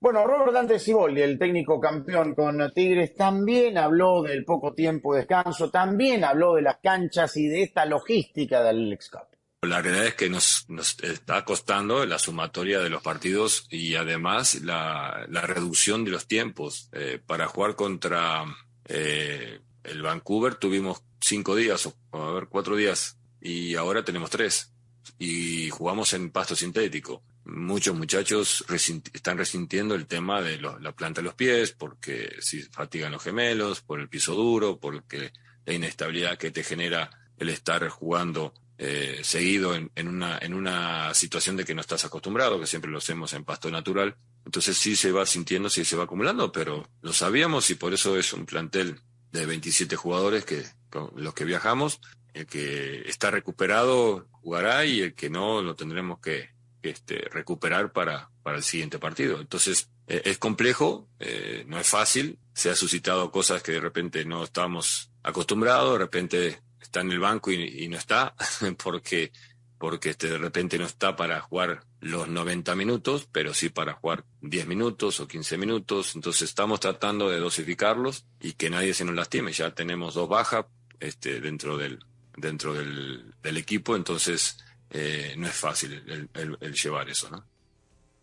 Bueno, 0.00 0.26
Robert 0.26 0.54
Dante 0.54 0.78
Siboldi, 0.78 1.20
el 1.20 1.38
técnico 1.38 1.78
campeón 1.78 2.34
con 2.34 2.72
Tigres, 2.72 3.14
también 3.14 3.76
habló 3.76 4.22
del 4.22 4.46
poco 4.46 4.72
tiempo 4.72 5.12
de 5.12 5.20
descanso, 5.20 5.70
también 5.70 6.24
habló 6.24 6.54
de 6.54 6.62
las 6.62 6.78
canchas 6.78 7.36
y 7.36 7.46
de 7.46 7.64
esta 7.64 7.84
logística 7.84 8.62
del 8.62 8.88
Lex 8.88 9.10
Cup. 9.10 9.30
La 9.60 9.82
realidad 9.82 10.06
es 10.06 10.14
que 10.14 10.30
nos, 10.30 10.66
está 11.02 11.44
costando 11.44 12.06
la 12.06 12.18
sumatoria 12.18 12.80
de 12.80 12.88
los 12.88 13.02
partidos 13.02 13.66
y 13.68 13.94
además 13.94 14.62
la, 14.62 15.26
la 15.28 15.42
reducción 15.42 16.02
de 16.06 16.12
los 16.12 16.26
tiempos. 16.26 16.88
Eh, 16.92 17.20
para 17.24 17.46
jugar 17.46 17.76
contra 17.76 18.46
eh, 18.86 19.60
el 19.84 20.00
Vancouver 20.00 20.54
tuvimos 20.54 21.02
cinco 21.20 21.54
días, 21.54 21.84
o 21.84 21.94
a 22.12 22.32
ver, 22.32 22.46
cuatro 22.48 22.74
días, 22.74 23.18
y 23.38 23.74
ahora 23.74 24.02
tenemos 24.02 24.30
tres. 24.30 24.72
Y 25.18 25.68
jugamos 25.68 26.14
en 26.14 26.30
pasto 26.30 26.56
sintético. 26.56 27.22
Muchos 27.52 27.96
muchachos 27.96 28.64
están 29.12 29.36
resintiendo 29.36 29.96
el 29.96 30.06
tema 30.06 30.40
de 30.40 30.60
la 30.60 30.92
planta 30.92 31.20
de 31.20 31.24
los 31.24 31.34
pies, 31.34 31.72
porque 31.72 32.36
si 32.40 32.62
fatigan 32.62 33.10
los 33.10 33.22
gemelos, 33.22 33.80
por 33.80 33.98
el 33.98 34.08
piso 34.08 34.34
duro, 34.34 34.78
porque 34.78 35.32
la 35.66 35.74
inestabilidad 35.74 36.38
que 36.38 36.52
te 36.52 36.62
genera 36.62 37.10
el 37.38 37.48
estar 37.48 37.88
jugando 37.88 38.54
eh, 38.78 39.20
seguido 39.24 39.74
en, 39.74 39.90
en, 39.96 40.06
una, 40.06 40.38
en 40.40 40.54
una 40.54 41.12
situación 41.12 41.56
de 41.56 41.64
que 41.64 41.74
no 41.74 41.80
estás 41.80 42.04
acostumbrado, 42.04 42.60
que 42.60 42.66
siempre 42.66 42.90
lo 42.90 42.98
hacemos 42.98 43.32
en 43.32 43.44
pasto 43.44 43.68
natural. 43.70 44.16
Entonces 44.46 44.76
sí 44.78 44.94
se 44.94 45.10
va 45.10 45.26
sintiendo, 45.26 45.68
sí 45.68 45.84
se 45.84 45.96
va 45.96 46.04
acumulando, 46.04 46.52
pero 46.52 46.88
lo 47.02 47.12
sabíamos 47.12 47.68
y 47.70 47.74
por 47.74 47.92
eso 47.92 48.16
es 48.16 48.32
un 48.32 48.46
plantel 48.46 49.00
de 49.32 49.44
27 49.44 49.96
jugadores 49.96 50.44
que 50.44 50.64
con 50.88 51.10
los 51.16 51.34
que 51.34 51.44
viajamos. 51.44 52.00
El 52.32 52.46
que 52.46 53.02
está 53.08 53.30
recuperado 53.30 54.28
jugará 54.30 54.84
y 54.84 55.00
el 55.00 55.14
que 55.14 55.30
no 55.30 55.62
lo 55.62 55.74
tendremos 55.74 56.20
que, 56.20 56.50
este, 56.82 57.18
recuperar 57.30 57.92
para, 57.92 58.30
para 58.42 58.58
el 58.58 58.62
siguiente 58.62 58.98
partido. 58.98 59.40
Entonces 59.40 59.90
eh, 60.06 60.22
es 60.24 60.38
complejo, 60.38 61.08
eh, 61.18 61.64
no 61.66 61.78
es 61.78 61.88
fácil, 61.88 62.38
se 62.52 62.70
ha 62.70 62.76
suscitado 62.76 63.30
cosas 63.30 63.62
que 63.62 63.72
de 63.72 63.80
repente 63.80 64.24
no 64.24 64.44
estábamos 64.44 65.10
acostumbrados, 65.22 65.92
de 65.92 65.98
repente 65.98 66.62
está 66.80 67.00
en 67.00 67.12
el 67.12 67.20
banco 67.20 67.50
y, 67.50 67.84
y 67.84 67.88
no 67.88 67.96
está, 67.96 68.34
porque, 68.82 69.32
porque 69.78 70.10
este, 70.10 70.28
de 70.28 70.38
repente 70.38 70.78
no 70.78 70.86
está 70.86 71.16
para 71.16 71.40
jugar 71.40 71.84
los 72.00 72.28
90 72.28 72.74
minutos, 72.74 73.28
pero 73.30 73.54
sí 73.54 73.68
para 73.68 73.94
jugar 73.94 74.24
10 74.40 74.66
minutos 74.66 75.20
o 75.20 75.28
15 75.28 75.58
minutos. 75.58 76.16
Entonces 76.16 76.42
estamos 76.42 76.80
tratando 76.80 77.28
de 77.28 77.38
dosificarlos 77.38 78.26
y 78.40 78.54
que 78.54 78.70
nadie 78.70 78.94
se 78.94 79.04
nos 79.04 79.14
lastime. 79.14 79.52
Ya 79.52 79.74
tenemos 79.74 80.14
dos 80.14 80.28
bajas 80.28 80.66
este, 80.98 81.40
dentro 81.40 81.76
del, 81.76 81.98
dentro 82.36 82.74
del, 82.74 83.34
del 83.42 83.56
equipo, 83.56 83.96
entonces 83.96 84.58
eh, 84.90 85.34
no 85.36 85.46
es 85.46 85.54
fácil 85.54 86.02
el, 86.06 86.28
el, 86.34 86.56
el, 86.60 86.72
llevar 86.74 87.08
eso, 87.08 87.30
¿no? 87.30 87.44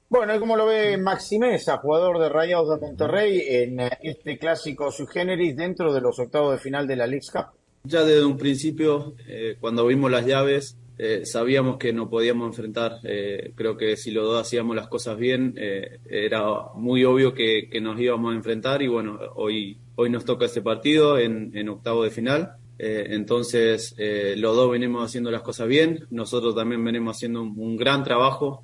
Bueno, 0.10 0.36
y 0.36 0.40
como 0.40 0.56
lo 0.56 0.66
ve 0.66 0.98
Maxi 0.98 1.38
Mesa, 1.38 1.78
jugador 1.78 2.20
de 2.20 2.30
Rayados 2.30 2.70
de 2.70 2.88
Monterrey, 2.88 3.44
en 3.46 3.80
este 4.02 4.38
clásico 4.38 4.90
sui 4.90 5.06
generis 5.08 5.56
dentro 5.56 5.94
de 5.94 6.00
los 6.00 6.18
octavos 6.18 6.54
de 6.54 6.60
final 6.60 6.88
de 6.88 6.96
la 6.96 7.08
League 7.08 7.28
Cup. 7.32 7.48
Ya 7.84 8.04
desde 8.04 8.24
un 8.24 8.38
principio, 8.38 9.16
eh, 9.28 9.58
cuando 9.60 9.86
vimos 9.86 10.10
las 10.10 10.26
llaves, 10.26 10.78
eh, 11.00 11.26
sabíamos 11.26 11.78
que 11.78 11.94
no 11.94 12.10
podíamos 12.10 12.48
enfrentar. 12.48 13.00
Eh, 13.04 13.52
creo 13.56 13.78
que 13.78 13.96
si 13.98 14.12
los 14.12 14.26
dos 14.26 14.42
hacíamos 14.42 14.76
las 14.76 14.88
cosas 14.88 15.18
bien, 15.18 15.54
eh, 15.58 16.00
era 16.10 16.44
muy 16.76 17.04
obvio 17.04 17.34
que, 17.34 17.70
que, 17.70 17.80
nos 17.80 18.00
íbamos 18.00 18.34
a 18.34 18.36
enfrentar 18.36 18.82
y 18.82 18.88
bueno, 18.88 19.20
hoy, 19.36 19.78
hoy 19.96 20.10
nos 20.10 20.26
toca 20.26 20.46
este 20.46 20.62
partido 20.62 21.20
en, 21.20 21.56
en 21.56 21.70
octavo 21.70 22.04
de 22.04 22.10
final. 22.10 22.54
Entonces, 22.80 23.96
los 24.38 24.56
dos 24.56 24.72
venimos 24.72 25.04
haciendo 25.04 25.32
las 25.32 25.42
cosas 25.42 25.68
bien. 25.68 26.06
Nosotros 26.12 26.56
también 26.56 26.84
venimos 26.84 27.18
haciendo 27.18 27.42
un, 27.42 27.76
gran 27.76 28.04
trabajo 28.04 28.64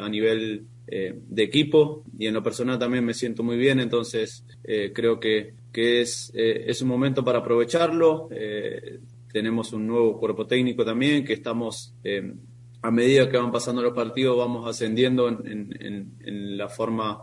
a 0.00 0.08
nivel 0.08 0.66
de 0.86 1.42
equipo 1.42 2.04
y 2.18 2.26
en 2.26 2.34
lo 2.34 2.42
personal 2.42 2.78
también 2.78 3.04
me 3.04 3.14
siento 3.14 3.42
muy 3.42 3.56
bien. 3.56 3.80
Entonces, 3.80 4.44
creo 4.94 5.18
que, 5.18 5.54
que 5.72 6.00
es, 6.00 6.30
es 6.34 6.82
un 6.82 6.88
momento 6.88 7.24
para 7.24 7.40
aprovecharlo 7.40 8.28
tenemos 9.32 9.72
un 9.72 9.86
nuevo 9.86 10.18
cuerpo 10.18 10.46
técnico 10.46 10.84
también, 10.84 11.24
que 11.24 11.34
estamos, 11.34 11.94
eh, 12.04 12.34
a 12.82 12.90
medida 12.90 13.28
que 13.28 13.36
van 13.36 13.52
pasando 13.52 13.82
los 13.82 13.92
partidos, 13.92 14.36
vamos 14.36 14.66
ascendiendo 14.66 15.28
en, 15.28 15.76
en, 15.80 16.14
en 16.20 16.56
la 16.56 16.68
forma 16.68 17.20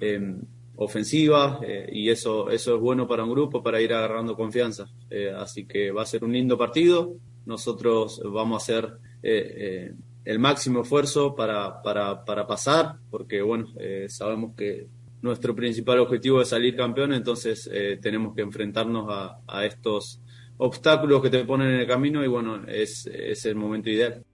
eh, 0.00 0.36
ofensiva 0.76 1.60
eh, 1.62 1.88
y 1.92 2.08
eso, 2.08 2.50
eso 2.50 2.74
es 2.74 2.80
bueno 2.80 3.06
para 3.06 3.24
un 3.24 3.30
grupo, 3.30 3.62
para 3.62 3.80
ir 3.80 3.92
agarrando 3.92 4.36
confianza. 4.36 4.86
Eh, 5.10 5.32
así 5.36 5.66
que 5.66 5.90
va 5.90 6.02
a 6.02 6.06
ser 6.06 6.24
un 6.24 6.32
lindo 6.32 6.56
partido. 6.56 7.14
Nosotros 7.46 8.20
vamos 8.24 8.54
a 8.54 8.62
hacer 8.62 8.92
eh, 9.22 9.92
el 10.24 10.38
máximo 10.38 10.82
esfuerzo 10.82 11.34
para, 11.34 11.82
para, 11.82 12.24
para 12.24 12.46
pasar, 12.46 12.96
porque 13.10 13.42
bueno, 13.42 13.66
sabemos 14.08 14.54
que 14.56 14.86
nuestro 15.20 15.54
principal 15.54 15.98
objetivo 15.98 16.40
es 16.40 16.48
salir 16.48 16.76
campeón, 16.76 17.12
entonces 17.12 17.68
tenemos 18.00 18.34
que 18.34 18.42
enfrentarnos 18.42 19.06
a, 19.08 19.38
a 19.48 19.66
estos 19.66 20.20
obstáculos 20.58 21.20
que 21.22 21.30
te 21.30 21.44
ponen 21.44 21.70
en 21.70 21.80
el 21.80 21.86
camino 21.88 22.24
y 22.24 22.28
bueno, 22.28 22.64
es, 22.68 23.06
es 23.06 23.44
el 23.46 23.56
momento 23.56 23.90
ideal. 23.90 24.24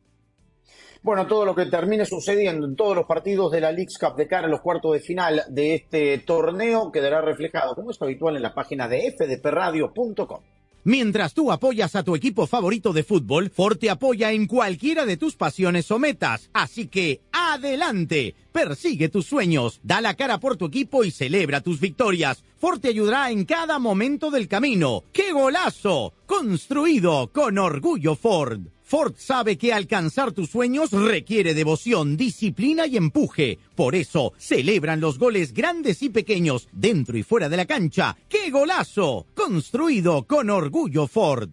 Bueno, 1.03 1.27
todo 1.27 1.45
lo 1.45 1.55
que 1.55 1.67
termine 1.67 2.05
sucediendo 2.05 2.67
en 2.67 2.75
todos 2.75 2.97
los 2.97 3.07
partidos 3.07 3.53
de 3.53 3.61
la 3.61 3.73
League 3.73 3.93
Cup 3.99 4.17
de 4.17 4.27
cara 4.27 4.47
a 4.47 4.51
los 4.51 4.61
cuartos 4.61 4.93
de 4.93 5.01
final 5.01 5.43
de 5.49 5.75
este 5.75 6.19
torneo 6.19 6.91
quedará 6.91 7.21
reflejado, 7.21 7.75
como 7.75 7.91
es 7.91 8.03
habitual, 8.03 8.37
en 8.37 8.43
la 8.43 8.55
página 8.55 8.89
de 8.89 9.15
fdpradio.com. 9.17 10.41
Mientras 10.85 11.35
tú 11.35 11.53
apoyas 11.53 11.95
a 11.97 12.03
tu 12.03 12.17
equipo 12.17 12.47
favorito 12.47 12.93
de 12.93 13.05
fútbol, 13.05 13.51
Ford 13.51 13.77
te 13.77 13.91
apoya 13.91 14.33
en 14.33 14.47
cualquiera 14.47 15.05
de 15.05 15.17
tus 15.17 15.37
pasiones 15.37 15.91
o 15.91 15.99
metas. 15.99 16.49
Así 16.53 16.87
que, 16.87 17.21
adelante. 17.31 18.35
Persigue 18.53 19.09
tus 19.09 19.27
sueños, 19.27 19.81
da 19.83 20.01
la 20.01 20.15
cara 20.15 20.41
por 20.41 20.57
tu 20.57 20.67
equipo 20.67 21.05
y 21.05 21.11
celebra 21.11 21.61
tus 21.61 21.79
victorias. 21.79 22.43
Ford 22.57 22.81
te 22.81 22.89
ayudará 22.89 23.31
en 23.31 23.45
cada 23.45 23.79
momento 23.79 24.31
del 24.31 24.49
camino. 24.49 25.05
¡Qué 25.13 25.33
golazo! 25.33 26.15
Construido 26.27 27.31
con 27.33 27.59
orgullo 27.59 28.15
Ford. 28.17 28.63
Ford 28.89 29.17
sabe 29.19 29.59
que 29.59 29.75
alcanzar 29.75 30.33
tus 30.33 30.49
sueños 30.49 30.93
requiere 30.93 31.53
devoción, 31.53 32.17
disciplina 32.17 32.87
y 32.87 32.97
empuje. 32.97 33.59
Por 33.75 33.95
eso, 33.95 34.33
celebran 34.39 34.99
los 34.99 35.19
goles 35.19 35.53
grandes 35.53 36.03
y 36.03 36.09
pequeños, 36.09 36.69
dentro 36.73 37.19
y 37.19 37.23
fuera 37.23 37.51
de 37.51 37.59
la 37.59 37.67
cancha. 37.67 38.17
¡Qué 38.31 38.51
golazo! 38.51 39.27
Construido 39.35 40.23
con 40.23 40.49
orgullo 40.49 41.07
Ford. 41.07 41.51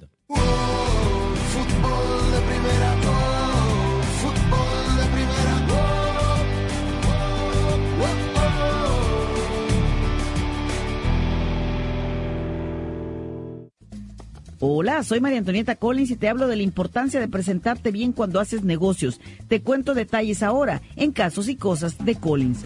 Hola, 14.61 15.03
soy 15.03 15.19
María 15.19 15.39
Antonieta 15.39 15.75
Collins 15.75 16.11
y 16.11 16.15
te 16.15 16.29
hablo 16.29 16.47
de 16.47 16.55
la 16.55 16.63
importancia 16.63 17.19
de 17.19 17.27
presentarte 17.27 17.91
bien 17.91 18.13
cuando 18.13 18.39
haces 18.39 18.63
negocios. 18.63 19.19
Te 19.49 19.61
cuento 19.61 19.93
detalles 19.93 20.43
ahora 20.43 20.81
en 20.95 21.11
Casos 21.11 21.49
y 21.49 21.57
Cosas 21.57 21.97
de 22.05 22.15
Collins. 22.15 22.65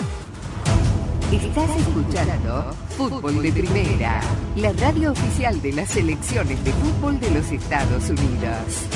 Estás 1.31 1.69
escuchando 1.77 2.75
Fútbol 2.97 3.41
de 3.41 3.53
Primera, 3.53 4.19
la 4.57 4.73
radio 4.73 5.13
oficial 5.13 5.61
de 5.61 5.71
las 5.71 5.87
selecciones 5.87 6.61
de 6.65 6.73
fútbol 6.73 7.21
de 7.21 7.31
los 7.31 7.49
Estados 7.53 8.09
Unidos. 8.09 8.87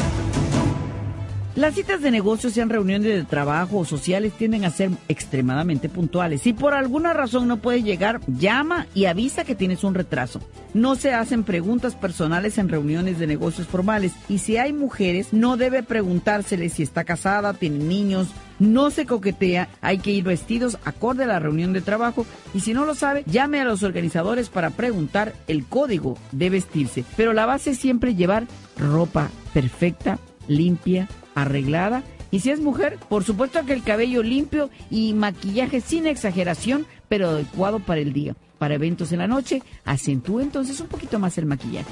Las 1.56 1.76
citas 1.76 2.02
de 2.02 2.12
negocios, 2.12 2.52
sean 2.52 2.68
reuniones 2.68 3.08
de 3.08 3.24
trabajo 3.24 3.78
o 3.78 3.86
sociales, 3.86 4.34
tienden 4.34 4.66
a 4.66 4.70
ser 4.70 4.92
extremadamente 5.08 5.88
puntuales. 5.88 6.42
Si 6.42 6.52
por 6.52 6.74
alguna 6.74 7.14
razón 7.14 7.48
no 7.48 7.62
puedes 7.62 7.86
llegar, 7.86 8.20
llama 8.28 8.88
y 8.94 9.06
avisa 9.06 9.46
que 9.46 9.56
tienes 9.56 9.86
un 9.86 9.94
retraso. 9.94 10.42
No 10.74 10.96
se 10.96 11.14
hacen 11.14 11.46
preguntas 11.46 11.96
personales 11.96 12.58
en 12.58 12.68
reuniones 12.68 13.18
de 13.18 13.28
negocios 13.28 13.66
formales. 13.66 14.12
Y 14.28 14.40
si 14.40 14.58
hay 14.58 14.74
mujeres, 14.74 15.32
no 15.32 15.56
debe 15.56 15.84
preguntársele 15.84 16.68
si 16.68 16.84
está 16.84 17.06
casada, 17.06 17.54
tiene 17.54 17.78
niños. 17.78 18.28
No 18.60 18.90
se 18.90 19.06
coquetea, 19.06 19.70
hay 19.82 20.00
que 20.00 20.12
ir 20.12 20.24
vestidos 20.24 20.78
acorde 20.86 21.26
a 21.26 21.28
la 21.28 21.40
reunión 21.40 21.74
de 21.74 21.82
trabajo 21.82 22.26
y 22.54 22.62
si 22.62 22.74
no 22.74 22.86
lo 22.86 22.96
sabe, 22.96 23.24
llame 23.26 23.60
a 23.60 23.66
los 23.66 23.84
organizadores 23.84 24.50
para 24.50 24.70
preguntar 24.70 25.34
el 25.48 25.66
código 25.66 26.18
de 26.32 26.50
vestirse. 26.50 27.04
Pero 27.18 27.34
la 27.34 27.46
base 27.46 27.72
es 27.72 27.78
siempre 27.78 28.16
llevar 28.16 28.48
ropa 28.78 29.30
perfecta, 29.54 30.20
limpia, 30.48 31.08
arreglada. 31.36 32.04
Y 32.32 32.40
si 32.40 32.52
es 32.52 32.60
mujer, 32.60 32.98
por 33.10 33.24
supuesto 33.24 33.66
que 33.66 33.74
el 33.74 33.84
cabello 33.84 34.24
limpio 34.24 34.70
y 34.90 35.14
maquillaje 35.14 35.82
sin 35.82 36.08
exageración, 36.08 36.86
pero 37.08 37.30
adecuado 37.30 37.80
para 37.80 38.02
el 38.02 38.14
día. 38.14 38.36
Para 38.58 38.76
eventos 38.76 39.12
en 39.12 39.20
la 39.20 39.28
noche, 39.28 39.62
acentúe 39.84 40.40
entonces 40.40 40.80
un 40.80 40.88
poquito 40.88 41.20
más 41.20 41.38
el 41.38 41.46
maquillaje. 41.46 41.92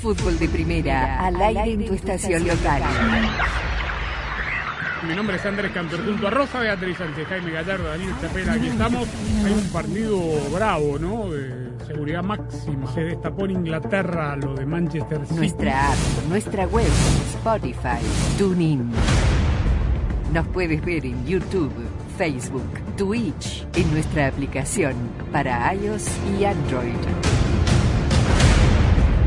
Fútbol 0.00 0.38
de 0.38 0.48
primera, 0.48 1.20
al 1.26 1.36
aire 1.40 1.72
en 1.72 1.86
tu 1.86 1.94
estación 1.94 2.48
local. 2.48 2.82
Mi 5.06 5.14
nombre 5.14 5.36
es 5.36 5.44
Andrés 5.44 5.72
Cantor, 5.72 6.04
junto 6.06 6.26
a 6.26 6.30
Rosa 6.30 6.60
Beatriz 6.60 6.96
Sánchez, 6.96 7.28
Jaime 7.28 7.50
Gallardo, 7.50 7.84
Daniel 7.88 8.14
Chapela, 8.20 8.52
aquí 8.54 8.68
estamos. 8.68 9.08
Hay 9.44 9.52
un 9.52 9.68
partido 9.70 10.20
bravo, 10.54 10.98
¿no? 10.98 11.30
De 11.30 11.70
seguridad 11.86 12.22
máxima. 12.22 12.90
Se 12.94 13.02
destapó 13.02 13.44
en 13.44 13.50
Inglaterra 13.52 14.36
lo 14.36 14.54
de 14.54 14.64
Manchester 14.64 15.20
City. 15.26 15.34
Nuestra 15.34 15.92
app, 15.92 15.98
nuestra 16.28 16.66
web, 16.66 16.90
Spotify, 17.34 18.00
TuneIn. 18.38 18.90
Nos 20.32 20.46
puedes 20.48 20.82
ver 20.82 21.04
en 21.04 21.26
YouTube, 21.26 21.72
Facebook, 22.16 22.96
Twitch, 22.96 23.66
en 23.74 23.90
nuestra 23.92 24.28
aplicación 24.28 24.94
para 25.30 25.74
iOS 25.74 26.08
y 26.38 26.44
Android. 26.44 27.49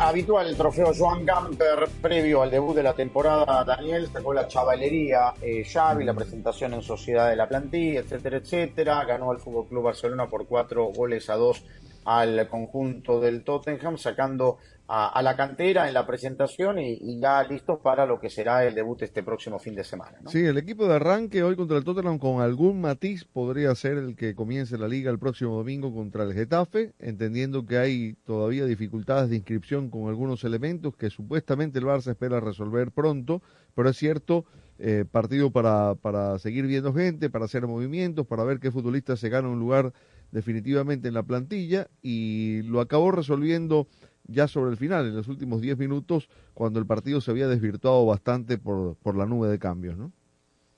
Habitual 0.00 0.46
el 0.46 0.56
trofeo 0.56 0.92
Joan 0.96 1.24
Gamper 1.24 1.88
previo 2.00 2.42
al 2.42 2.50
debut 2.50 2.74
de 2.74 2.82
la 2.82 2.94
temporada. 2.94 3.64
Daniel 3.64 4.08
sacó 4.12 4.32
la 4.32 4.48
chavalería 4.48 5.34
eh, 5.40 5.64
Xavi, 5.64 6.04
la 6.04 6.14
presentación 6.14 6.74
en 6.74 6.82
sociedad 6.82 7.28
de 7.28 7.36
la 7.36 7.48
plantilla, 7.48 8.00
etcétera, 8.00 8.38
etcétera. 8.38 9.04
Ganó 9.04 9.30
al 9.30 9.38
Fútbol 9.38 9.68
Club 9.68 9.84
Barcelona 9.84 10.26
por 10.26 10.46
cuatro 10.46 10.86
goles 10.86 11.28
a 11.30 11.34
dos 11.34 11.64
al 12.04 12.48
conjunto 12.48 13.20
del 13.20 13.44
Tottenham, 13.44 13.96
sacando 13.96 14.58
a, 14.94 15.22
la 15.22 15.34
cantera 15.36 15.88
en 15.88 15.94
la 15.94 16.06
presentación 16.06 16.78
y, 16.78 17.18
ya 17.18 17.42
listos 17.44 17.78
para 17.82 18.04
lo 18.04 18.20
que 18.20 18.28
será 18.28 18.62
el 18.66 18.74
debut 18.74 19.00
este 19.00 19.22
próximo 19.22 19.58
fin 19.58 19.74
de 19.74 19.84
semana. 19.84 20.18
Sí, 20.26 20.44
el 20.44 20.58
equipo 20.58 20.86
de 20.86 20.96
arranque 20.96 21.42
hoy 21.42 21.56
contra 21.56 21.78
el 21.78 21.84
Tottenham 21.84 22.18
con 22.18 22.42
algún 22.42 22.82
matiz 22.82 23.24
podría 23.24 23.74
ser 23.74 23.96
el 23.96 24.16
que 24.16 24.34
comience 24.34 24.76
la 24.76 24.88
liga 24.88 25.10
el 25.10 25.18
próximo 25.18 25.56
domingo 25.56 25.94
contra 25.94 26.24
el 26.24 26.34
Getafe, 26.34 26.92
entendiendo 26.98 27.64
que 27.64 27.78
hay 27.78 28.14
todavía 28.26 28.66
dificultades 28.66 29.30
de 29.30 29.36
inscripción 29.36 29.88
con 29.88 30.08
algunos 30.08 30.44
elementos 30.44 30.94
que 30.94 31.08
supuestamente 31.08 31.78
el 31.78 31.86
Barça 31.86 32.10
espera 32.10 32.40
resolver 32.40 32.90
pronto, 32.90 33.40
pero 33.74 33.88
es 33.88 33.96
cierto, 33.96 34.44
eh, 34.78 35.06
partido 35.10 35.50
para, 35.50 35.94
para 35.94 36.38
seguir 36.38 36.66
viendo 36.66 36.92
gente, 36.92 37.30
para 37.30 37.46
hacer 37.46 37.66
movimientos, 37.66 38.26
para 38.26 38.44
ver 38.44 38.60
qué 38.60 38.70
futbolistas 38.70 39.20
se 39.20 39.30
gana 39.30 39.48
un 39.48 39.58
lugar 39.58 39.94
definitivamente 40.32 41.08
en 41.08 41.14
la 41.14 41.22
plantilla 41.22 41.88
y 42.02 42.62
lo 42.62 42.80
acabó 42.80 43.10
resolviendo 43.10 43.86
ya 44.26 44.48
sobre 44.48 44.70
el 44.70 44.76
final, 44.76 45.06
en 45.06 45.16
los 45.16 45.28
últimos 45.28 45.60
10 45.60 45.78
minutos, 45.78 46.28
cuando 46.54 46.78
el 46.78 46.86
partido 46.86 47.20
se 47.20 47.30
había 47.30 47.48
desvirtuado 47.48 48.06
bastante 48.06 48.58
por, 48.58 48.96
por 48.96 49.16
la 49.16 49.26
nube 49.26 49.48
de 49.48 49.58
cambios, 49.58 49.96
¿no? 49.96 50.12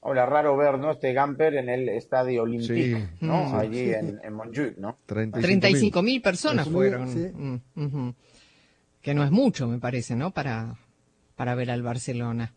Ahora, 0.05 0.26
raro 0.26 0.55
ver, 0.57 0.78
¿no? 0.78 0.90
Este 0.90 1.14
Gamper 1.14 1.55
en 1.55 1.70
el 1.70 1.88
Estadio 1.88 2.42
Olímpico, 2.42 2.99
¿no? 3.20 3.57
Allí 3.57 3.90
en, 3.90 4.20
en 4.22 4.34
Montjuic, 4.34 4.76
¿no? 4.76 4.99
35 5.07 6.03
mil 6.03 6.20
personas 6.20 6.68
fueron. 6.68 7.09
Mm, 7.74 8.11
que 9.01 9.14
no 9.14 9.24
es 9.24 9.30
mucho, 9.30 9.66
me 9.66 9.78
parece, 9.78 10.14
¿no? 10.14 10.30
Para, 10.30 10.76
para 11.36 11.55
ver 11.55 11.70
al 11.70 11.82
Barcelona. 11.82 12.53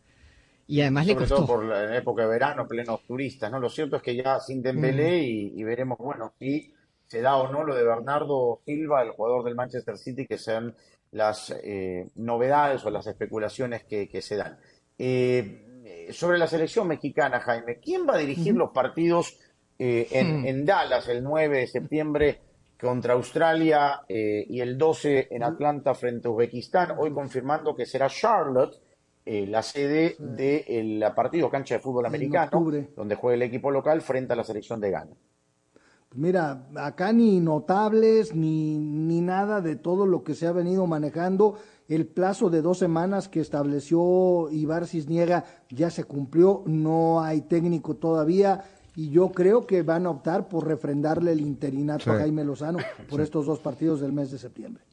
Y 0.68 0.82
además 0.82 1.08
le 1.08 1.16
costó. 1.16 1.36
todo 1.36 1.48
por 1.48 1.64
la 1.64 1.98
época 1.98 2.24
de 2.24 2.28
verano, 2.28 2.68
plenos 2.68 3.02
turistas, 3.08 3.50
¿no? 3.50 3.62
Lo 3.62 3.70
cierto 3.70 3.96
es 3.96 4.02
que 4.02 4.18
ya 4.18 4.42
sin 4.42 4.62
Dembélé 4.62 5.24
y, 5.24 5.54
y, 5.56 5.64
veremos, 5.64 5.98
bueno, 5.98 6.34
si 6.38 6.74
se 7.08 7.22
da 7.22 7.38
o 7.38 7.52
no 7.52 7.64
lo 7.64 7.76
de 7.76 7.84
Bernardo 7.84 8.62
Silva, 8.66 9.02
el 9.02 9.12
jugador 9.12 9.46
del 9.46 9.56
Manchester 9.56 9.98
City, 9.98 10.28
que 10.28 10.38
sean 10.38 10.76
las 11.12 11.56
eh, 11.64 12.10
novedades 12.16 12.86
o 12.86 12.90
las 12.90 13.08
especulaciones 13.08 13.86
que, 13.86 14.22
se 14.22 14.36
dan. 14.36 14.60
Eh, 14.98 16.08
sobre 16.12 16.38
la 16.38 16.48
selección 16.48 16.88
mexicana, 16.88 17.40
Jaime, 17.40 17.80
¿quién 17.80 18.06
va 18.08 18.16
a 18.16 18.18
dirigir 18.18 18.56
los 18.56 18.72
partidos 18.72 19.40
eh, 19.80 20.08
en, 20.12 20.46
en, 20.46 20.66
Dallas 20.66 21.08
el 21.08 21.24
9 21.24 21.60
de 21.60 21.68
septiembre 21.68 22.42
contra 22.80 23.14
Australia 23.14 24.02
y 24.08 24.60
el 24.60 24.78
12 24.78 25.30
en 25.32 25.44
Atlanta 25.44 25.96
frente 25.96 26.28
a 26.28 26.32
Uzbekistán? 26.32 26.96
Hoy 26.98 27.12
confirmando 27.12 27.74
que 27.74 27.86
será 27.86 28.10
Charlotte. 28.10 28.80
la 29.26 29.64
sede 29.64 30.16
del 30.20 31.04
partido 31.16 31.50
cancha 31.50 31.76
de 31.76 31.82
fútbol 31.82 32.06
americano, 32.06 32.72
donde 32.96 33.16
juega 33.16 33.36
el 33.36 33.42
equipo 33.44 33.72
local 33.72 34.02
frente 34.02 34.34
a 34.34 34.36
la 34.36 34.44
selección 34.44 34.80
de 34.82 34.92
Ghana. 34.92 35.16
Mira, 36.16 36.68
acá 36.76 37.12
ni 37.14 37.40
notables, 37.40 38.34
ni, 38.34 38.78
ni 38.78 39.22
nada 39.22 39.62
de 39.62 39.76
todo 39.76 40.06
lo 40.06 40.24
que 40.24 40.36
se 40.36 40.48
ha 40.48 40.52
venido 40.52 40.88
manejando. 40.88 41.56
El 41.88 42.06
plazo 42.06 42.50
de 42.50 42.62
dos 42.62 42.80
semanas 42.80 43.30
que 43.30 43.40
estableció 43.40 44.50
Ibar 44.52 44.88
Cisniega 44.88 45.46
ya 45.70 45.90
se 45.90 46.04
cumplió, 46.04 46.64
no 46.66 47.22
hay 47.22 47.42
técnico 47.42 47.96
todavía 47.96 48.64
y 48.98 49.10
yo 49.10 49.32
creo 49.32 49.68
que 49.68 49.84
van 49.84 50.08
a 50.08 50.10
optar 50.10 50.50
por 50.50 50.68
refrendarle 50.68 51.32
el 51.32 51.42
interinato 51.42 52.12
a 52.12 52.18
Jaime 52.18 52.44
Lozano 52.44 52.80
por 53.10 53.22
estos 53.22 53.46
dos 53.46 53.60
partidos 53.60 54.02
del 54.02 54.12
mes 54.12 54.32
de 54.32 54.40
septiembre. 54.40 54.84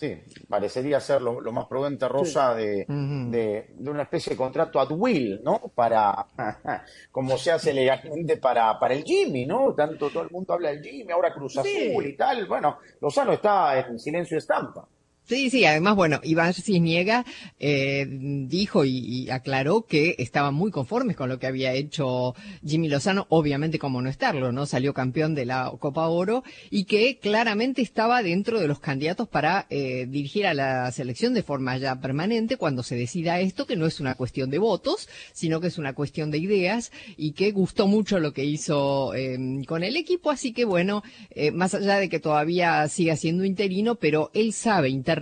Sí, 0.00 0.16
parecería 0.48 0.98
ser 0.98 1.20
lo, 1.20 1.42
más 1.52 1.66
prudente, 1.66 2.08
Rosa, 2.08 2.54
de, 2.54 2.86
de, 2.88 3.66
una 3.80 4.04
especie 4.04 4.30
de 4.30 4.36
contrato 4.38 4.80
at 4.80 4.88
will, 4.92 5.42
¿no? 5.44 5.70
Para, 5.74 6.26
como 7.12 7.36
se 7.36 7.50
hace 7.50 7.74
legalmente 7.74 8.38
para, 8.38 8.78
para 8.78 8.94
el 8.94 9.04
Jimmy, 9.04 9.44
¿no? 9.44 9.74
Tanto 9.74 10.08
todo 10.08 10.22
el 10.22 10.30
mundo 10.30 10.54
habla 10.54 10.70
del 10.70 10.82
Jimmy, 10.82 11.12
ahora 11.12 11.34
Cruz 11.34 11.58
Azul 11.58 12.06
y 12.06 12.16
tal. 12.16 12.46
Bueno, 12.46 12.78
Lozano 12.98 13.34
está 13.34 13.78
en 13.78 13.98
silencio 13.98 14.36
de 14.36 14.38
estampa. 14.38 14.88
Sí, 15.30 15.48
sí, 15.48 15.64
además, 15.64 15.94
bueno, 15.94 16.18
Iván 16.24 16.52
Cisniega 16.54 17.24
eh, 17.60 18.04
dijo 18.48 18.84
y, 18.84 19.30
aclaró 19.30 19.82
que 19.82 20.16
estaban 20.18 20.54
muy 20.54 20.72
conformes 20.72 21.14
con 21.16 21.28
lo 21.28 21.38
que 21.38 21.46
había 21.46 21.72
hecho 21.72 22.34
Jimmy 22.66 22.88
Lozano, 22.88 23.26
obviamente 23.28 23.78
como 23.78 24.02
no 24.02 24.10
estarlo, 24.10 24.50
¿no? 24.50 24.66
Salió 24.66 24.92
campeón 24.92 25.36
de 25.36 25.46
la 25.46 25.72
Copa 25.78 26.08
Oro 26.08 26.42
y 26.68 26.82
que 26.82 27.20
claramente 27.20 27.80
estaba 27.80 28.24
dentro 28.24 28.58
de 28.58 28.66
los 28.66 28.80
candidatos 28.80 29.28
para 29.28 29.68
eh, 29.70 30.06
dirigir 30.08 30.48
a 30.48 30.54
la 30.54 30.90
selección 30.90 31.32
de 31.32 31.44
forma 31.44 31.78
ya 31.78 32.00
permanente 32.00 32.56
cuando 32.56 32.82
se 32.82 32.96
decida 32.96 33.38
esto, 33.38 33.68
que 33.68 33.76
no 33.76 33.86
es 33.86 34.00
una 34.00 34.16
cuestión 34.16 34.50
de 34.50 34.58
votos, 34.58 35.08
sino 35.32 35.60
que 35.60 35.68
es 35.68 35.78
una 35.78 35.92
cuestión 35.92 36.32
de 36.32 36.38
ideas 36.38 36.90
y 37.16 37.34
que 37.34 37.52
gustó 37.52 37.86
mucho 37.86 38.18
lo 38.18 38.32
que 38.32 38.44
hizo 38.44 39.14
eh, 39.14 39.38
con 39.68 39.84
el 39.84 39.96
equipo, 39.96 40.32
así 40.32 40.52
que 40.52 40.64
bueno, 40.64 41.04
eh, 41.30 41.52
más 41.52 41.72
allá 41.74 41.98
de 41.98 42.08
que 42.08 42.18
todavía 42.18 42.88
siga 42.88 43.14
siendo 43.14 43.44
interino, 43.44 43.94
pero 43.94 44.32
él 44.34 44.52
sabe 44.52 44.88
internamente 44.88 45.19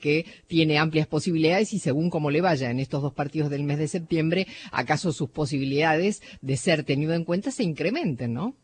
que 0.00 0.26
tiene 0.46 0.78
amplias 0.78 1.06
posibilidades 1.06 1.72
y 1.72 1.78
según 1.78 2.10
cómo 2.10 2.30
le 2.30 2.40
vaya 2.40 2.70
en 2.70 2.80
estos 2.80 3.02
dos 3.02 3.12
partidos 3.12 3.50
del 3.50 3.64
mes 3.64 3.78
de 3.78 3.88
septiembre, 3.88 4.46
acaso 4.72 5.12
sus 5.12 5.30
posibilidades 5.30 6.22
de 6.40 6.56
ser 6.56 6.84
tenido 6.84 7.14
en 7.14 7.24
cuenta 7.24 7.50
se 7.50 7.62
incrementen, 7.62 8.34
¿no? 8.34 8.54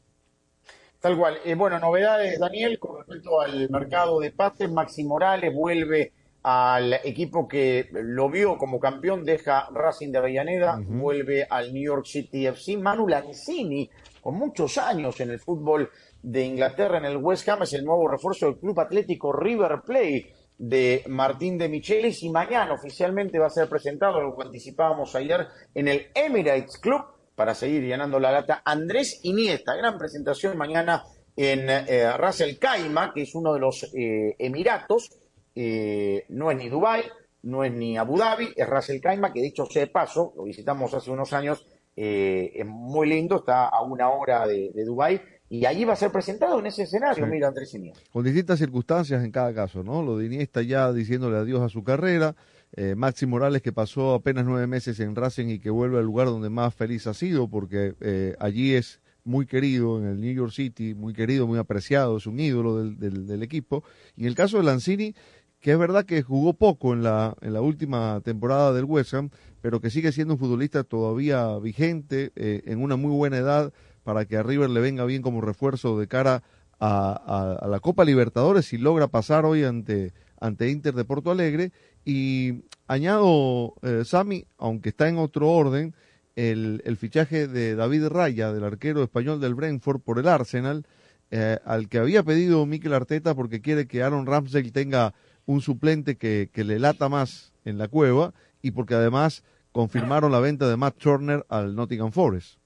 Tal 1.00 1.16
cual. 1.16 1.38
Eh, 1.44 1.54
bueno, 1.54 1.78
novedades, 1.78 2.38
Daniel, 2.38 2.78
con 2.78 2.98
respecto 2.98 3.40
al 3.40 3.68
mercado 3.70 4.18
de 4.20 4.32
pases, 4.32 4.70
Maxi 4.70 5.04
Morales 5.04 5.54
vuelve 5.54 6.12
al 6.42 6.94
equipo 7.04 7.48
que 7.48 7.88
lo 7.92 8.30
vio 8.30 8.56
como 8.56 8.78
campeón, 8.78 9.24
deja 9.24 9.68
Racing 9.72 10.12
de 10.12 10.18
Avellaneda, 10.18 10.80
vuelve 10.80 11.44
al 11.48 11.72
New 11.74 11.82
York 11.82 12.06
City 12.06 12.46
FC. 12.46 12.76
Manu 12.76 13.08
Lanzini, 13.08 13.90
con 14.20 14.36
muchos 14.36 14.78
años 14.78 15.20
en 15.20 15.30
el 15.30 15.40
fútbol 15.40 15.90
de 16.22 16.44
Inglaterra, 16.44 16.98
en 16.98 17.04
el 17.04 17.16
West 17.16 17.48
Ham, 17.48 17.62
es 17.64 17.72
el 17.72 17.84
nuevo 17.84 18.06
refuerzo 18.08 18.46
del 18.46 18.58
Club 18.58 18.78
Atlético 18.78 19.32
River 19.32 19.80
Plate 19.84 20.35
de 20.58 21.04
Martín 21.08 21.58
de 21.58 21.68
Michelis 21.68 22.22
y 22.22 22.30
mañana 22.30 22.72
oficialmente 22.72 23.38
va 23.38 23.46
a 23.46 23.50
ser 23.50 23.68
presentado, 23.68 24.20
lo 24.20 24.36
que 24.36 24.46
anticipábamos 24.46 25.14
ayer, 25.14 25.46
en 25.74 25.88
el 25.88 26.06
Emirates 26.14 26.78
Club 26.78 27.02
para 27.34 27.54
seguir 27.54 27.82
llenando 27.82 28.18
la 28.18 28.32
lata. 28.32 28.62
Andrés 28.64 29.20
Iniesta, 29.22 29.74
gran 29.76 29.98
presentación 29.98 30.56
mañana 30.56 31.04
en 31.36 31.68
eh, 31.68 32.10
Ras 32.16 32.40
El 32.40 32.58
Khaimah, 32.58 33.12
que 33.12 33.22
es 33.22 33.34
uno 33.34 33.52
de 33.52 33.60
los 33.60 33.92
eh, 33.94 34.34
Emiratos, 34.38 35.10
eh, 35.54 36.24
no 36.30 36.50
es 36.50 36.56
ni 36.56 36.68
Dubái, 36.70 37.04
no 37.42 37.62
es 37.62 37.72
ni 37.72 37.98
Abu 37.98 38.16
Dhabi, 38.16 38.52
es 38.56 38.66
Ras 38.66 38.88
El 38.88 39.00
Khaimah, 39.00 39.32
que 39.32 39.42
dicho 39.42 39.66
sea 39.66 39.82
de 39.82 39.90
paso, 39.90 40.32
lo 40.36 40.44
visitamos 40.44 40.92
hace 40.94 41.10
unos 41.10 41.32
años, 41.32 41.66
es 41.98 42.66
muy 42.66 43.08
lindo, 43.08 43.36
está 43.36 43.68
a 43.68 43.80
una 43.80 44.10
hora 44.10 44.46
de, 44.46 44.70
de 44.74 44.84
Dubái 44.84 45.18
y 45.48 45.64
allí 45.64 45.84
va 45.84 45.92
a 45.92 45.96
ser 45.96 46.10
presentado 46.10 46.58
en 46.58 46.66
ese 46.66 46.82
escenario, 46.82 47.26
mira 47.26 47.48
Andrés 47.48 47.72
Iniesta. 47.74 48.02
Con 48.10 48.24
distintas 48.24 48.58
circunstancias 48.58 49.24
en 49.24 49.30
cada 49.30 49.54
caso, 49.54 49.82
¿no? 49.82 50.02
Lo 50.02 50.18
de 50.18 50.26
Iniesta 50.26 50.62
ya 50.62 50.92
diciéndole 50.92 51.36
adiós 51.36 51.62
a 51.62 51.68
su 51.68 51.84
carrera, 51.84 52.34
eh, 52.72 52.94
Maxi 52.96 53.26
Morales 53.26 53.62
que 53.62 53.72
pasó 53.72 54.14
apenas 54.14 54.44
nueve 54.44 54.66
meses 54.66 54.98
en 55.00 55.14
Racing 55.14 55.48
y 55.48 55.58
que 55.58 55.70
vuelve 55.70 55.98
al 55.98 56.04
lugar 56.04 56.26
donde 56.26 56.50
más 56.50 56.74
feliz 56.74 57.06
ha 57.06 57.14
sido, 57.14 57.48
porque 57.48 57.94
eh, 58.00 58.34
allí 58.40 58.74
es 58.74 59.00
muy 59.24 59.46
querido 59.46 59.98
en 59.98 60.06
el 60.06 60.20
New 60.20 60.32
York 60.32 60.52
City, 60.52 60.94
muy 60.94 61.12
querido, 61.12 61.46
muy 61.46 61.58
apreciado, 61.58 62.16
es 62.16 62.26
un 62.26 62.38
ídolo 62.38 62.84
del, 62.84 63.26
del, 63.26 63.42
equipo. 63.42 63.82
Y 64.16 64.22
en 64.22 64.28
el 64.28 64.34
caso 64.34 64.58
de 64.58 64.64
Lanzini, 64.64 65.14
que 65.60 65.72
es 65.72 65.78
verdad 65.78 66.04
que 66.04 66.22
jugó 66.22 66.54
poco 66.54 66.92
en 66.92 67.02
la, 67.02 67.36
en 67.40 67.52
la 67.52 67.60
última 67.60 68.20
temporada 68.24 68.72
del 68.72 68.84
West 68.84 69.14
Ham, 69.14 69.30
pero 69.60 69.80
que 69.80 69.90
sigue 69.90 70.12
siendo 70.12 70.34
un 70.34 70.40
futbolista 70.40 70.84
todavía 70.84 71.58
vigente, 71.58 72.32
eh, 72.36 72.62
en 72.66 72.80
una 72.80 72.96
muy 72.96 73.10
buena 73.10 73.38
edad, 73.38 73.72
para 74.06 74.24
que 74.24 74.36
a 74.36 74.44
River 74.44 74.70
le 74.70 74.78
venga 74.78 75.04
bien 75.04 75.20
como 75.20 75.40
refuerzo 75.40 75.98
de 75.98 76.06
cara 76.06 76.44
a, 76.78 77.66
la 77.68 77.80
Copa 77.80 78.04
Libertadores 78.04 78.66
si 78.66 78.78
logra 78.78 79.08
pasar 79.08 79.44
hoy 79.44 79.64
ante, 79.64 80.12
ante 80.38 80.70
Inter 80.70 80.94
de 80.94 81.04
Porto 81.04 81.32
Alegre. 81.32 81.72
Y 82.04 82.62
añado, 82.86 83.74
eh, 83.82 84.04
Sami, 84.04 84.46
aunque 84.58 84.90
está 84.90 85.08
en 85.08 85.18
otro 85.18 85.50
orden, 85.50 85.92
el, 86.36 86.82
el, 86.84 86.96
fichaje 86.96 87.48
de 87.48 87.74
David 87.74 88.06
Raya, 88.06 88.52
del 88.52 88.62
arquero 88.62 89.02
español 89.02 89.40
del 89.40 89.56
Brentford, 89.56 89.98
por 89.98 90.20
el 90.20 90.28
Arsenal, 90.28 90.86
eh, 91.32 91.58
al 91.64 91.88
que 91.88 91.98
había 91.98 92.22
pedido 92.22 92.64
Mikel 92.64 92.94
Arteta 92.94 93.34
porque 93.34 93.60
quiere 93.60 93.88
que 93.88 94.04
Aaron 94.04 94.24
Ramsdale 94.24 94.70
tenga 94.70 95.14
un 95.46 95.62
suplente 95.62 96.16
que, 96.16 96.48
que 96.52 96.62
le 96.62 96.78
lata 96.78 97.08
más 97.08 97.52
en 97.64 97.76
la 97.76 97.88
cueva 97.88 98.34
y 98.62 98.70
porque 98.70 98.94
además 98.94 99.42
confirmaron 99.72 100.30
la 100.30 100.38
venta 100.38 100.68
de 100.68 100.76
Matt 100.76 100.96
Turner 100.96 101.44
al 101.48 101.74
Nottingham 101.74 102.12
Forest. 102.12 102.60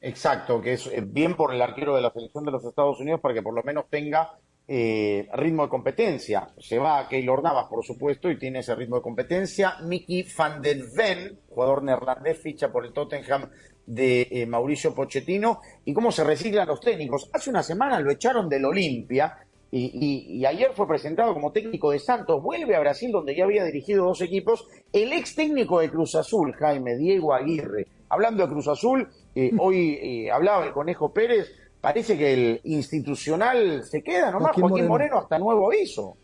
Exacto, 0.00 0.60
que 0.60 0.74
es 0.74 0.86
eh, 0.86 1.02
bien 1.04 1.34
por 1.34 1.52
el 1.52 1.60
arquero 1.60 1.96
de 1.96 2.02
la 2.02 2.10
selección 2.10 2.44
de 2.44 2.52
los 2.52 2.64
Estados 2.64 3.00
Unidos 3.00 3.20
para 3.20 3.34
que 3.34 3.42
por 3.42 3.54
lo 3.54 3.62
menos 3.62 3.86
tenga 3.90 4.38
eh, 4.68 5.28
ritmo 5.32 5.64
de 5.64 5.68
competencia. 5.68 6.50
Se 6.58 6.78
va 6.78 7.00
a 7.00 7.08
Keylor 7.08 7.42
Navas, 7.42 7.66
por 7.68 7.84
supuesto, 7.84 8.30
y 8.30 8.38
tiene 8.38 8.60
ese 8.60 8.74
ritmo 8.74 8.96
de 8.96 9.02
competencia. 9.02 9.76
Mickey 9.82 10.26
van 10.36 10.62
den 10.62 10.84
Ven, 10.94 11.40
jugador 11.48 11.82
neerlandés, 11.82 12.38
ficha 12.38 12.70
por 12.70 12.84
el 12.84 12.92
Tottenham 12.92 13.50
de 13.86 14.28
eh, 14.30 14.46
Mauricio 14.46 14.94
Pochettino. 14.94 15.60
¿Y 15.84 15.94
cómo 15.94 16.12
se 16.12 16.22
reciclan 16.22 16.68
los 16.68 16.80
técnicos? 16.80 17.30
Hace 17.32 17.50
una 17.50 17.62
semana 17.62 17.98
lo 17.98 18.12
echaron 18.12 18.48
del 18.48 18.66
Olimpia 18.66 19.38
y, 19.70 20.44
ayer 20.46 20.72
fue 20.74 20.86
presentado 20.86 21.34
como 21.34 21.52
técnico 21.52 21.90
de 21.90 21.98
Santos, 21.98 22.42
vuelve 22.42 22.74
a 22.74 22.80
Brasil 22.80 23.12
donde 23.12 23.36
ya 23.36 23.44
había 23.44 23.64
dirigido 23.64 24.06
dos 24.06 24.20
equipos, 24.22 24.66
el 24.92 25.12
ex 25.12 25.34
técnico 25.34 25.80
de 25.80 25.90
Cruz 25.90 26.14
Azul, 26.14 26.54
Jaime 26.54 26.96
Diego 26.96 27.34
Aguirre. 27.34 27.86
Hablando 28.08 28.42
de 28.46 28.48
Cruz 28.52 28.68
Azul, 28.68 29.08
eh, 29.34 29.52
hoy 29.58 29.98
eh, 30.00 30.30
hablaba 30.30 30.64
el 30.66 30.72
Conejo 30.72 31.12
Pérez, 31.12 31.48
parece 31.80 32.16
que 32.18 32.32
el 32.34 32.60
institucional 32.64 33.84
se 33.84 34.02
queda 34.02 34.30
nomás, 34.30 34.48
Joaquín 34.52 34.62
Joaquín, 34.62 34.88
Moreno. 34.88 34.88
Moreno. 34.88 35.18
hasta 35.18 35.38
nuevo 35.38 35.66
aviso. 35.68 36.16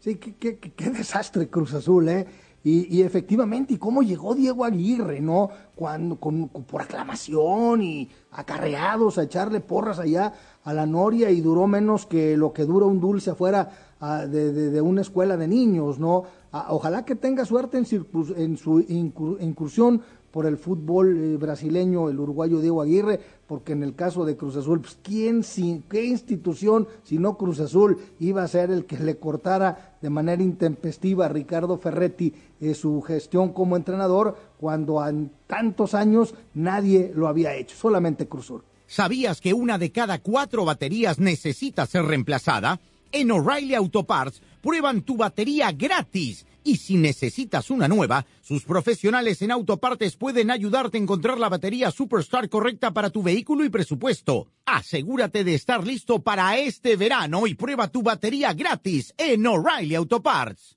Sí, 0.00 0.16
qué, 0.16 0.34
qué- 0.36 0.58
qué- 0.58 0.72
qué 0.72 0.90
desastre 0.90 1.48
Cruz 1.48 1.74
Azul, 1.74 2.08
¿eh? 2.08 2.26
Y, 2.64 2.96
y 2.98 3.02
efectivamente, 3.02 3.74
y 3.74 3.78
cómo 3.78 4.02
llegó 4.02 4.34
Diego 4.34 4.64
Aguirre, 4.64 5.20
¿no? 5.20 5.48
Cuando, 5.76 6.16
con, 6.18 6.48
con- 6.48 6.64
por 6.64 6.82
aclamación 6.82 7.82
y 7.82 8.08
acarreados 8.32 9.16
a 9.18 9.22
echarle 9.22 9.60
porras 9.60 9.98
allá 10.00 10.32
a 10.64 10.74
la 10.74 10.84
Noria 10.84 11.30
y 11.30 11.40
duró 11.40 11.66
menos 11.68 12.04
que 12.06 12.36
lo 12.36 12.52
que 12.52 12.64
dura 12.64 12.86
un 12.86 13.00
dulce 13.00 13.30
afuera 13.30 13.70
ah, 14.00 14.26
de, 14.26 14.52
de- 14.52 14.70
de 14.70 14.80
una 14.80 15.02
escuela 15.02 15.36
de 15.36 15.46
niños, 15.48 15.98
¿no? 16.00 16.24
Ah, 16.52 16.66
ojalá 16.70 17.04
que 17.04 17.14
tenga 17.14 17.44
suerte 17.44 17.78
en, 17.78 17.86
su 17.86 18.04
incur- 18.04 19.36
incursión 19.40 20.02
por 20.30 20.46
el 20.46 20.56
fútbol 20.56 21.16
eh, 21.16 21.36
brasileño, 21.36 22.08
el 22.08 22.18
uruguayo 22.18 22.60
Diego 22.60 22.82
Aguirre, 22.82 23.20
porque 23.46 23.72
en 23.72 23.82
el 23.82 23.94
caso 23.94 24.24
de 24.24 24.36
Cruz 24.36 24.56
Azul, 24.56 24.80
pues, 24.80 24.98
¿quién, 25.02 25.42
sin, 25.42 25.82
qué 25.82 26.04
institución, 26.04 26.86
si 27.02 27.18
no 27.18 27.36
Cruz 27.36 27.60
Azul, 27.60 27.98
iba 28.20 28.42
a 28.42 28.48
ser 28.48 28.70
el 28.70 28.84
que 28.84 28.98
le 28.98 29.16
cortara 29.16 29.96
de 30.00 30.10
manera 30.10 30.42
intempestiva 30.42 31.26
a 31.26 31.28
Ricardo 31.28 31.78
Ferretti 31.78 32.32
eh, 32.60 32.74
su 32.74 33.00
gestión 33.02 33.52
como 33.52 33.76
entrenador, 33.76 34.36
cuando 34.58 35.06
en 35.06 35.30
tantos 35.46 35.94
años 35.94 36.34
nadie 36.54 37.12
lo 37.14 37.28
había 37.28 37.54
hecho, 37.54 37.76
solamente 37.76 38.28
Cruz 38.28 38.46
Azul. 38.46 38.62
¿Sabías 38.86 39.42
que 39.42 39.52
una 39.52 39.76
de 39.76 39.92
cada 39.92 40.18
cuatro 40.18 40.64
baterías 40.64 41.18
necesita 41.18 41.84
ser 41.84 42.04
reemplazada? 42.04 42.80
En 43.12 43.30
O'Reilly 43.30 43.74
Auto 43.74 44.04
Parts 44.04 44.40
prueban 44.62 45.02
tu 45.02 45.16
batería 45.16 45.72
gratis. 45.72 46.46
Y 46.64 46.76
si 46.76 46.96
necesitas 46.96 47.70
una 47.70 47.88
nueva, 47.88 48.26
sus 48.40 48.64
profesionales 48.64 49.40
en 49.42 49.50
autopartes 49.50 50.16
pueden 50.16 50.50
ayudarte 50.50 50.98
a 50.98 51.00
encontrar 51.00 51.38
la 51.38 51.48
batería 51.48 51.90
Superstar 51.90 52.48
correcta 52.48 52.92
para 52.92 53.10
tu 53.10 53.22
vehículo 53.22 53.64
y 53.64 53.70
presupuesto. 53.70 54.48
Asegúrate 54.66 55.44
de 55.44 55.54
estar 55.54 55.86
listo 55.86 56.20
para 56.22 56.58
este 56.58 56.96
verano 56.96 57.46
y 57.46 57.54
prueba 57.54 57.88
tu 57.88 58.02
batería 58.02 58.52
gratis 58.52 59.14
en 59.16 59.46
O'Reilly 59.46 59.94
Auto 59.94 60.22
Parts. 60.22 60.76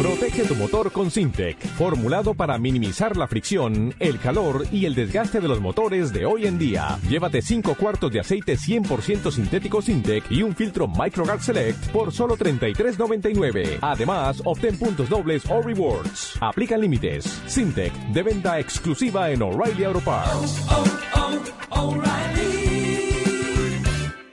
Protege 0.00 0.44
tu 0.44 0.54
motor 0.54 0.90
con 0.90 1.10
Sintec, 1.10 1.58
formulado 1.76 2.34
para 2.34 2.58
minimizar 2.58 3.16
la 3.16 3.28
fricción, 3.28 3.94
el 4.00 4.18
calor 4.18 4.66
y 4.72 4.86
el 4.86 4.94
desgaste 4.94 5.40
de 5.40 5.48
los 5.48 5.60
motores 5.60 6.12
de 6.12 6.24
hoy 6.24 6.46
en 6.46 6.58
día. 6.58 6.98
Llévate 7.08 7.42
5 7.42 7.74
cuartos 7.74 8.10
de 8.10 8.20
aceite 8.20 8.56
100% 8.56 9.30
sintético 9.30 9.82
Sintec 9.82 10.30
y 10.30 10.42
un 10.42 10.56
filtro 10.56 10.88
MicroGuard 10.88 11.40
Select 11.40 11.88
por 11.90 12.12
solo 12.12 12.36
$33.99. 12.36 13.78
Además, 13.80 14.42
obtén 14.44 14.78
puntos 14.78 15.08
dobles 15.08 15.44
o 15.48 15.60
rewards. 15.62 16.36
Aplican 16.40 16.80
límites. 16.80 17.24
Sintec, 17.46 17.92
de 17.92 18.22
venta 18.22 18.58
exclusiva 18.58 19.30
en 19.30 19.42
O'Reilly 19.42 19.84
Auto 19.84 20.00
Parts. 20.00 20.66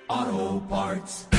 Auto 0.08 0.64
Parts. 0.70 1.39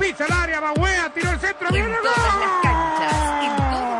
Pisa 0.00 0.24
el 0.24 0.32
área, 0.32 0.60
va 0.60 0.72
Wea, 0.72 1.12
tiró 1.12 1.30
el 1.30 1.38
centro. 1.38 1.68
En 1.68 1.74
¡Viene 1.74 1.94
todas 2.02 2.16
gol! 2.16 2.40
las 2.40 2.62
canchas, 2.62 3.44
en 3.44 3.56
todos 3.56 3.98
los 3.98 3.99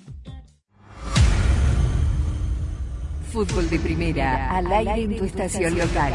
Fútbol 3.31 3.69
de 3.69 3.79
Primera, 3.79 4.51
al 4.51 4.69
aire 4.71 5.03
en 5.03 5.17
tu 5.17 5.23
estación 5.23 5.77
local. 5.77 6.13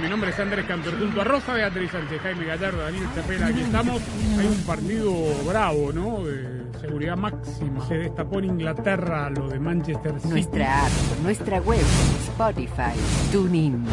Mi 0.00 0.08
nombre 0.08 0.30
es 0.30 0.38
Andrés 0.38 0.64
Cantor, 0.66 0.98
junto 1.00 1.20
a 1.20 1.24
Rosa 1.24 1.52
Beatriz 1.52 1.90
Sánchez, 1.90 2.20
Jaime 2.22 2.44
Gallardo, 2.44 2.78
Daniel 2.78 3.06
Chapela, 3.14 3.46
aquí 3.48 3.60
estamos. 3.60 4.02
Hay 4.38 4.46
un 4.46 4.62
partido 4.64 5.12
bravo, 5.48 5.92
¿no? 5.92 6.24
De 6.24 6.64
seguridad 6.80 7.16
máxima. 7.16 7.86
Se 7.88 7.94
destapó 7.94 8.38
en 8.38 8.44
Inglaterra 8.44 9.30
lo 9.30 9.48
de 9.48 9.58
Manchester 9.58 10.14
City. 10.20 10.28
Nuestra 10.28 10.86
app, 10.86 10.92
nuestra 11.22 11.60
web, 11.60 11.84
Spotify, 12.28 12.94
TuneIn. 13.32 13.84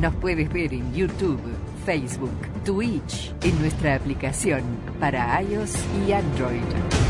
Nos 0.00 0.14
puedes 0.14 0.50
ver 0.50 0.72
en 0.72 0.94
YouTube, 0.94 1.40
Facebook, 1.84 2.64
Twitch, 2.64 3.34
en 3.42 3.58
nuestra 3.60 3.96
aplicación 3.96 4.62
para 4.98 5.42
iOS 5.42 5.74
y 6.06 6.12
Android. 6.12 7.07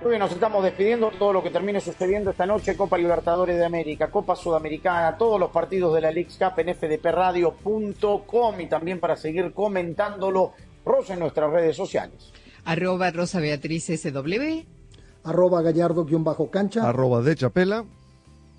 Bien, 0.09 0.21
nos 0.21 0.31
estamos 0.31 0.63
despidiendo. 0.63 1.11
Todo 1.11 1.33
lo 1.33 1.43
que 1.43 1.51
termine 1.51 1.79
sucediendo 1.79 2.31
esta 2.31 2.47
noche, 2.47 2.75
Copa 2.75 2.97
Libertadores 2.97 3.57
de 3.57 3.63
América, 3.63 4.09
Copa 4.09 4.35
Sudamericana, 4.35 5.15
todos 5.15 5.39
los 5.39 5.51
partidos 5.51 5.93
de 5.93 6.01
la 6.01 6.11
League 6.11 6.31
Cup 6.39 6.57
en 6.57 6.73
fdpradio.com 6.73 8.59
y 8.59 8.65
también 8.65 8.99
para 8.99 9.15
seguir 9.15 9.53
comentándolo, 9.53 10.53
Rosa, 10.83 11.13
en 11.13 11.19
nuestras 11.19 11.51
redes 11.51 11.75
sociales. 11.75 12.33
Arroba 12.65 13.11
Rosa 13.11 13.39
Beatriz 13.39 13.85
SW. 13.85 14.65
Arroba 15.25 15.61
Gallardo-cancha. 15.61 16.89
Arroba 16.89 17.21
de 17.21 17.35
Chapela. 17.35 17.85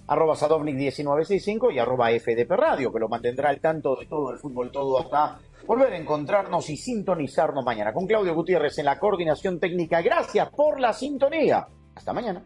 Arroba 0.07 0.37
Sadovnik1965 0.37 1.75
y 1.75 1.81
arroba 1.81 2.11
FDP 2.11 2.51
Radio, 2.53 2.93
que 2.93 3.01
lo 3.01 3.09
mantendrá 3.09 3.49
al 3.49 3.59
tanto 3.59 3.97
de 3.97 4.07
todo 4.07 4.31
el 4.31 4.39
fútbol, 4.39 4.71
todo 4.71 5.01
hasta 5.01 5.41
volver 5.67 5.93
a 5.93 5.97
encontrarnos 5.97 6.69
y 6.71 6.77
sintonizarnos 6.77 7.65
mañana. 7.65 7.93
Con 7.93 8.07
Claudio 8.07 8.35
Gutiérrez 8.35 8.79
en 8.79 8.87
la 8.87 8.99
coordinación 8.99 9.59
técnica. 9.59 10.03
Gracias 10.03 10.51
por 10.51 10.81
la 10.81 10.93
sintonía. 10.93 11.67
Hasta 11.95 12.13
mañana. 12.13 12.43